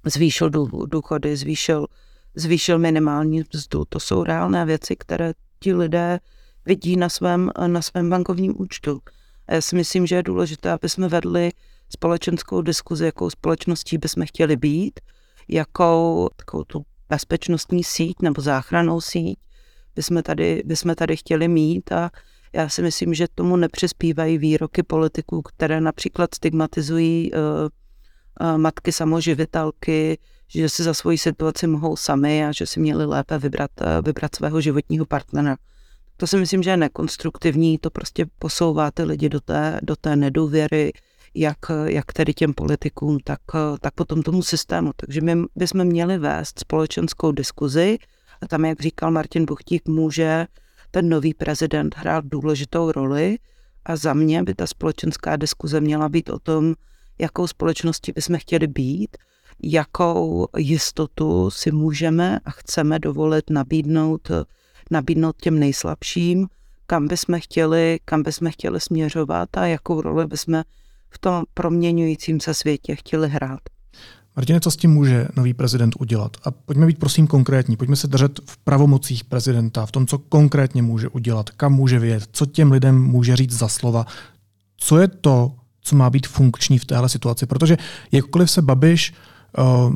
zvýšil 0.07 0.51
důchody, 0.87 1.37
zvýšil, 1.37 1.87
zvýšil 2.35 2.79
minimální 2.79 3.45
mzdu. 3.55 3.85
To 3.89 4.01
jsou 4.01 4.25
reálné 4.25 4.65
věci, 4.65 4.97
které 4.97 5.33
ti 5.61 5.75
lidé 5.75 6.19
vidí 6.67 6.97
na 6.97 7.09
svém, 7.09 7.51
na 7.67 7.83
svém 7.83 8.11
bankovním 8.11 8.55
účtu. 8.61 9.01
A 9.49 9.55
já 9.55 9.61
si 9.61 9.77
myslím, 9.77 10.07
že 10.07 10.15
je 10.15 10.23
důležité, 10.23 10.71
aby 10.71 10.89
jsme 10.89 11.09
vedli 11.09 11.51
společenskou 11.91 12.63
diskuzi, 12.63 13.05
jakou 13.05 13.31
společností 13.31 13.99
bychom 13.99 14.27
chtěli 14.27 14.57
být, 14.57 15.01
jakou 15.49 16.29
takovou 16.37 16.65
tu 16.65 16.83
bezpečnostní 17.09 17.85
síť 17.85 18.17
nebo 18.23 18.43
záchranou 18.43 19.01
síť 19.01 19.39
bychom 19.97 20.23
tady, 20.23 20.63
bychom 20.65 20.95
tady 20.95 21.17
chtěli 21.17 21.49
mít 21.49 21.93
a 21.93 22.11
já 22.53 22.69
si 22.69 22.83
myslím, 22.83 23.15
že 23.15 23.27
tomu 23.35 23.57
nepřispívají 23.57 24.39
výroky 24.39 24.83
politiků, 24.83 25.43
které 25.43 25.81
například 25.81 26.35
stigmatizují 26.35 27.33
uh, 27.33 27.39
matky 28.57 28.93
samoživitelky, 28.93 30.19
že 30.49 30.69
si 30.69 30.83
za 30.83 30.95
svoji 30.95 31.19
situaci 31.19 31.67
mohou 31.67 31.97
sami 31.97 32.45
a 32.45 32.53
že 32.53 32.67
si 32.67 32.81
měli 32.81 33.07
lépe 33.07 33.39
vybrat, 33.39 33.71
eh, 33.81 34.03
vybrat 34.03 34.35
svého 34.35 34.61
životního 34.61 35.07
partnera. 35.07 35.57
To 36.17 36.27
si 36.27 36.37
myslím, 36.37 36.63
že 36.63 36.71
je 36.71 36.77
nekonstruktivní, 36.77 37.79
to 37.79 37.91
prostě 37.91 38.27
posouvá 38.39 38.91
ty 38.91 39.03
lidi 39.03 39.29
do 39.29 39.41
té, 39.41 39.81
do 39.83 39.97
té 39.97 40.17
nedůvěry, 40.17 40.93
jak, 41.35 41.59
jak 41.85 42.13
tedy 42.13 42.35
těm 42.35 42.55
politikům, 42.55 43.19
tak, 43.25 43.41
tak 43.81 43.95
potom 43.95 44.23
tomu 44.23 44.43
systému. 44.43 44.93
Takže 44.97 45.21
my 45.21 45.37
bychom 45.57 45.85
měli 45.85 46.19
vést 46.19 46.59
společenskou 46.59 47.33
diskuzi 47.33 47.99
a 48.43 48.47
tam, 48.47 48.65
jak 48.65 48.81
říkal 48.81 49.11
Martin 49.11 49.45
Buchtík, 49.45 49.89
může 49.89 50.47
ten 50.91 51.09
nový 51.09 51.35
prezident 51.35 51.95
hrát 51.97 52.25
důležitou 52.25 52.93
roli 52.93 53.39
a 53.85 53.97
za 53.97 54.15
mě 54.15 54.43
by 54.43 54.55
ta 54.55 54.67
společenská 54.67 55.37
diskuze 55.37 55.81
měla 55.81 56.09
být 56.09 56.31
o 56.31 56.39
tom, 56.39 56.75
jakou 57.19 57.47
společností 57.47 58.13
bychom 58.13 58.39
chtěli 58.39 58.67
být, 58.67 59.17
jakou 59.63 60.49
jistotu 60.57 61.51
si 61.51 61.71
můžeme 61.71 62.39
a 62.45 62.51
chceme 62.51 62.99
dovolit 62.99 63.51
nabídnout, 63.51 64.31
nabídnout 64.91 65.37
těm 65.37 65.59
nejslabším, 65.59 66.47
kam 66.87 67.09
bychom 67.09 67.41
chtěli, 67.41 67.99
kam 68.05 68.23
bychom 68.23 68.51
chtěli 68.51 68.81
směřovat 68.81 69.57
a 69.57 69.67
jakou 69.67 70.01
roli 70.01 70.27
bychom 70.27 70.63
v 71.11 71.19
tom 71.19 71.45
proměňujícím 71.55 72.41
se 72.41 72.55
světě 72.55 72.97
chtěli 72.97 73.29
hrát. 73.29 73.61
Martine, 74.37 74.61
co 74.61 74.71
s 74.71 74.77
tím 74.77 74.91
může 74.91 75.29
nový 75.37 75.55
prezident 75.55 75.95
udělat? 75.99 76.37
A 76.45 76.51
pojďme 76.51 76.87
být 76.87 76.99
prosím 76.99 77.27
konkrétní, 77.27 77.77
pojďme 77.77 77.97
se 77.97 78.07
držet 78.07 78.41
v 78.47 78.57
pravomocích 78.59 79.25
prezidenta, 79.25 79.87
v 79.87 79.93
tom, 79.93 80.07
co 80.07 80.19
konkrétně 80.19 80.83
může 80.83 81.09
udělat, 81.09 81.51
kam 81.51 81.73
může 81.73 81.99
vyjet, 81.99 82.29
co 82.33 82.47
těm 82.47 82.73
lidem 82.73 83.03
může 83.03 83.37
říct 83.37 83.53
za 83.53 83.69
slova. 83.69 84.07
Co 84.77 84.99
je 84.99 85.09
to, 85.09 85.53
co 85.87 85.97
má 85.97 86.11
být 86.11 86.27
funkční 86.27 86.79
v 86.79 86.85
téhle 86.85 87.09
situaci. 87.09 87.47
Protože 87.47 87.77
jakkoliv 88.13 88.51
se 88.51 88.63
Babiš 88.63 89.15
uh, 89.59 89.95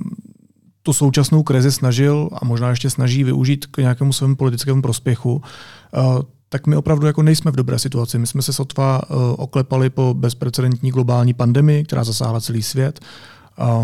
tu 0.82 0.92
současnou 0.92 1.42
krizi 1.42 1.72
snažil 1.72 2.28
a 2.32 2.44
možná 2.44 2.70
ještě 2.70 2.90
snaží 2.90 3.24
využít 3.24 3.66
k 3.66 3.78
nějakému 3.78 4.12
svému 4.12 4.36
politickému 4.36 4.82
prospěchu, 4.82 5.34
uh, 5.34 6.22
tak 6.48 6.66
my 6.66 6.76
opravdu 6.76 7.06
jako 7.06 7.22
nejsme 7.22 7.50
v 7.50 7.56
dobré 7.56 7.78
situaci. 7.78 8.18
My 8.18 8.26
jsme 8.26 8.42
se 8.42 8.52
sotva 8.52 9.00
uh, 9.10 9.16
oklepali 9.36 9.90
po 9.90 10.14
bezprecedentní 10.14 10.90
globální 10.90 11.34
pandemii, 11.34 11.84
která 11.84 12.04
zasáhla 12.04 12.40
celý 12.40 12.62
svět. 12.62 13.00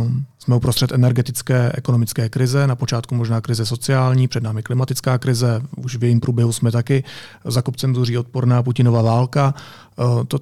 Um, 0.00 0.24
jsme 0.38 0.57
uprostřed 0.57 0.92
energetické, 0.92 1.72
ekonomické 1.74 2.28
krize, 2.28 2.66
na 2.66 2.76
počátku 2.76 3.14
možná 3.14 3.40
krize 3.40 3.66
sociální, 3.66 4.28
před 4.28 4.42
námi 4.42 4.62
klimatická 4.62 5.18
krize, 5.18 5.62
už 5.76 5.96
v 5.96 6.04
jejím 6.04 6.20
průběhu 6.20 6.52
jsme 6.52 6.72
taky 6.72 7.04
za 7.44 7.62
kopcem 7.62 7.94
zuří 7.94 8.18
odporná 8.18 8.62
Putinova 8.62 9.02
válka. 9.02 9.54
Uh, 9.98 10.24
to, 10.24 10.38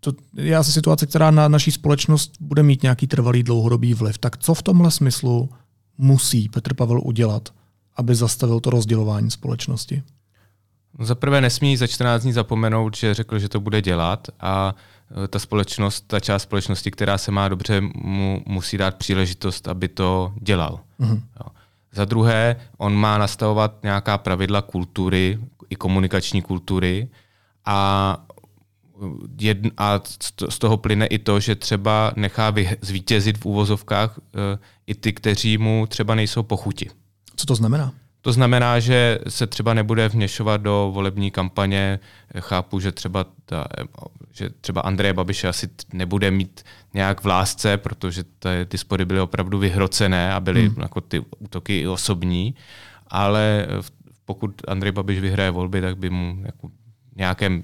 to 0.00 0.12
je 0.34 0.56
asi 0.56 0.72
situace, 0.72 1.06
která 1.06 1.30
na 1.30 1.48
naší 1.48 1.70
společnost 1.70 2.32
bude 2.40 2.62
mít 2.62 2.82
nějaký 2.82 3.06
trvalý 3.06 3.42
dlouhodobý 3.42 3.94
vliv. 3.94 4.18
Tak 4.18 4.36
co 4.38 4.54
v 4.54 4.62
tomhle 4.62 4.90
smyslu 4.90 5.50
musí 5.98 6.48
Petr 6.48 6.74
Pavel 6.74 7.00
udělat, 7.04 7.48
aby 7.96 8.14
zastavil 8.14 8.60
to 8.60 8.70
rozdělování 8.70 9.30
společnosti? 9.30 10.02
Za 10.98 11.14
prvé 11.14 11.40
nesmí 11.40 11.76
za 11.76 11.86
14 11.86 12.22
dní 12.22 12.32
zapomenout, 12.32 12.96
že 12.96 13.14
řekl, 13.14 13.38
že 13.38 13.48
to 13.48 13.60
bude 13.60 13.82
dělat 13.82 14.28
a 14.40 14.74
e, 15.24 15.28
ta 15.28 15.38
společnost, 15.38 16.04
ta 16.06 16.20
část 16.20 16.42
společnosti, 16.42 16.90
která 16.90 17.18
se 17.18 17.30
má 17.30 17.48
dobře, 17.48 17.80
mu 17.94 18.42
musí 18.46 18.76
dát 18.78 18.94
příležitost, 18.94 19.68
aby 19.68 19.88
to 19.88 20.32
dělal. 20.40 20.80
Mm-hmm. 21.00 21.22
Jo. 21.40 21.46
Za 21.92 22.04
druhé, 22.04 22.56
on 22.76 22.94
má 22.94 23.18
nastavovat 23.18 23.82
nějaká 23.82 24.18
pravidla 24.18 24.62
kultury, 24.62 25.38
i 25.70 25.76
komunikační 25.76 26.42
kultury 26.42 27.08
a, 27.64 28.24
jedn, 29.40 29.68
a 29.76 30.00
z 30.48 30.58
toho 30.58 30.76
plyne 30.76 31.06
i 31.06 31.18
to, 31.18 31.40
že 31.40 31.54
třeba 31.54 32.12
nechá 32.16 32.54
zvítězit 32.80 33.38
v 33.38 33.46
úvozovkách 33.46 34.18
e, 34.18 34.58
i 34.86 34.94
ty, 34.94 35.12
kteří 35.12 35.58
mu 35.58 35.86
třeba 35.86 36.14
nejsou 36.14 36.42
pochuti. 36.42 36.90
Co 37.36 37.46
to 37.46 37.54
znamená? 37.54 37.92
To 38.22 38.32
znamená, 38.32 38.80
že 38.80 39.18
se 39.28 39.46
třeba 39.46 39.74
nebude 39.74 40.08
vměšovat 40.08 40.60
do 40.60 40.90
volební 40.94 41.30
kampaně. 41.30 41.98
Chápu, 42.38 42.80
že 42.80 42.92
třeba, 42.92 43.26
ta, 43.44 43.66
že 44.32 44.50
třeba 44.60 44.80
Andreje 44.80 45.12
Babiše 45.12 45.48
asi 45.48 45.68
nebude 45.92 46.30
mít 46.30 46.62
nějak 46.94 47.20
v 47.20 47.26
lásce, 47.26 47.76
protože 47.76 48.24
ty 48.68 48.78
spory 48.78 49.04
byly 49.04 49.20
opravdu 49.20 49.58
vyhrocené 49.58 50.34
a 50.34 50.40
byly 50.40 50.68
hmm. 50.68 50.76
jako 50.82 51.00
ty 51.00 51.20
útoky 51.38 51.80
i 51.80 51.86
osobní, 51.86 52.54
ale 53.06 53.66
pokud 54.24 54.62
Andrej 54.68 54.92
Babiš 54.92 55.20
vyhraje 55.20 55.50
volby, 55.50 55.80
tak 55.80 55.98
by 55.98 56.10
mu 56.10 56.42
jako 56.42 56.70
nějakém 57.16 57.62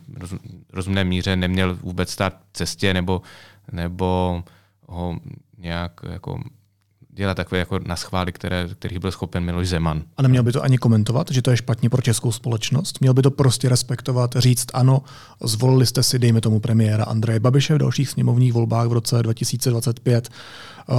rozumné 0.72 1.04
míře 1.04 1.36
neměl 1.36 1.74
vůbec 1.74 2.10
stát 2.10 2.40
v 2.52 2.52
cestě 2.52 2.94
nebo, 2.94 3.22
nebo 3.72 4.42
ho 4.88 5.18
nějak 5.58 6.00
jako 6.12 6.40
dělat 7.16 7.34
takové 7.34 7.58
jako 7.58 7.78
na 7.86 7.96
schvály, 7.96 8.32
které, 8.32 8.68
kterých 8.78 8.98
byl 8.98 9.10
schopen 9.10 9.44
Miloš 9.44 9.68
Zeman. 9.68 10.02
A 10.16 10.22
neměl 10.22 10.42
by 10.42 10.52
to 10.52 10.62
ani 10.62 10.78
komentovat, 10.78 11.30
že 11.30 11.42
to 11.42 11.50
je 11.50 11.56
špatně 11.56 11.90
pro 11.90 12.02
českou 12.02 12.32
společnost? 12.32 13.00
Měl 13.00 13.14
by 13.14 13.22
to 13.22 13.30
prostě 13.30 13.68
respektovat, 13.68 14.34
říct 14.36 14.66
ano, 14.74 15.02
zvolili 15.44 15.86
jste 15.86 16.02
si, 16.02 16.18
dejme 16.18 16.40
tomu 16.40 16.60
premiéra 16.60 17.04
Andreje 17.04 17.40
Babiše 17.40 17.74
v 17.74 17.78
dalších 17.78 18.08
sněmovních 18.08 18.52
volbách 18.52 18.88
v 18.88 18.92
roce 18.92 19.22
2025, 19.22 20.28
uh, 20.88 20.96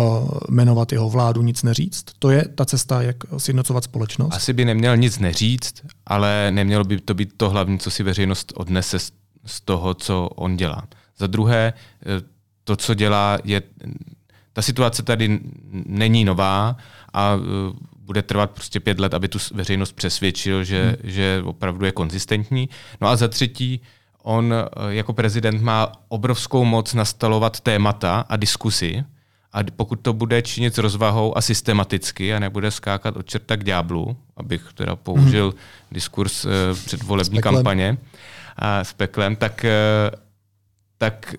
jmenovat 0.50 0.92
jeho 0.92 1.10
vládu, 1.10 1.42
nic 1.42 1.64
neříct? 1.64 2.06
To 2.20 2.30
je 2.30 2.46
ta 2.56 2.66
cesta, 2.66 3.02
jak 3.02 3.18
sjednocovat 3.38 3.84
společnost? 3.84 4.34
Asi 4.34 4.54
by 4.54 4.66
neměl 4.66 4.98
nic 4.98 5.20
neříct, 5.20 5.86
ale 6.06 6.52
nemělo 6.52 6.84
by 6.84 7.02
to 7.02 7.14
být 7.14 7.34
to 7.38 7.50
hlavní, 7.50 7.80
co 7.80 7.92
si 7.92 8.04
veřejnost 8.04 8.54
odnese 8.56 9.00
z 9.46 9.62
toho, 9.66 9.94
co 9.94 10.28
on 10.36 10.58
dělá. 10.58 10.84
Za 11.18 11.28
druhé, 11.28 11.74
eh, 12.06 12.22
to, 12.64 12.76
co 12.76 12.94
dělá, 12.94 13.38
je 13.44 13.62
ta 14.58 14.62
situace 14.62 15.04
tady 15.04 15.40
není 15.86 16.26
nová 16.26 16.78
a 17.14 17.36
uh, 17.36 17.44
bude 18.00 18.22
trvat 18.22 18.52
prostě 18.52 18.80
pět 18.80 19.00
let, 19.00 19.14
aby 19.14 19.28
tu 19.28 19.40
veřejnost 19.54 19.92
přesvědčil, 19.92 20.64
že, 20.64 20.84
hmm. 20.84 21.12
že 21.12 21.42
opravdu 21.46 21.86
je 21.86 21.92
konzistentní. 21.92 22.70
No 23.02 23.08
a 23.08 23.16
za 23.16 23.28
třetí, 23.28 23.82
on 24.24 24.46
uh, 24.46 24.88
jako 24.90 25.14
prezident 25.14 25.62
má 25.62 25.92
obrovskou 26.08 26.66
moc 26.66 26.94
nastalovat 26.94 27.60
témata 27.60 28.26
a 28.30 28.36
diskusy, 28.36 29.04
a 29.54 29.60
pokud 29.76 29.96
to 29.96 30.14
bude 30.14 30.42
činit 30.42 30.76
s 30.76 30.78
rozvahou 30.78 31.38
a 31.38 31.42
systematicky 31.42 32.34
a 32.34 32.40
nebude 32.40 32.72
skákat 32.72 33.18
od 33.18 33.26
čerta 33.26 33.58
k 33.58 33.64
ďáblu, 33.64 34.18
abych 34.38 34.74
teda 34.74 34.96
použil 34.96 35.50
hmm. 35.50 35.60
diskurs 35.92 36.46
uh, 36.46 36.52
předvolební 36.86 37.42
kampaně 37.42 37.98
a 38.56 38.84
s 38.84 38.94
peklem, 38.94 39.36
tak, 39.36 39.66
uh, 39.66 40.20
tak 40.98 41.36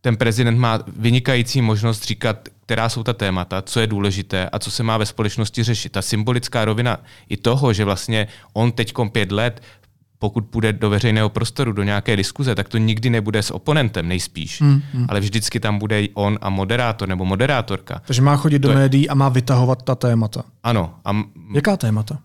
ten 0.00 0.16
prezident 0.16 0.58
má 0.58 0.78
vynikající 0.96 1.62
možnost 1.62 2.04
říkat, 2.04 2.48
která 2.66 2.88
jsou 2.88 3.02
ta 3.02 3.12
témata, 3.12 3.62
co 3.62 3.80
je 3.80 3.86
důležité 3.86 4.48
a 4.52 4.58
co 4.58 4.70
se 4.70 4.82
má 4.82 4.98
ve 4.98 5.06
společnosti 5.06 5.62
řešit. 5.62 5.92
Ta 5.92 6.02
symbolická 6.02 6.64
rovina 6.64 6.98
i 7.28 7.36
toho, 7.36 7.72
že 7.72 7.84
vlastně 7.84 8.28
on 8.52 8.72
teď 8.72 8.92
pět 9.12 9.32
let 9.32 9.62
pokud 10.20 10.44
půjde 10.44 10.72
do 10.72 10.90
veřejného 10.90 11.28
prostoru, 11.28 11.72
do 11.72 11.82
nějaké 11.82 12.16
diskuze, 12.16 12.54
tak 12.54 12.68
to 12.68 12.78
nikdy 12.78 13.10
nebude 13.10 13.42
s 13.42 13.50
oponentem 13.50 14.08
nejspíš, 14.08 14.60
hmm, 14.60 14.82
hmm. 14.92 15.06
ale 15.08 15.20
vždycky 15.20 15.60
tam 15.60 15.78
bude 15.78 16.02
on 16.14 16.38
a 16.40 16.50
moderátor 16.50 17.08
nebo 17.08 17.24
moderátorka. 17.24 18.02
Takže 18.06 18.22
má 18.22 18.36
chodit 18.36 18.58
to 18.58 18.68
do 18.68 18.72
je... 18.72 18.78
médií 18.78 19.08
a 19.08 19.14
má 19.14 19.28
vytahovat 19.28 19.82
ta 19.82 19.94
témata. 19.94 20.44
Ano. 20.62 20.94
A 21.04 21.10
m... 21.10 21.24
Jaká 21.54 21.76
témata? 21.76 22.18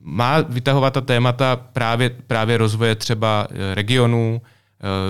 Má 0.00 0.40
vytahovat 0.40 0.92
ta 0.92 1.00
témata 1.00 1.56
právě, 1.56 2.10
právě 2.10 2.56
rozvoje 2.56 2.94
třeba 2.94 3.48
eh, 3.50 3.74
regionů, 3.74 4.40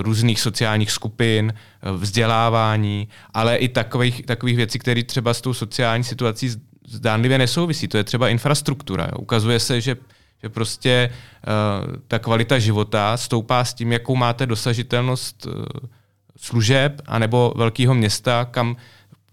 různých 0.01 0.39
sociálních 0.39 0.91
skupin, 0.91 1.53
eh, 1.53 1.91
vzdělávání, 1.91 3.07
ale 3.33 3.57
i 3.57 3.67
takových, 3.67 4.25
takových 4.25 4.55
věcí, 4.55 4.79
které 4.79 5.03
třeba 5.03 5.33
s 5.33 5.41
tou 5.41 5.53
sociální 5.53 6.03
situací 6.03 6.49
zdánlivě 6.87 7.37
nesouvisí. 7.37 7.87
To 7.87 7.97
je 7.97 8.03
třeba 8.03 8.29
infrastruktura. 8.29 9.11
Ukazuje 9.19 9.59
se, 9.59 9.81
že, 9.81 9.95
že 10.43 10.49
prostě 10.49 11.09
uh, 11.11 11.95
ta 12.07 12.19
kvalita 12.19 12.59
života 12.59 13.17
stoupá 13.17 13.63
s 13.65 13.73
tím, 13.73 13.91
jakou 13.91 14.15
máte 14.15 14.45
dosažitelnost 14.45 15.45
uh, 15.45 15.53
služeb 16.37 17.01
anebo 17.05 17.53
velkého 17.55 17.93
města, 17.93 18.45
kam 18.45 18.75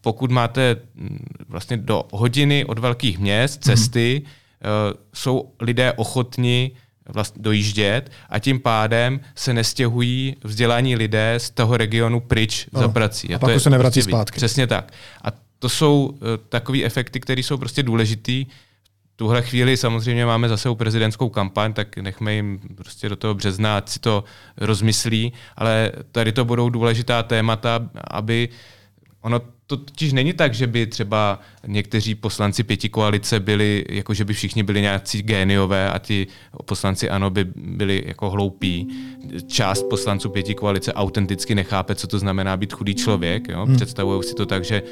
pokud 0.00 0.30
máte 0.30 0.76
mm, 0.94 1.26
vlastně 1.48 1.76
do 1.76 2.04
hodiny 2.12 2.64
od 2.64 2.78
velkých 2.78 3.18
měst 3.18 3.64
cesty, 3.64 4.22
mm-hmm. 4.24 4.90
uh, 4.90 5.00
jsou 5.14 5.52
lidé 5.60 5.92
ochotni 5.92 6.70
vlastně 7.08 7.42
dojíždět 7.42 8.10
a 8.30 8.38
tím 8.38 8.60
pádem 8.60 9.20
se 9.34 9.54
nestěhují 9.54 10.36
vzdělaní 10.44 10.96
lidé 10.96 11.34
z 11.38 11.50
toho 11.50 11.76
regionu 11.76 12.20
pryč 12.20 12.66
no. 12.72 12.80
za 12.80 12.88
prací. 12.88 13.32
A, 13.32 13.36
a 13.36 13.38
pak 13.38 13.56
už 13.56 13.62
se 13.62 13.70
nevrací 13.70 14.00
prostě 14.00 14.10
zpátky. 14.10 14.36
Přesně 14.36 14.66
tak. 14.66 14.92
A 15.22 15.28
to 15.58 15.68
jsou 15.68 16.06
uh, 16.06 16.18
takové 16.48 16.82
efekty, 16.82 17.20
které 17.20 17.40
jsou 17.40 17.56
prostě 17.56 17.82
důležitý. 17.82 18.46
V 19.14 19.16
tuhle 19.16 19.42
chvíli 19.42 19.76
samozřejmě 19.76 20.26
máme 20.26 20.48
zase 20.48 20.74
prezidentskou 20.74 21.28
kampaň, 21.28 21.72
tak 21.72 21.96
nechme 21.96 22.34
jim 22.34 22.60
prostě 22.74 23.08
do 23.08 23.16
toho 23.16 23.34
března, 23.34 23.76
ať 23.76 23.88
si 23.88 23.98
to 23.98 24.24
rozmyslí, 24.56 25.32
ale 25.56 25.92
tady 26.12 26.32
to 26.32 26.44
budou 26.44 26.70
důležitá 26.70 27.22
témata, 27.22 27.88
aby 28.10 28.48
ono 29.24 29.40
to 29.66 29.76
totiž 29.76 30.12
není 30.12 30.32
tak, 30.32 30.54
že 30.54 30.66
by 30.66 30.86
třeba 30.86 31.40
někteří 31.66 32.14
poslanci 32.14 32.62
pěti 32.62 32.88
koalice 32.88 33.40
byli, 33.40 33.84
jako 33.88 34.14
že 34.14 34.24
by 34.24 34.32
všichni 34.32 34.62
byli 34.62 34.80
nějací 34.80 35.22
géniové 35.22 35.90
a 35.90 35.98
ti 35.98 36.26
poslanci 36.64 37.10
ano 37.10 37.30
by 37.30 37.44
byli 37.56 38.02
jako 38.06 38.30
hloupí. 38.30 38.88
Část 39.46 39.82
poslanců 39.82 40.28
pěti 40.28 40.54
koalice 40.54 40.92
autenticky 40.92 41.54
nechápe, 41.54 41.94
co 41.94 42.06
to 42.06 42.18
znamená 42.18 42.56
být 42.56 42.72
chudý 42.72 42.94
člověk. 42.94 43.48
Jo? 43.48 43.66
Hmm. 43.66 43.76
Představují 43.76 44.22
si 44.22 44.34
to 44.34 44.46
tak, 44.46 44.64
že 44.64 44.82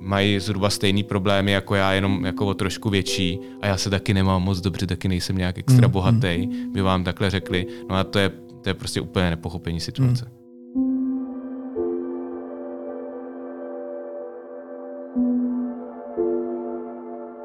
mají 0.00 0.40
zhruba 0.40 0.70
stejný 0.70 1.02
problémy 1.02 1.52
jako 1.52 1.74
já, 1.74 1.92
jenom 1.92 2.24
jako 2.24 2.46
o 2.46 2.54
trošku 2.54 2.90
větší 2.90 3.38
a 3.60 3.66
já 3.66 3.76
se 3.76 3.90
taky 3.90 4.14
nemám 4.14 4.42
moc 4.42 4.60
dobře, 4.60 4.86
taky 4.86 5.08
nejsem 5.08 5.38
nějak 5.38 5.58
extra 5.58 5.86
hmm. 5.86 5.92
bohatý, 5.92 6.48
by 6.72 6.82
vám 6.82 7.04
takhle 7.04 7.30
řekli. 7.30 7.66
No 7.88 7.96
a 7.96 8.04
to 8.04 8.18
je, 8.18 8.30
to 8.62 8.68
je 8.68 8.74
prostě 8.74 9.00
úplně 9.00 9.30
nepochopení 9.30 9.80
situace. 9.80 10.24
Hmm. 10.24 10.41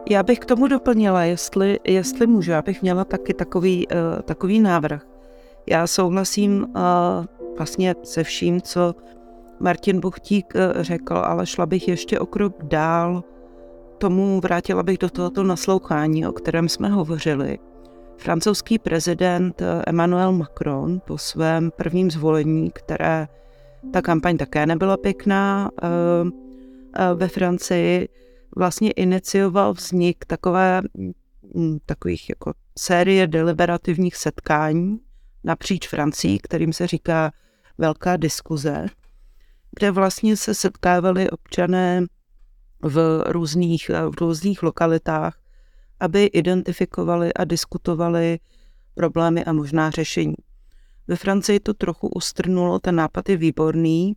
Já 0.09 0.23
bych 0.23 0.39
k 0.39 0.45
tomu 0.45 0.67
doplnila, 0.67 1.23
jestli, 1.23 1.79
jestli 1.83 2.27
můžu, 2.27 2.51
já 2.51 2.61
bych 2.61 2.81
měla 2.81 3.05
taky 3.05 3.33
takový, 3.33 3.87
uh, 3.87 4.21
takový 4.21 4.59
návrh. 4.59 5.07
Já 5.69 5.87
souhlasím 5.87 6.63
uh, 6.63 7.25
vlastně 7.57 7.95
se 8.03 8.23
vším, 8.23 8.61
co 8.61 8.95
Martin 9.59 9.99
Buchtík 9.99 10.53
uh, 10.55 10.81
řekl, 10.83 11.17
ale 11.17 11.45
šla 11.45 11.65
bych 11.65 11.87
ještě 11.87 12.19
o 12.19 12.25
krok 12.25 12.63
dál. 12.63 13.23
Tomu 13.97 14.39
vrátila 14.39 14.83
bych 14.83 14.97
do 14.97 15.09
tohoto 15.09 15.43
naslouchání, 15.43 16.27
o 16.27 16.31
kterém 16.31 16.69
jsme 16.69 16.89
hovořili. 16.89 17.59
Francouzský 18.17 18.79
prezident 18.79 19.61
Emmanuel 19.87 20.31
Macron 20.31 21.01
po 21.07 21.17
svém 21.17 21.71
prvním 21.71 22.11
zvolení, 22.11 22.71
které 22.71 23.27
ta 23.93 24.01
kampaň 24.01 24.37
také 24.37 24.65
nebyla 24.65 24.97
pěkná 24.97 25.71
ve 27.15 27.27
Francii, 27.27 28.09
vlastně 28.57 28.91
inicioval 28.91 29.73
vznik 29.73 30.25
takové, 30.25 30.81
mm, 31.55 31.77
takových 31.85 32.29
jako 32.29 32.53
série 32.77 33.27
deliberativních 33.27 34.15
setkání 34.15 34.99
napříč 35.43 35.87
Francií, 35.87 36.39
kterým 36.39 36.73
se 36.73 36.87
říká 36.87 37.31
Velká 37.77 38.17
diskuze, 38.17 38.85
kde 39.79 39.91
vlastně 39.91 40.37
se 40.37 40.55
setkávali 40.55 41.29
občané 41.29 42.05
v 42.81 43.23
různých, 43.27 43.89
v 43.89 44.21
různých 44.21 44.63
lokalitách, 44.63 45.39
aby 45.99 46.25
identifikovali 46.25 47.33
a 47.33 47.43
diskutovali 47.43 48.39
problémy 48.93 49.45
a 49.45 49.53
možná 49.53 49.89
řešení. 49.89 50.35
Ve 51.07 51.15
Francii 51.15 51.59
to 51.59 51.73
trochu 51.73 52.07
ustrnulo, 52.07 52.79
ten 52.79 52.95
nápad 52.95 53.29
je 53.29 53.37
výborný, 53.37 54.13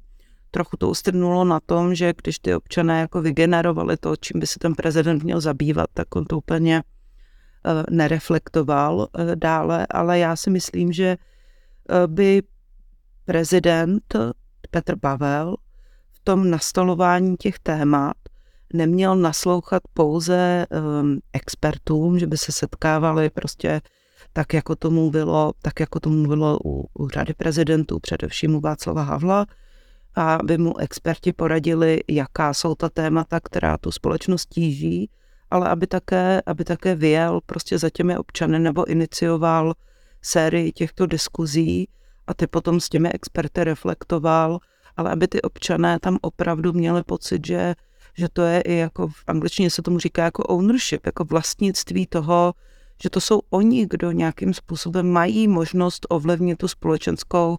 trochu 0.50 0.76
to 0.76 0.88
ustrnulo 0.88 1.44
na 1.44 1.60
tom, 1.60 1.94
že 1.94 2.12
když 2.22 2.38
ty 2.38 2.54
občané 2.54 3.00
jako 3.00 3.22
vygenerovali 3.22 3.96
to, 3.96 4.16
čím 4.16 4.40
by 4.40 4.46
se 4.46 4.58
ten 4.58 4.74
prezident 4.74 5.22
měl 5.22 5.40
zabývat, 5.40 5.86
tak 5.94 6.16
on 6.16 6.24
to 6.24 6.38
úplně 6.38 6.82
uh, 6.82 7.82
nereflektoval 7.90 8.96
uh, 8.98 9.06
dále, 9.34 9.86
ale 9.90 10.18
já 10.18 10.36
si 10.36 10.50
myslím, 10.50 10.92
že 10.92 11.16
uh, 11.16 12.12
by 12.12 12.42
prezident 13.24 14.16
Petr 14.70 14.98
Pavel 14.98 15.56
v 16.12 16.20
tom 16.24 16.50
nastolování 16.50 17.36
těch 17.36 17.58
témat 17.58 18.16
neměl 18.72 19.16
naslouchat 19.16 19.82
pouze 19.94 20.66
um, 20.70 21.18
expertům, 21.32 22.18
že 22.18 22.26
by 22.26 22.38
se 22.38 22.52
setkávali 22.52 23.30
prostě 23.30 23.80
tak 24.32 24.54
jako 24.54 24.76
tomu 24.76 25.10
bylo, 25.10 25.52
tak 25.62 25.80
jako 25.80 26.00
tomu 26.00 26.28
bylo 26.28 26.58
u, 26.64 26.86
u 26.98 27.08
řady 27.08 27.34
prezidentů, 27.34 27.98
především 27.98 28.54
u 28.54 28.60
Václava 28.60 29.02
Havla, 29.02 29.46
aby 30.14 30.58
mu 30.58 30.78
experti 30.78 31.32
poradili, 31.32 32.00
jaká 32.08 32.54
jsou 32.54 32.74
ta 32.74 32.88
témata, 32.88 33.40
která 33.40 33.78
tu 33.78 33.92
společnost 33.92 34.46
tíží, 34.46 35.10
ale 35.50 35.68
aby 35.68 35.86
také, 35.86 36.42
aby 36.46 36.64
také 36.64 36.94
vyjel 36.94 37.40
prostě 37.46 37.78
za 37.78 37.90
těmi 37.90 38.18
občany 38.18 38.58
nebo 38.58 38.84
inicioval 38.84 39.74
sérii 40.22 40.72
těchto 40.72 41.06
diskuzí 41.06 41.88
a 42.26 42.34
ty 42.34 42.46
potom 42.46 42.80
s 42.80 42.88
těmi 42.88 43.12
experty 43.12 43.64
reflektoval, 43.64 44.58
ale 44.96 45.10
aby 45.10 45.28
ty 45.28 45.42
občané 45.42 45.98
tam 46.00 46.18
opravdu 46.20 46.72
měli 46.72 47.02
pocit, 47.02 47.46
že, 47.46 47.74
že 48.14 48.28
to 48.28 48.42
je 48.42 48.60
i 48.60 48.74
jako 48.74 49.08
v 49.08 49.24
angličtině 49.26 49.70
se 49.70 49.82
tomu 49.82 49.98
říká 49.98 50.24
jako 50.24 50.42
ownership, 50.42 51.06
jako 51.06 51.24
vlastnictví 51.24 52.06
toho, 52.06 52.54
že 53.02 53.10
to 53.10 53.20
jsou 53.20 53.40
oni, 53.50 53.86
kdo 53.90 54.12
nějakým 54.12 54.54
způsobem 54.54 55.10
mají 55.10 55.48
možnost 55.48 56.06
ovlivnit 56.08 56.58
tu 56.58 56.68
společenskou, 56.68 57.56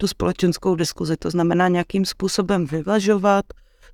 tu 0.00 0.06
společenskou 0.06 0.74
diskuzi. 0.74 1.16
To 1.16 1.30
znamená 1.30 1.68
nějakým 1.68 2.04
způsobem 2.04 2.66
vyvažovat 2.66 3.44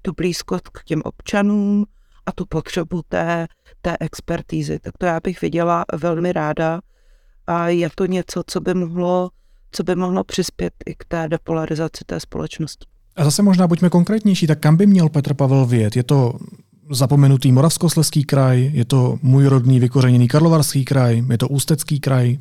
tu 0.03 0.13
blízkost 0.13 0.69
k 0.69 0.85
těm 0.85 1.03
občanům 1.05 1.87
a 2.27 2.33
tu 2.33 2.47
potřebu 2.47 3.03
té, 3.09 3.47
té 3.83 3.97
expertízy. 4.01 4.79
Tak 4.79 4.99
to 4.99 5.07
já 5.07 5.21
bych 5.25 5.41
viděla 5.41 5.85
velmi 5.93 6.33
ráda 6.33 6.81
a 7.47 7.69
je 7.69 7.89
to 7.95 8.07
něco, 8.07 8.43
co 8.47 8.61
by 8.61 8.75
mohlo, 8.75 9.31
co 9.73 9.83
by 9.83 9.95
mohlo 9.95 10.25
přispět 10.25 10.75
i 10.87 10.95
k 10.95 11.05
té 11.05 11.29
depolarizaci 11.29 12.05
té 12.07 12.21
společnosti. 12.21 12.87
A 13.17 13.25
zase 13.25 13.43
možná 13.43 13.67
buďme 13.67 13.91
konkrétnější, 13.91 14.47
tak 14.47 14.61
kam 14.61 14.77
by 14.77 14.87
měl 14.87 15.09
Petr 15.09 15.35
Pavel 15.35 15.67
vyjet? 15.67 15.97
Je 15.97 16.03
to 16.03 16.33
zapomenutý 16.91 17.53
Moravskosleský 17.53 18.25
kraj, 18.25 18.71
je 18.75 18.85
to 18.85 19.19
můj 19.23 19.47
rodný 19.47 19.81
vykořeněný 19.81 20.29
Karlovarský 20.29 20.85
kraj, 20.85 21.23
je 21.31 21.39
to 21.39 21.49
Ústecký 21.49 22.01
kraj. 22.01 22.39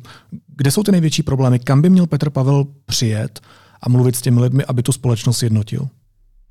Kde 0.56 0.70
jsou 0.70 0.82
ty 0.82 0.92
největší 0.92 1.22
problémy? 1.22 1.58
Kam 1.58 1.82
by 1.82 1.90
měl 1.90 2.06
Petr 2.06 2.30
Pavel 2.30 2.64
přijet 2.86 3.40
a 3.82 3.88
mluvit 3.88 4.16
s 4.16 4.22
těmi 4.22 4.40
lidmi, 4.40 4.64
aby 4.64 4.82
tu 4.82 4.92
společnost 4.92 5.42
jednotil? 5.42 5.88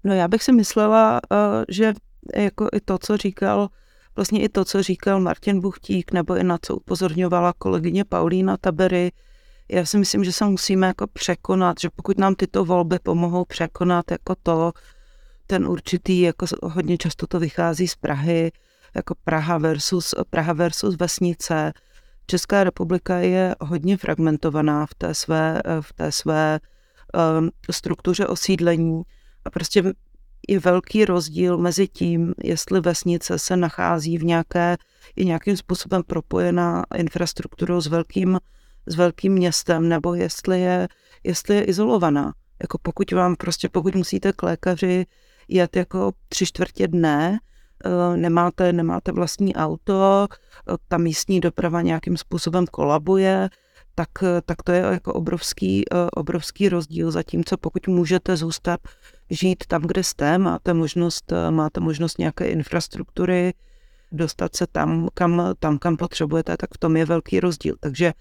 No 0.03 0.13
já 0.13 0.27
bych 0.27 0.43
si 0.43 0.51
myslela, 0.51 1.19
eh, 1.31 1.37
že 1.69 1.93
jako 2.35 2.67
i 2.73 2.79
to, 2.85 2.97
co 2.97 3.17
říkal, 3.17 3.67
vlastně 4.15 4.41
i 4.41 4.49
to, 4.49 4.65
co 4.65 4.83
říkal 4.83 5.19
Martin 5.19 5.59
Buchtík, 5.59 6.11
nebo 6.11 6.35
i 6.35 6.43
na 6.43 6.57
co 6.61 6.75
upozorňovala 6.75 7.53
kolegyně 7.57 8.05
Paulína 8.05 8.57
Tabery, 8.57 9.11
já 9.71 9.85
si 9.85 9.97
myslím, 9.97 10.23
že 10.23 10.31
se 10.31 10.45
musíme 10.45 10.87
jako 10.87 11.07
překonat, 11.07 11.79
že 11.81 11.89
pokud 11.95 12.17
nám 12.17 12.35
tyto 12.35 12.65
volby 12.65 12.99
pomohou 13.03 13.45
překonat 13.45 14.11
jako 14.11 14.35
to, 14.43 14.71
ten 15.47 15.67
určitý, 15.67 16.21
jako 16.21 16.45
hodně 16.63 16.97
často 16.97 17.27
to 17.27 17.39
vychází 17.39 17.87
z 17.87 17.95
Prahy, 17.95 18.51
jako 18.95 19.15
Praha 19.23 19.57
versus, 19.57 20.15
Praha 20.29 20.53
versus 20.53 20.95
vesnice. 20.95 21.73
Česká 22.27 22.63
republika 22.63 23.17
je 23.17 23.55
hodně 23.61 23.97
fragmentovaná 23.97 24.85
v 24.85 24.95
té 24.95 25.13
své, 25.13 25.61
v 25.81 25.93
té 25.93 26.11
své 26.11 26.59
um, 27.39 27.49
struktuře 27.71 28.27
osídlení 28.27 29.01
a 29.45 29.49
prostě 29.49 29.93
je 30.47 30.59
velký 30.59 31.05
rozdíl 31.05 31.57
mezi 31.57 31.87
tím, 31.87 32.33
jestli 32.43 32.81
vesnice 32.81 33.39
se 33.39 33.57
nachází 33.57 34.17
v 34.17 34.23
nějaké, 34.23 34.77
je 35.15 35.25
nějakým 35.25 35.57
způsobem 35.57 36.03
propojená 36.07 36.83
infrastrukturou 36.95 37.81
s 37.81 37.87
velkým, 37.87 38.39
s 38.85 38.95
velkým 38.95 39.33
městem, 39.33 39.89
nebo 39.89 40.13
jestli 40.13 40.61
je, 40.61 40.87
jestli 41.23 41.55
je 41.55 41.63
izolovaná. 41.63 42.33
Jako 42.61 42.77
pokud 42.81 43.11
vám 43.11 43.35
prostě, 43.35 43.69
pokud 43.69 43.95
musíte 43.95 44.33
k 44.33 44.43
lékaři 44.43 45.05
jet 45.47 45.75
jako 45.75 46.11
tři 46.29 46.45
čtvrtě 46.45 46.87
dne, 46.87 47.39
eh, 47.85 48.17
nemáte, 48.17 48.73
nemáte 48.73 49.11
vlastní 49.11 49.55
auto, 49.55 50.27
eh, 50.29 50.73
ta 50.87 50.97
místní 50.97 51.39
doprava 51.39 51.81
nějakým 51.81 52.17
způsobem 52.17 52.65
kolabuje, 52.67 53.49
tak, 53.95 54.09
tak 54.45 54.63
to 54.63 54.71
je 54.71 54.81
jako 54.81 55.13
obrovský, 55.13 55.83
eh, 55.91 55.95
obrovský 56.11 56.69
rozdíl. 56.69 57.11
Zatímco 57.11 57.57
pokud 57.57 57.87
můžete 57.87 58.37
zůstat 58.37 58.79
žít 59.29 59.63
tam, 59.67 59.81
kde 59.81 60.03
jste, 60.03 60.37
máte 60.37 60.73
možnost, 60.73 61.33
máte 61.49 61.79
možnost 61.79 62.19
nějaké 62.19 62.47
infrastruktury, 62.47 63.53
dostat 64.11 64.55
se 64.55 64.67
tam 64.67 65.09
kam, 65.13 65.53
tam, 65.59 65.77
kam 65.77 65.97
potřebujete, 65.97 66.57
tak 66.57 66.73
v 66.73 66.77
tom 66.77 66.97
je 66.97 67.05
velký 67.05 67.39
rozdíl. 67.39 67.75
Takže 67.79 68.13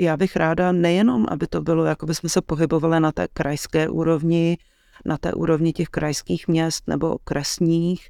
já 0.00 0.16
bych 0.16 0.36
ráda 0.36 0.72
nejenom, 0.72 1.26
aby 1.28 1.46
to 1.46 1.60
bylo, 1.60 1.84
jako 1.84 2.06
by 2.06 2.14
jsme 2.14 2.28
se 2.28 2.42
pohybovali 2.42 3.00
na 3.00 3.12
té 3.12 3.28
krajské 3.32 3.88
úrovni, 3.88 4.58
na 5.04 5.18
té 5.18 5.32
úrovni 5.32 5.72
těch 5.72 5.88
krajských 5.88 6.48
měst 6.48 6.88
nebo 6.88 7.14
okresních, 7.14 8.08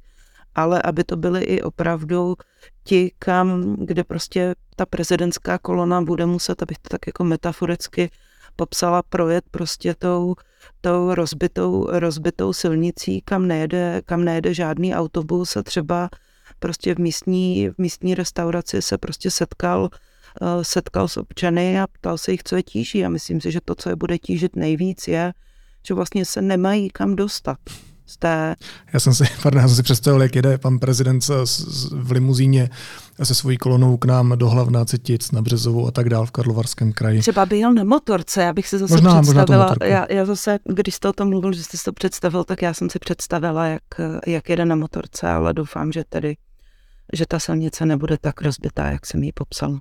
ale 0.55 0.81
aby 0.81 1.03
to 1.03 1.17
byly 1.17 1.43
i 1.43 1.61
opravdu 1.61 2.35
ti, 2.83 3.11
kam, 3.19 3.75
kde 3.75 4.03
prostě 4.03 4.55
ta 4.75 4.85
prezidentská 4.85 5.57
kolona 5.57 6.01
bude 6.01 6.25
muset, 6.25 6.63
abych 6.63 6.77
to 6.77 6.89
tak 6.89 7.07
jako 7.07 7.23
metaforicky 7.23 8.09
popsala, 8.55 9.03
projet 9.03 9.45
prostě 9.51 9.95
tou, 9.95 10.35
tou 10.81 11.13
rozbitou, 11.13 11.87
rozbitou 11.89 12.53
silnicí, 12.53 13.21
kam 13.21 13.47
nejede, 13.47 14.01
kam 14.05 14.25
nejede 14.25 14.53
žádný 14.53 14.95
autobus 14.95 15.57
a 15.57 15.63
třeba 15.63 16.09
prostě 16.59 16.95
v 16.95 16.97
místní, 16.97 17.69
v 17.69 17.77
místní 17.77 18.15
restauraci 18.15 18.81
se 18.81 18.97
prostě 18.97 19.31
setkal 19.31 19.89
eh, 20.41 20.63
setkal 20.63 21.07
s 21.07 21.17
občany 21.17 21.79
a 21.79 21.87
ptal 21.87 22.17
se 22.17 22.31
jich, 22.31 22.43
co 22.43 22.55
je 22.55 22.63
tíží. 22.63 23.05
A 23.05 23.09
myslím 23.09 23.41
si, 23.41 23.51
že 23.51 23.59
to, 23.65 23.75
co 23.75 23.89
je 23.89 23.95
bude 23.95 24.17
tížit 24.17 24.55
nejvíc, 24.55 25.07
je, 25.07 25.33
že 25.89 25.93
vlastně 25.93 26.25
se 26.25 26.41
nemají 26.41 26.89
kam 26.89 27.15
dostat. 27.15 27.57
Z 28.05 28.17
té... 28.17 28.55
Já 28.93 28.99
jsem 28.99 29.13
si, 29.13 29.23
pardon, 29.43 29.61
já 29.61 29.67
jsem 29.67 29.75
si 29.75 29.83
představil, 29.83 30.21
jak 30.21 30.35
jede 30.35 30.57
pan 30.57 30.79
prezident 30.79 31.23
v 31.91 32.11
limuzíně 32.11 32.69
se 33.23 33.35
svojí 33.35 33.57
kolonou 33.57 33.97
k 33.97 34.05
nám 34.05 34.37
do 34.37 34.49
hlavná 34.49 34.85
Citic 34.85 35.31
na 35.31 35.41
Březovou 35.41 35.87
a 35.87 35.91
tak 35.91 36.09
dál 36.09 36.25
v 36.25 36.31
Karlovarském 36.31 36.93
kraji. 36.93 37.19
Třeba 37.19 37.45
by 37.45 37.57
jel 37.57 37.73
na 37.73 37.83
motorce, 37.83 38.41
já 38.41 38.53
bych 38.53 38.67
si 38.67 38.77
zase 38.77 38.93
možná, 38.93 39.21
představila, 39.21 39.67
možná 39.67 39.85
já, 39.85 40.05
já 40.09 40.25
zase, 40.25 40.59
když 40.65 40.95
jste 40.95 41.09
o 41.09 41.13
tom 41.13 41.29
mluvil, 41.29 41.53
že 41.53 41.63
jste 41.63 41.77
si 41.77 41.83
to 41.83 41.93
představil, 41.93 42.43
tak 42.43 42.61
já 42.61 42.73
jsem 42.73 42.89
si 42.89 42.99
představila, 42.99 43.65
jak, 43.65 43.83
jak 44.27 44.49
jede 44.49 44.65
na 44.65 44.75
motorce, 44.75 45.27
ale 45.27 45.53
doufám, 45.53 45.91
že 45.91 46.03
tedy 46.09 46.35
že 47.13 47.25
ta 47.25 47.39
silnice 47.39 47.85
nebude 47.85 48.17
tak 48.17 48.41
rozbitá, 48.41 48.85
jak 48.85 49.05
jsem 49.05 49.23
ji 49.23 49.31
popsal. 49.31 49.77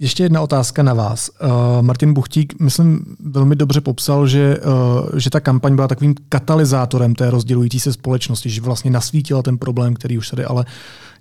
Ještě 0.00 0.22
jedna 0.22 0.40
otázka 0.40 0.82
na 0.82 0.94
vás. 0.94 1.30
Uh, 1.42 1.82
Martin 1.82 2.14
Buchtík, 2.14 2.60
myslím, 2.60 3.16
velmi 3.20 3.56
dobře 3.56 3.80
popsal, 3.80 4.26
že, 4.26 4.58
uh, 4.58 5.18
že 5.18 5.30
ta 5.30 5.40
kampaň 5.40 5.74
byla 5.74 5.88
takovým 5.88 6.14
katalyzátorem 6.28 7.14
té 7.14 7.30
rozdělující 7.30 7.80
se 7.80 7.92
společnosti, 7.92 8.50
že 8.50 8.60
vlastně 8.60 8.90
nasvítila 8.90 9.42
ten 9.42 9.58
problém, 9.58 9.94
který 9.94 10.18
už 10.18 10.28
tady 10.28 10.44
ale 10.44 10.64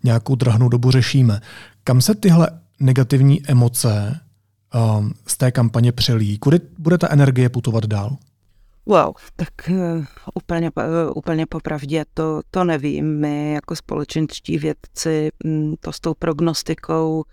nějakou 0.03 0.35
drahnou 0.35 0.69
dobu 0.69 0.91
řešíme. 0.91 1.41
Kam 1.83 2.01
se 2.01 2.15
tyhle 2.15 2.49
negativní 2.79 3.47
emoce 3.47 4.19
um, 4.99 5.13
z 5.27 5.37
té 5.37 5.51
kampaně 5.51 5.91
přelí? 5.91 6.37
Kudy 6.37 6.59
bude 6.77 6.97
ta 6.97 7.09
energie 7.09 7.49
putovat 7.49 7.85
dál? 7.85 8.17
Wow, 8.85 9.13
tak 9.35 9.49
uh, 9.69 10.05
úplně, 10.33 10.71
uh, 10.77 10.83
úplně 11.15 11.45
popravdě 11.45 12.05
to, 12.13 12.41
to 12.51 12.63
nevím. 12.63 13.19
My 13.19 13.53
jako 13.53 13.75
společenští 13.75 14.57
vědci 14.57 15.29
um, 15.45 15.75
to 15.79 15.91
s 15.91 15.99
tou 15.99 16.13
prognostikou 16.13 17.23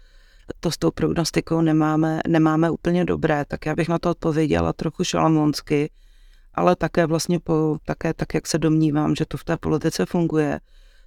to 0.60 0.70
s 0.70 0.78
tou 0.78 0.90
prognostikou 0.90 1.60
nemáme, 1.60 2.20
nemáme 2.28 2.70
úplně 2.70 3.04
dobré, 3.04 3.44
tak 3.48 3.66
já 3.66 3.74
bych 3.74 3.88
na 3.88 3.98
to 3.98 4.10
odpověděla 4.10 4.72
trochu 4.72 5.04
šalamonsky, 5.04 5.90
ale 6.54 6.76
také 6.76 7.06
vlastně 7.06 7.40
po, 7.40 7.76
také 7.84 8.14
tak, 8.14 8.34
jak 8.34 8.46
se 8.46 8.58
domnívám, 8.58 9.14
že 9.14 9.26
to 9.26 9.36
v 9.36 9.44
té 9.44 9.56
politice 9.56 10.06
funguje. 10.06 10.60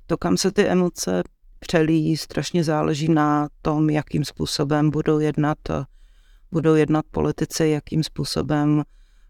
To, 0.07 0.17
kam 0.17 0.37
se 0.37 0.51
ty 0.51 0.65
emoce 0.65 1.23
přelí, 1.59 2.17
strašně 2.17 2.63
záleží 2.63 3.11
na 3.11 3.49
tom, 3.61 3.89
jakým 3.89 4.25
způsobem 4.25 4.89
budou 4.89 5.19
jednat, 5.19 5.57
budou 6.51 6.75
jednat 6.75 7.05
politici, 7.11 7.67
jakým 7.67 8.03
způsobem 8.03 8.83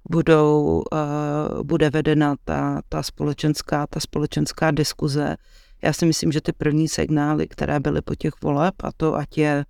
budou, 0.10 0.84
uh, 0.92 1.64
bude 1.64 1.90
vedena 1.90 2.36
ta, 2.46 2.82
ta, 2.90 3.04
společenská, 3.04 3.88
ta 3.88 4.00
společenská 4.00 4.72
diskuze. 4.72 5.36
Já 5.82 5.94
si 5.94 6.06
myslím, 6.06 6.32
že 6.32 6.42
ty 6.42 6.54
první 6.54 6.88
signály, 6.88 7.48
které 7.48 7.80
byly 7.80 8.02
po 8.02 8.16
těch 8.16 8.34
voleb, 8.44 8.76
a 8.84 8.92
to 8.98 9.16
ať 9.16 9.38
je 9.38 9.66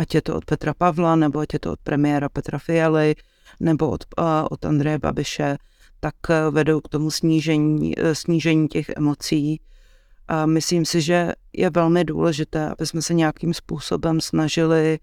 ať 0.00 0.14
je 0.14 0.22
to 0.22 0.36
od 0.40 0.44
Petra 0.44 0.72
Pavla, 0.74 1.16
nebo 1.16 1.44
ať 1.44 1.52
je 1.52 1.60
to 1.60 1.72
od 1.76 1.80
premiéra 1.84 2.28
Petra 2.28 2.58
Fialy, 2.58 3.14
nebo 3.60 3.90
od, 3.90 4.04
od 4.50 4.64
Andreje 4.64 4.98
Babiše, 4.98 5.56
tak 6.00 6.14
eh, 6.30 6.50
vedou 6.50 6.80
k 6.80 6.88
tomu 6.88 7.10
snížení, 7.10 7.98
eh, 7.98 8.14
snížení 8.14 8.68
těch 8.68 8.88
emocí. 8.96 9.60
A 10.28 10.46
myslím 10.46 10.84
si, 10.84 11.00
že 11.00 11.32
je 11.52 11.70
velmi 11.70 12.04
důležité, 12.04 12.68
aby 12.68 12.86
jsme 12.86 13.02
se 13.02 13.14
nějakým 13.14 13.54
způsobem 13.54 14.20
snažili, 14.20 14.98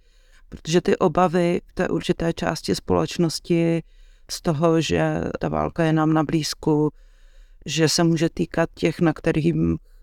protože 0.50 0.82
ty 0.82 0.98
obavy 0.98 1.62
v 1.66 1.74
té 1.74 1.90
určité 1.90 2.34
části 2.34 2.76
společnosti 2.76 3.84
z 4.32 4.42
toho, 4.42 4.82
že 4.82 5.22
ta 5.40 5.50
válka 5.50 5.84
je 5.84 5.94
nám 5.94 6.14
na 6.14 6.24
blízku, 6.24 6.90
že 7.66 7.90
se 7.90 8.04
může 8.04 8.30
týkat 8.30 8.70
těch, 8.74 9.00
na 9.00 9.14
kterých 9.14 9.54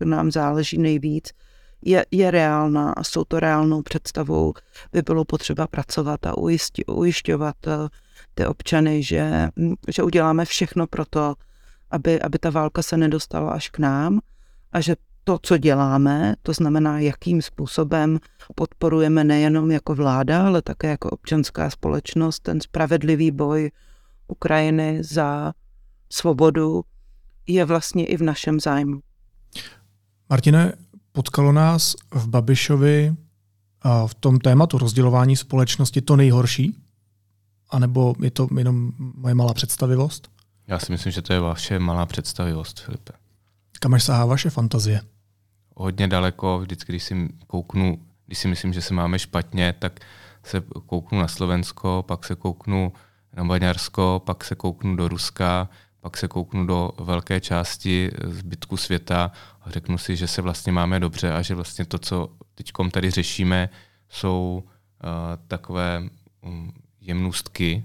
nám 0.03 0.31
záleží 0.31 0.77
nejvíc, 0.77 1.33
je, 1.85 2.05
je 2.11 2.31
reálná 2.31 2.91
a 2.91 3.03
s 3.03 3.11
touto 3.11 3.39
reálnou 3.39 3.81
představou 3.81 4.53
by 4.91 5.01
bylo 5.01 5.25
potřeba 5.25 5.67
pracovat 5.67 6.25
a 6.25 6.37
ujisti, 6.37 6.85
ujišťovat 6.85 7.55
eh, 7.67 7.87
ty 8.33 8.45
občany, 8.45 9.03
že, 9.03 9.49
hm, 9.59 9.73
že 9.87 10.03
uděláme 10.03 10.45
všechno 10.45 10.87
pro 10.87 11.05
to, 11.05 11.35
aby, 11.91 12.21
aby 12.21 12.39
ta 12.39 12.49
válka 12.49 12.81
se 12.81 12.97
nedostala 12.97 13.51
až 13.51 13.69
k 13.69 13.79
nám 13.79 14.19
a 14.71 14.81
že 14.81 14.95
to, 15.23 15.39
co 15.41 15.57
děláme, 15.57 16.35
to 16.41 16.53
znamená, 16.53 16.99
jakým 16.99 17.41
způsobem 17.41 18.19
podporujeme 18.55 19.23
nejenom 19.23 19.71
jako 19.71 19.95
vláda, 19.95 20.47
ale 20.47 20.61
také 20.61 20.87
jako 20.87 21.09
občanská 21.09 21.69
společnost 21.69 22.39
ten 22.39 22.61
spravedlivý 22.61 23.31
boj 23.31 23.71
Ukrajiny 24.27 25.03
za 25.03 25.53
svobodu, 26.09 26.83
je 27.47 27.65
vlastně 27.65 28.05
i 28.05 28.17
v 28.17 28.21
našem 28.21 28.59
zájmu. 28.59 28.99
Martine, 30.29 30.73
potkalo 31.15 31.51
nás 31.51 31.95
v 32.11 32.27
Babišovi 32.27 33.15
v 34.07 34.13
tom 34.15 34.39
tématu 34.39 34.77
rozdělování 34.77 35.35
společnosti 35.35 36.01
to 36.01 36.15
nejhorší? 36.15 36.75
A 37.69 37.79
nebo 37.79 38.15
je 38.21 38.31
to 38.31 38.47
jenom 38.57 38.91
moje 38.97 39.35
malá 39.35 39.53
představivost? 39.53 40.27
Já 40.67 40.79
si 40.79 40.91
myslím, 40.91 41.11
že 41.11 41.21
to 41.21 41.33
je 41.33 41.39
vaše 41.39 41.79
malá 41.79 42.05
představivost, 42.05 42.79
Filipe. 42.79 43.13
Kam 43.79 43.93
až 43.93 44.03
sahá 44.03 44.25
vaše 44.25 44.49
fantazie? 44.49 45.01
Hodně 45.75 46.07
daleko, 46.07 46.59
vždycky, 46.59 46.91
když 46.91 47.03
si 47.03 47.29
kouknu, 47.47 47.99
když 48.25 48.39
si 48.39 48.47
myslím, 48.47 48.73
že 48.73 48.81
se 48.81 48.93
máme 48.93 49.19
špatně, 49.19 49.75
tak 49.79 49.99
se 50.43 50.63
kouknu 50.85 51.19
na 51.19 51.27
Slovensko, 51.27 52.03
pak 52.07 52.25
se 52.25 52.35
kouknu 52.35 52.93
na 53.37 53.43
Maďarsko, 53.43 54.21
pak 54.25 54.43
se 54.43 54.55
kouknu 54.55 54.95
do 54.95 55.07
Ruska, 55.07 55.69
pak 56.01 56.17
se 56.17 56.27
kouknu 56.27 56.65
do 56.65 56.91
velké 56.99 57.41
části 57.41 58.11
zbytku 58.23 58.77
světa 58.77 59.31
řeknu 59.71 59.97
si, 59.97 60.15
že 60.15 60.27
se 60.27 60.41
vlastně 60.41 60.71
máme 60.71 60.99
dobře 60.99 61.31
a 61.31 61.41
že 61.41 61.55
vlastně 61.55 61.85
to, 61.85 61.97
co 61.97 62.29
teď 62.55 62.71
tady 62.91 63.11
řešíme, 63.11 63.69
jsou 64.09 64.63
uh, 64.63 64.69
takové 65.47 66.03
um, 66.41 66.73
jemnůstky 67.01 67.83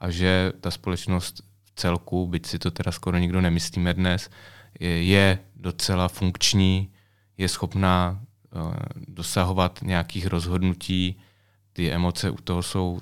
a 0.00 0.10
že 0.10 0.52
ta 0.60 0.70
společnost 0.70 1.42
v 1.64 1.70
celku, 1.76 2.26
byť 2.26 2.46
si 2.46 2.58
to 2.58 2.70
teda 2.70 2.92
skoro 2.92 3.18
nikdo 3.18 3.40
nemyslíme 3.40 3.94
dnes, 3.94 4.30
je, 4.80 5.04
je 5.04 5.38
docela 5.56 6.08
funkční, 6.08 6.90
je 7.38 7.48
schopná 7.48 8.20
uh, 8.54 8.74
dosahovat 9.08 9.78
nějakých 9.82 10.26
rozhodnutí, 10.26 11.20
ty 11.72 11.92
emoce 11.92 12.30
u 12.30 12.36
toho 12.36 12.62
jsou 12.62 12.92
uh, 12.92 13.00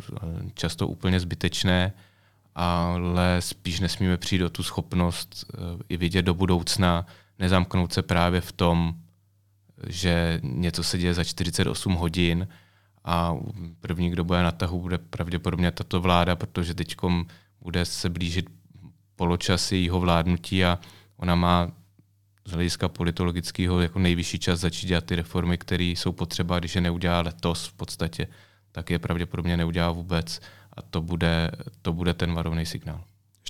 často 0.55 0.89
úplně 0.89 1.21
zbytečné, 1.21 1.93
ale 2.55 3.37
spíš 3.41 3.81
nesmíme 3.81 4.17
přijít 4.17 4.43
o 4.43 4.51
tu 4.51 4.63
schopnost 4.63 5.45
uh, 5.59 5.81
i 5.89 5.97
vidět 5.97 6.23
do 6.23 6.35
budoucna, 6.35 7.07
nezamknout 7.39 7.93
se 7.93 8.03
právě 8.03 8.41
v 8.41 8.53
tom, 8.53 8.95
že 9.87 10.41
něco 10.43 10.83
se 10.83 10.99
děje 10.99 11.15
za 11.15 11.25
48 11.25 11.95
hodin 11.95 12.49
a 13.05 13.37
první, 13.81 14.11
kdo 14.11 14.25
bude 14.25 14.43
na 14.43 14.53
tahu, 14.53 14.81
bude 14.81 14.99
pravděpodobně 14.99 15.71
tato 15.71 16.01
vláda, 16.01 16.37
protože 16.37 16.75
teď 16.75 16.97
bude 17.61 17.85
se 17.85 18.11
blížit 18.11 18.51
poločas 19.17 19.73
jejího 19.73 20.01
vládnutí 20.01 20.65
a 20.65 20.79
ona 21.17 21.35
má 21.35 21.73
z 22.45 22.53
hlediska 22.53 22.89
politologického 22.89 23.81
jako 23.81 23.99
nejvyšší 23.99 24.39
čas 24.39 24.61
začít 24.61 24.87
dělat 24.87 25.05
ty 25.05 25.17
reformy, 25.17 25.59
které 25.59 25.85
jsou 25.85 26.13
potřeba, 26.13 26.59
když 26.59 26.75
je 26.75 26.81
neudělá 26.81 27.21
letos 27.21 27.67
v 27.67 27.73
podstatě, 27.73 28.27
tak 28.73 28.91
je 28.91 28.99
pravděpodobně 28.99 29.57
neudělá 29.57 29.91
vůbec 29.91 30.41
a 30.73 30.83
to 30.83 31.03
bude, 31.03 31.51
to 31.83 31.93
bude 31.93 32.15
ten 32.15 32.35
varovný 32.35 32.67
signál. 32.67 33.05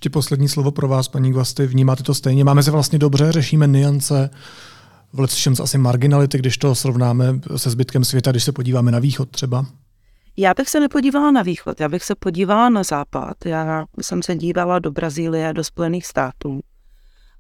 Ještě 0.05 0.11
poslední 0.11 0.48
slovo 0.48 0.70
pro 0.70 0.88
vás, 0.88 1.09
paní 1.09 1.32
Guasty. 1.32 1.66
Vnímáte 1.66 2.02
to 2.02 2.14
stejně? 2.14 2.44
Máme 2.44 2.62
se 2.62 2.70
vlastně 2.70 2.98
dobře, 2.98 3.32
řešíme 3.32 3.66
niance, 3.66 4.30
v 5.12 5.20
lecčems 5.20 5.61
asi 5.61 5.78
marginality, 5.78 6.38
když 6.38 6.59
to 6.59 6.74
srovnáme 6.74 7.40
se 7.57 7.70
zbytkem 7.70 8.05
světa, 8.05 8.30
když 8.30 8.44
se 8.44 8.52
podíváme 8.52 8.90
na 8.90 8.98
východ 8.98 9.30
třeba? 9.30 9.66
Já 10.36 10.55
bych 10.55 10.68
se 10.68 10.80
nepodívala 10.80 11.30
na 11.30 11.42
východ, 11.42 11.80
já 11.80 11.88
bych 11.88 12.05
se 12.05 12.14
podívala 12.14 12.68
na 12.68 12.82
západ. 12.82 13.46
Já 13.46 13.84
jsem 14.02 14.22
se 14.22 14.36
dívala 14.36 14.78
do 14.78 14.90
Brazílie, 14.90 15.52
do 15.52 15.64
Spojených 15.64 16.07
států. 16.07 16.61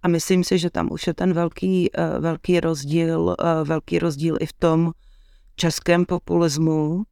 A 0.02 0.08
myslím 0.08 0.44
si, 0.44 0.58
že 0.58 0.70
tam 0.70 0.88
už 0.92 1.06
je 1.06 1.14
ten 1.14 1.32
velký, 1.32 1.90
eh, 1.96 2.18
velký 2.20 2.60
rozdíl, 2.60 3.36
eh, 3.40 3.64
velký 3.64 3.98
rozdíl 3.98 4.36
i 4.40 4.46
v 4.46 4.52
tom 4.52 4.92
českém 5.56 6.04
populismu, 6.04 7.02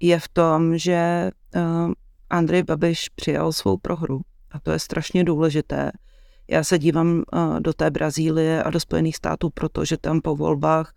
je 0.00 0.20
v 0.20 0.28
tom, 0.28 0.78
že 0.78 0.92
eh, 0.92 1.30
Andrej 2.30 2.62
Babiš 2.62 3.08
přijal 3.08 3.52
svou 3.52 3.76
prohru. 3.76 4.20
A 4.54 4.60
to 4.60 4.70
je 4.70 4.78
strašně 4.78 5.24
důležité. 5.24 5.90
Já 6.48 6.64
se 6.64 6.78
dívám 6.78 7.22
eh, 7.22 7.60
do 7.60 7.72
té 7.72 7.90
Brazílie 7.90 8.62
a 8.62 8.70
do 8.70 8.80
Spojených 8.80 9.16
států, 9.16 9.50
protože 9.50 9.96
tam 9.96 10.20
po 10.20 10.36
volbách 10.36 10.94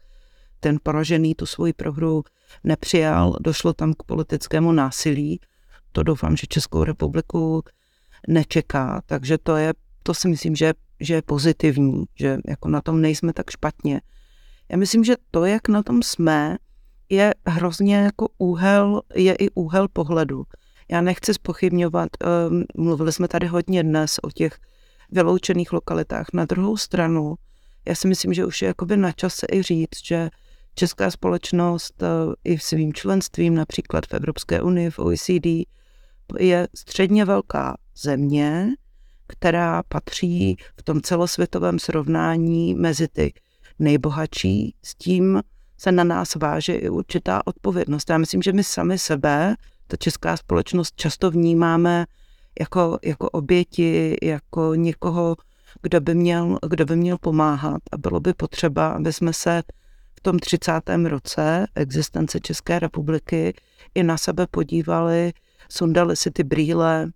ten 0.60 0.78
poražený 0.84 1.36
tu 1.36 1.46
svoji 1.46 1.74
prohru 1.74 2.24
nepřijal, 2.64 3.36
došlo 3.42 3.74
tam 3.74 3.94
k 3.94 4.04
politickému 4.04 4.72
násilí. 4.72 5.40
To 5.92 6.04
doufám, 6.04 6.38
že 6.38 6.48
Českou 6.48 6.84
republiku 6.84 7.64
nečeká, 8.28 9.02
takže 9.06 9.38
to 9.38 9.56
je, 9.56 9.74
to 10.04 10.14
si 10.14 10.28
myslím, 10.28 10.56
že, 10.56 10.74
že 11.00 11.14
je 11.14 11.22
pozitivní, 11.22 12.06
že 12.16 12.38
jako 12.48 12.70
na 12.70 12.82
tom 12.82 13.02
nejsme 13.02 13.34
tak 13.34 13.50
špatně. 13.50 14.02
Já 14.70 14.78
myslím, 14.78 15.04
že 15.04 15.16
to, 15.32 15.46
jak 15.46 15.68
na 15.68 15.84
tom 15.84 16.04
jsme, 16.04 16.58
je 17.10 17.34
hrozně 17.46 17.96
jako 17.96 18.28
úhel, 18.38 19.02
je 19.16 19.36
i 19.36 19.50
úhel 19.50 19.88
pohledu. 19.88 20.44
Já 20.92 21.02
nechci 21.02 21.34
spochybňovat, 21.34 22.10
um, 22.50 22.64
mluvili 22.78 23.12
jsme 23.12 23.28
tady 23.28 23.48
hodně 23.48 23.84
dnes 23.84 24.20
o 24.24 24.32
těch 24.32 24.58
vyloučených 25.12 25.74
lokalitách. 25.74 26.28
Na 26.34 26.46
druhou 26.46 26.78
stranu, 26.78 27.36
já 27.88 27.96
si 27.96 28.08
myslím, 28.08 28.34
že 28.34 28.46
už 28.46 28.62
je 28.62 28.68
jakoby 28.68 28.98
na 28.98 29.12
čase 29.12 29.48
i 29.52 29.62
říct, 29.62 30.06
že 30.06 30.30
česká 30.76 31.12
společnost 31.12 32.02
uh, 32.02 32.34
i 32.44 32.60
svým 32.60 32.94
členstvím, 32.94 33.56
například 33.56 34.06
v 34.06 34.14
Evropské 34.14 34.62
unii, 34.62 34.90
v 34.90 35.00
OECD, 35.00 35.46
je 36.40 36.68
středně 36.76 37.26
velká 37.26 37.78
země, 37.98 38.68
která 39.28 39.84
patří 39.84 40.58
v 40.80 40.84
tom 40.84 41.02
celosvětovém 41.02 41.80
srovnání 41.80 42.76
mezi 42.76 43.08
ty 43.08 43.34
nejbohatší. 43.80 44.76
S 44.84 44.96
tím 44.96 45.42
se 45.78 45.92
na 45.92 46.04
nás 46.04 46.36
váže 46.36 46.76
i 46.76 46.90
určitá 46.90 47.48
odpovědnost. 47.48 48.10
Já 48.10 48.18
myslím, 48.18 48.42
že 48.42 48.54
my 48.54 48.64
sami 48.64 48.98
sebe 48.98 49.56
ta 49.88 49.98
česká 49.98 50.38
společnost 50.38 50.96
často 50.96 51.32
vnímáme 51.32 52.06
jako, 52.60 53.00
jako 53.04 53.30
oběti, 53.30 54.16
jako 54.24 54.76
někoho, 54.76 55.36
kdo 55.82 56.02
by, 56.02 56.16
měl, 56.16 56.60
kdo 56.68 56.86
by 56.86 56.96
měl 56.96 57.18
pomáhat. 57.18 57.82
A 57.92 57.98
bylo 57.98 58.20
by 58.20 58.34
potřeba, 58.34 58.88
aby 58.88 59.14
jsme 59.14 59.34
se 59.34 59.64
v 60.18 60.22
tom 60.22 60.40
30. 60.40 60.72
roce 61.04 61.68
existence 61.76 62.40
České 62.40 62.80
republiky 62.80 63.54
i 63.96 64.04
na 64.04 64.18
sebe 64.18 64.48
podívali, 64.52 65.34
sundali 65.70 66.16
si 66.16 66.32
ty 66.32 66.44
brýle 66.44 67.12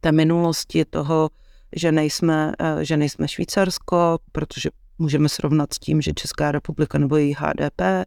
té 0.00 0.12
minulosti 0.12 0.84
toho, 0.84 1.30
že 1.76 1.92
nejsme, 1.92 2.52
eh, 2.60 2.84
že 2.84 2.96
nejsme 2.96 3.28
Švýcarsko, 3.28 4.18
protože 4.32 4.70
můžeme 4.98 5.28
srovnat 5.28 5.74
s 5.74 5.78
tím, 5.78 6.00
že 6.00 6.12
Česká 6.12 6.52
republika 6.52 6.98
nebo 6.98 7.16
její 7.16 7.34
HDP 7.38 8.04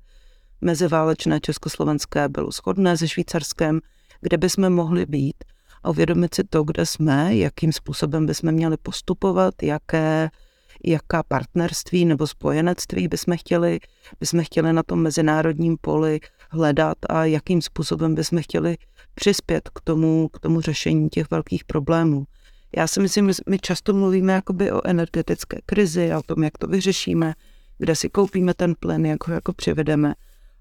meziválečné 0.61 1.39
československé 1.39 2.29
bylo 2.29 2.51
shodné 2.51 2.97
se 2.97 3.07
Švýcarskem, 3.07 3.79
kde 4.21 4.37
bychom 4.37 4.69
mohli 4.69 5.05
být 5.05 5.43
a 5.83 5.89
uvědomit 5.89 6.35
si 6.35 6.43
to, 6.43 6.63
kde 6.63 6.85
jsme, 6.85 7.35
jakým 7.35 7.73
způsobem 7.73 8.25
bychom 8.25 8.51
měli 8.51 8.77
postupovat, 8.77 9.63
jaké, 9.63 10.29
jaká 10.83 11.23
partnerství 11.23 12.05
nebo 12.05 12.27
spojenectví 12.27 13.07
bychom 13.07 13.37
chtěli, 13.37 13.79
bychom 14.19 14.43
chtěli 14.43 14.73
na 14.73 14.83
tom 14.83 15.01
mezinárodním 15.01 15.77
poli 15.81 16.19
hledat 16.49 16.97
a 17.09 17.25
jakým 17.25 17.61
způsobem 17.61 18.15
bychom 18.15 18.41
chtěli 18.41 18.77
přispět 19.15 19.69
k 19.69 19.81
tomu, 19.81 20.29
k 20.33 20.39
tomu 20.39 20.61
řešení 20.61 21.09
těch 21.09 21.31
velkých 21.31 21.65
problémů. 21.65 22.25
Já 22.77 22.87
si 22.87 22.99
myslím, 22.99 23.31
my 23.49 23.59
často 23.59 23.93
mluvíme 23.93 24.33
jakoby 24.33 24.71
o 24.71 24.87
energetické 24.87 25.57
krizi 25.65 26.11
a 26.11 26.19
o 26.19 26.21
tom, 26.21 26.43
jak 26.43 26.57
to 26.57 26.67
vyřešíme, 26.67 27.33
kde 27.77 27.95
si 27.95 28.09
koupíme 28.09 28.53
ten 28.53 28.75
plyn, 28.79 29.05
jak 29.05 29.27
ho 29.27 29.33
jako 29.33 29.53
přivedeme 29.53 30.13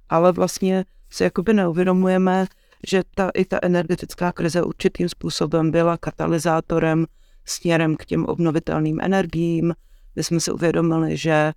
ale 0.09 0.33
vlastně 0.33 0.85
si 1.11 1.25
jakoby 1.25 1.55
neuvědomujeme, 1.55 2.47
že 2.87 3.03
ta, 3.15 3.31
i 3.35 3.45
ta 3.45 3.59
energetická 3.63 4.33
krize 4.33 4.63
určitým 4.63 5.09
způsobem 5.09 5.71
byla 5.71 5.97
katalyzátorem 5.97 7.07
směrem 7.45 7.97
k 7.97 8.05
těm 8.05 8.25
obnovitelným 8.25 9.01
energiím. 9.01 9.75
My 10.17 10.25
jsme 10.25 10.41
si 10.41 10.53
uvědomili, 10.53 11.17
že 11.17 11.53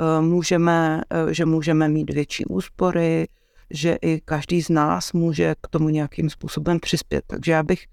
uh, 0.00 0.24
můžeme, 0.24 1.02
uh, 1.24 1.30
že 1.30 1.46
můžeme 1.46 1.88
mít 1.88 2.10
větší 2.10 2.44
úspory, 2.44 3.28
že 3.70 3.98
i 4.02 4.20
každý 4.24 4.62
z 4.62 4.68
nás 4.68 5.12
může 5.12 5.54
k 5.60 5.68
tomu 5.68 5.88
nějakým 5.88 6.30
způsobem 6.30 6.80
přispět. 6.80 7.24
Takže 7.26 7.52
já 7.52 7.62
bych 7.62 7.84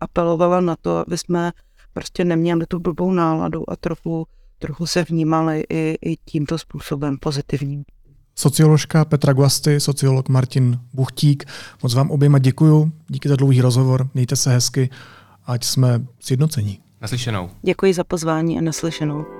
apelovala 0.00 0.60
na 0.60 0.76
to, 0.76 0.96
aby 0.96 1.18
jsme 1.18 1.52
prostě 1.92 2.24
neměli 2.24 2.66
tu 2.66 2.78
blbou 2.78 3.12
náladu 3.12 3.70
a 3.70 3.76
trochu, 3.76 4.26
trochu 4.58 4.86
se 4.86 5.04
vnímali 5.04 5.64
i, 5.68 5.96
i 6.02 6.16
tímto 6.16 6.58
způsobem 6.58 7.18
pozitivním 7.18 7.84
socioložka 8.40 9.04
Petra 9.04 9.32
Guasty, 9.32 9.80
sociolog 9.80 10.28
Martin 10.28 10.78
Buchtík. 10.94 11.44
Moc 11.82 11.94
vám 11.94 12.10
oběma 12.10 12.38
děkuju, 12.38 12.92
díky 13.08 13.28
za 13.28 13.36
dlouhý 13.36 13.60
rozhovor, 13.60 14.08
mějte 14.14 14.36
se 14.36 14.50
hezky, 14.50 14.90
ať 15.46 15.64
jsme 15.64 16.06
sjednocení. 16.20 16.80
Naslyšenou. 17.00 17.50
Děkuji 17.62 17.94
za 17.94 18.04
pozvání 18.04 18.58
a 18.58 18.60
naslyšenou. 18.60 19.39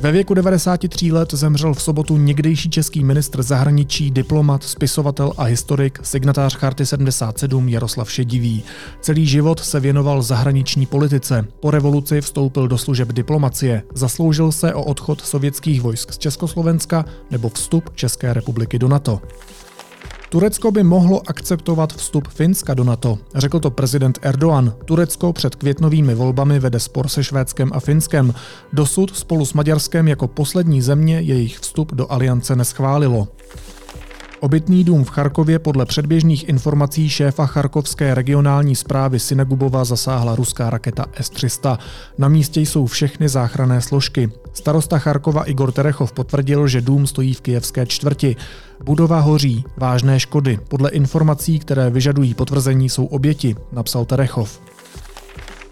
Ve 0.00 0.12
věku 0.12 0.34
93 0.34 1.12
let 1.12 1.34
zemřel 1.34 1.74
v 1.74 1.82
sobotu 1.82 2.16
někdejší 2.16 2.70
český 2.70 3.04
ministr 3.04 3.42
zahraničí, 3.42 4.10
diplomat, 4.10 4.64
spisovatel 4.64 5.32
a 5.36 5.44
historik, 5.44 5.98
signatář 6.02 6.56
Charty 6.56 6.86
77 6.86 7.68
Jaroslav 7.68 8.12
Šedivý. 8.12 8.62
Celý 9.00 9.26
život 9.26 9.60
se 9.60 9.80
věnoval 9.80 10.22
zahraniční 10.22 10.86
politice. 10.86 11.46
Po 11.60 11.70
revoluci 11.70 12.20
vstoupil 12.20 12.68
do 12.68 12.78
služeb 12.78 13.08
diplomacie. 13.08 13.82
Zasloužil 13.94 14.52
se 14.52 14.74
o 14.74 14.84
odchod 14.84 15.20
sovětských 15.20 15.82
vojsk 15.82 16.12
z 16.12 16.18
Československa 16.18 17.04
nebo 17.30 17.48
vstup 17.48 17.90
České 17.94 18.34
republiky 18.34 18.78
do 18.78 18.88
NATO. 18.88 19.20
Turecko 20.30 20.70
by 20.70 20.82
mohlo 20.82 21.22
akceptovat 21.26 21.92
vstup 21.92 22.28
Finska 22.28 22.74
do 22.74 22.84
NATO, 22.84 23.18
řekl 23.34 23.60
to 23.60 23.70
prezident 23.70 24.18
Erdogan. 24.22 24.74
Turecko 24.84 25.32
před 25.32 25.54
květnovými 25.54 26.14
volbami 26.14 26.58
vede 26.58 26.80
spor 26.80 27.08
se 27.08 27.24
Švédskem 27.24 27.70
a 27.74 27.80
Finskem. 27.80 28.34
Dosud 28.72 29.16
spolu 29.16 29.46
s 29.46 29.52
Maďarskem 29.52 30.08
jako 30.08 30.28
poslední 30.28 30.82
země 30.82 31.20
jejich 31.20 31.58
vstup 31.58 31.94
do 31.94 32.12
aliance 32.12 32.56
neschválilo. 32.56 33.28
Obytný 34.40 34.84
dům 34.84 35.04
v 35.04 35.10
Charkově 35.10 35.58
podle 35.58 35.86
předběžných 35.86 36.48
informací 36.48 37.08
šéfa 37.08 37.46
charkovské 37.46 38.14
regionální 38.14 38.76
zprávy 38.76 39.20
Sinegubova 39.20 39.84
zasáhla 39.84 40.36
ruská 40.36 40.70
raketa 40.70 41.06
S-300. 41.14 41.78
Na 42.18 42.28
místě 42.28 42.60
jsou 42.60 42.86
všechny 42.86 43.28
záchranné 43.28 43.80
složky. 43.80 44.30
Starosta 44.52 44.98
Charkova 44.98 45.44
Igor 45.44 45.72
Terechov 45.72 46.12
potvrdil, 46.12 46.68
že 46.68 46.80
dům 46.80 47.06
stojí 47.06 47.34
v 47.34 47.40
kijevské 47.40 47.86
čtvrti. 47.86 48.36
Budova 48.84 49.20
hoří, 49.20 49.64
vážné 49.76 50.20
škody. 50.20 50.58
Podle 50.68 50.90
informací, 50.90 51.58
které 51.58 51.90
vyžadují 51.90 52.34
potvrzení, 52.34 52.88
jsou 52.88 53.04
oběti, 53.04 53.56
napsal 53.72 54.04
Terechov. 54.04 54.60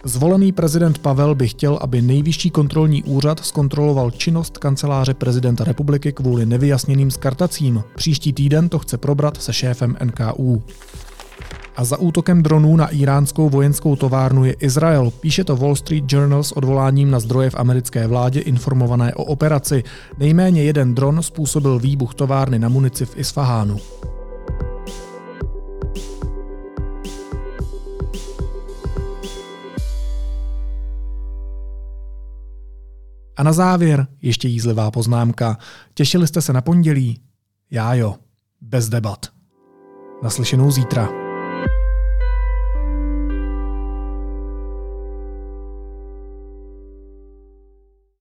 Zvolený 0.04 0.52
prezident 0.52 0.98
Pavel 0.98 1.34
by 1.34 1.48
chtěl, 1.48 1.78
aby 1.82 2.02
nejvyšší 2.02 2.50
kontrolní 2.50 3.02
úřad 3.02 3.44
zkontroloval 3.44 4.10
činnost 4.10 4.58
kanceláře 4.58 5.14
prezidenta 5.14 5.64
republiky 5.64 6.12
kvůli 6.12 6.46
nevyjasněným 6.46 7.10
skartacím. 7.10 7.82
Příští 7.96 8.32
týden 8.32 8.68
to 8.68 8.78
chce 8.78 8.98
probrat 8.98 9.42
se 9.42 9.52
šéfem 9.52 9.96
NKU. 10.04 10.62
A 11.76 11.84
za 11.84 11.96
útokem 11.96 12.42
dronů 12.42 12.76
na 12.76 12.88
iránskou 12.88 13.48
vojenskou 13.48 13.96
továrnu 13.96 14.44
je 14.44 14.52
Izrael. 14.52 15.10
Píše 15.10 15.44
to 15.44 15.56
Wall 15.56 15.76
Street 15.76 16.12
Journal 16.12 16.42
s 16.42 16.52
odvoláním 16.52 17.10
na 17.10 17.20
zdroje 17.20 17.50
v 17.50 17.54
americké 17.54 18.06
vládě 18.06 18.40
informované 18.40 19.14
o 19.14 19.24
operaci. 19.24 19.84
Nejméně 20.18 20.62
jeden 20.62 20.94
dron 20.94 21.22
způsobil 21.22 21.78
výbuch 21.78 22.14
továrny 22.14 22.58
na 22.58 22.68
munici 22.68 23.06
v 23.06 23.16
Isfahánu. 23.16 23.78
A 33.38 33.42
na 33.42 33.52
závěr 33.52 34.06
ještě 34.22 34.48
jízlivá 34.48 34.90
poznámka. 34.90 35.58
Těšili 35.94 36.26
jste 36.26 36.42
se 36.42 36.52
na 36.52 36.60
pondělí? 36.60 37.20
Já 37.70 37.94
jo. 37.94 38.14
Bez 38.60 38.88
debat. 38.88 39.26
Naslyšenou 40.22 40.70
zítra. 40.70 41.27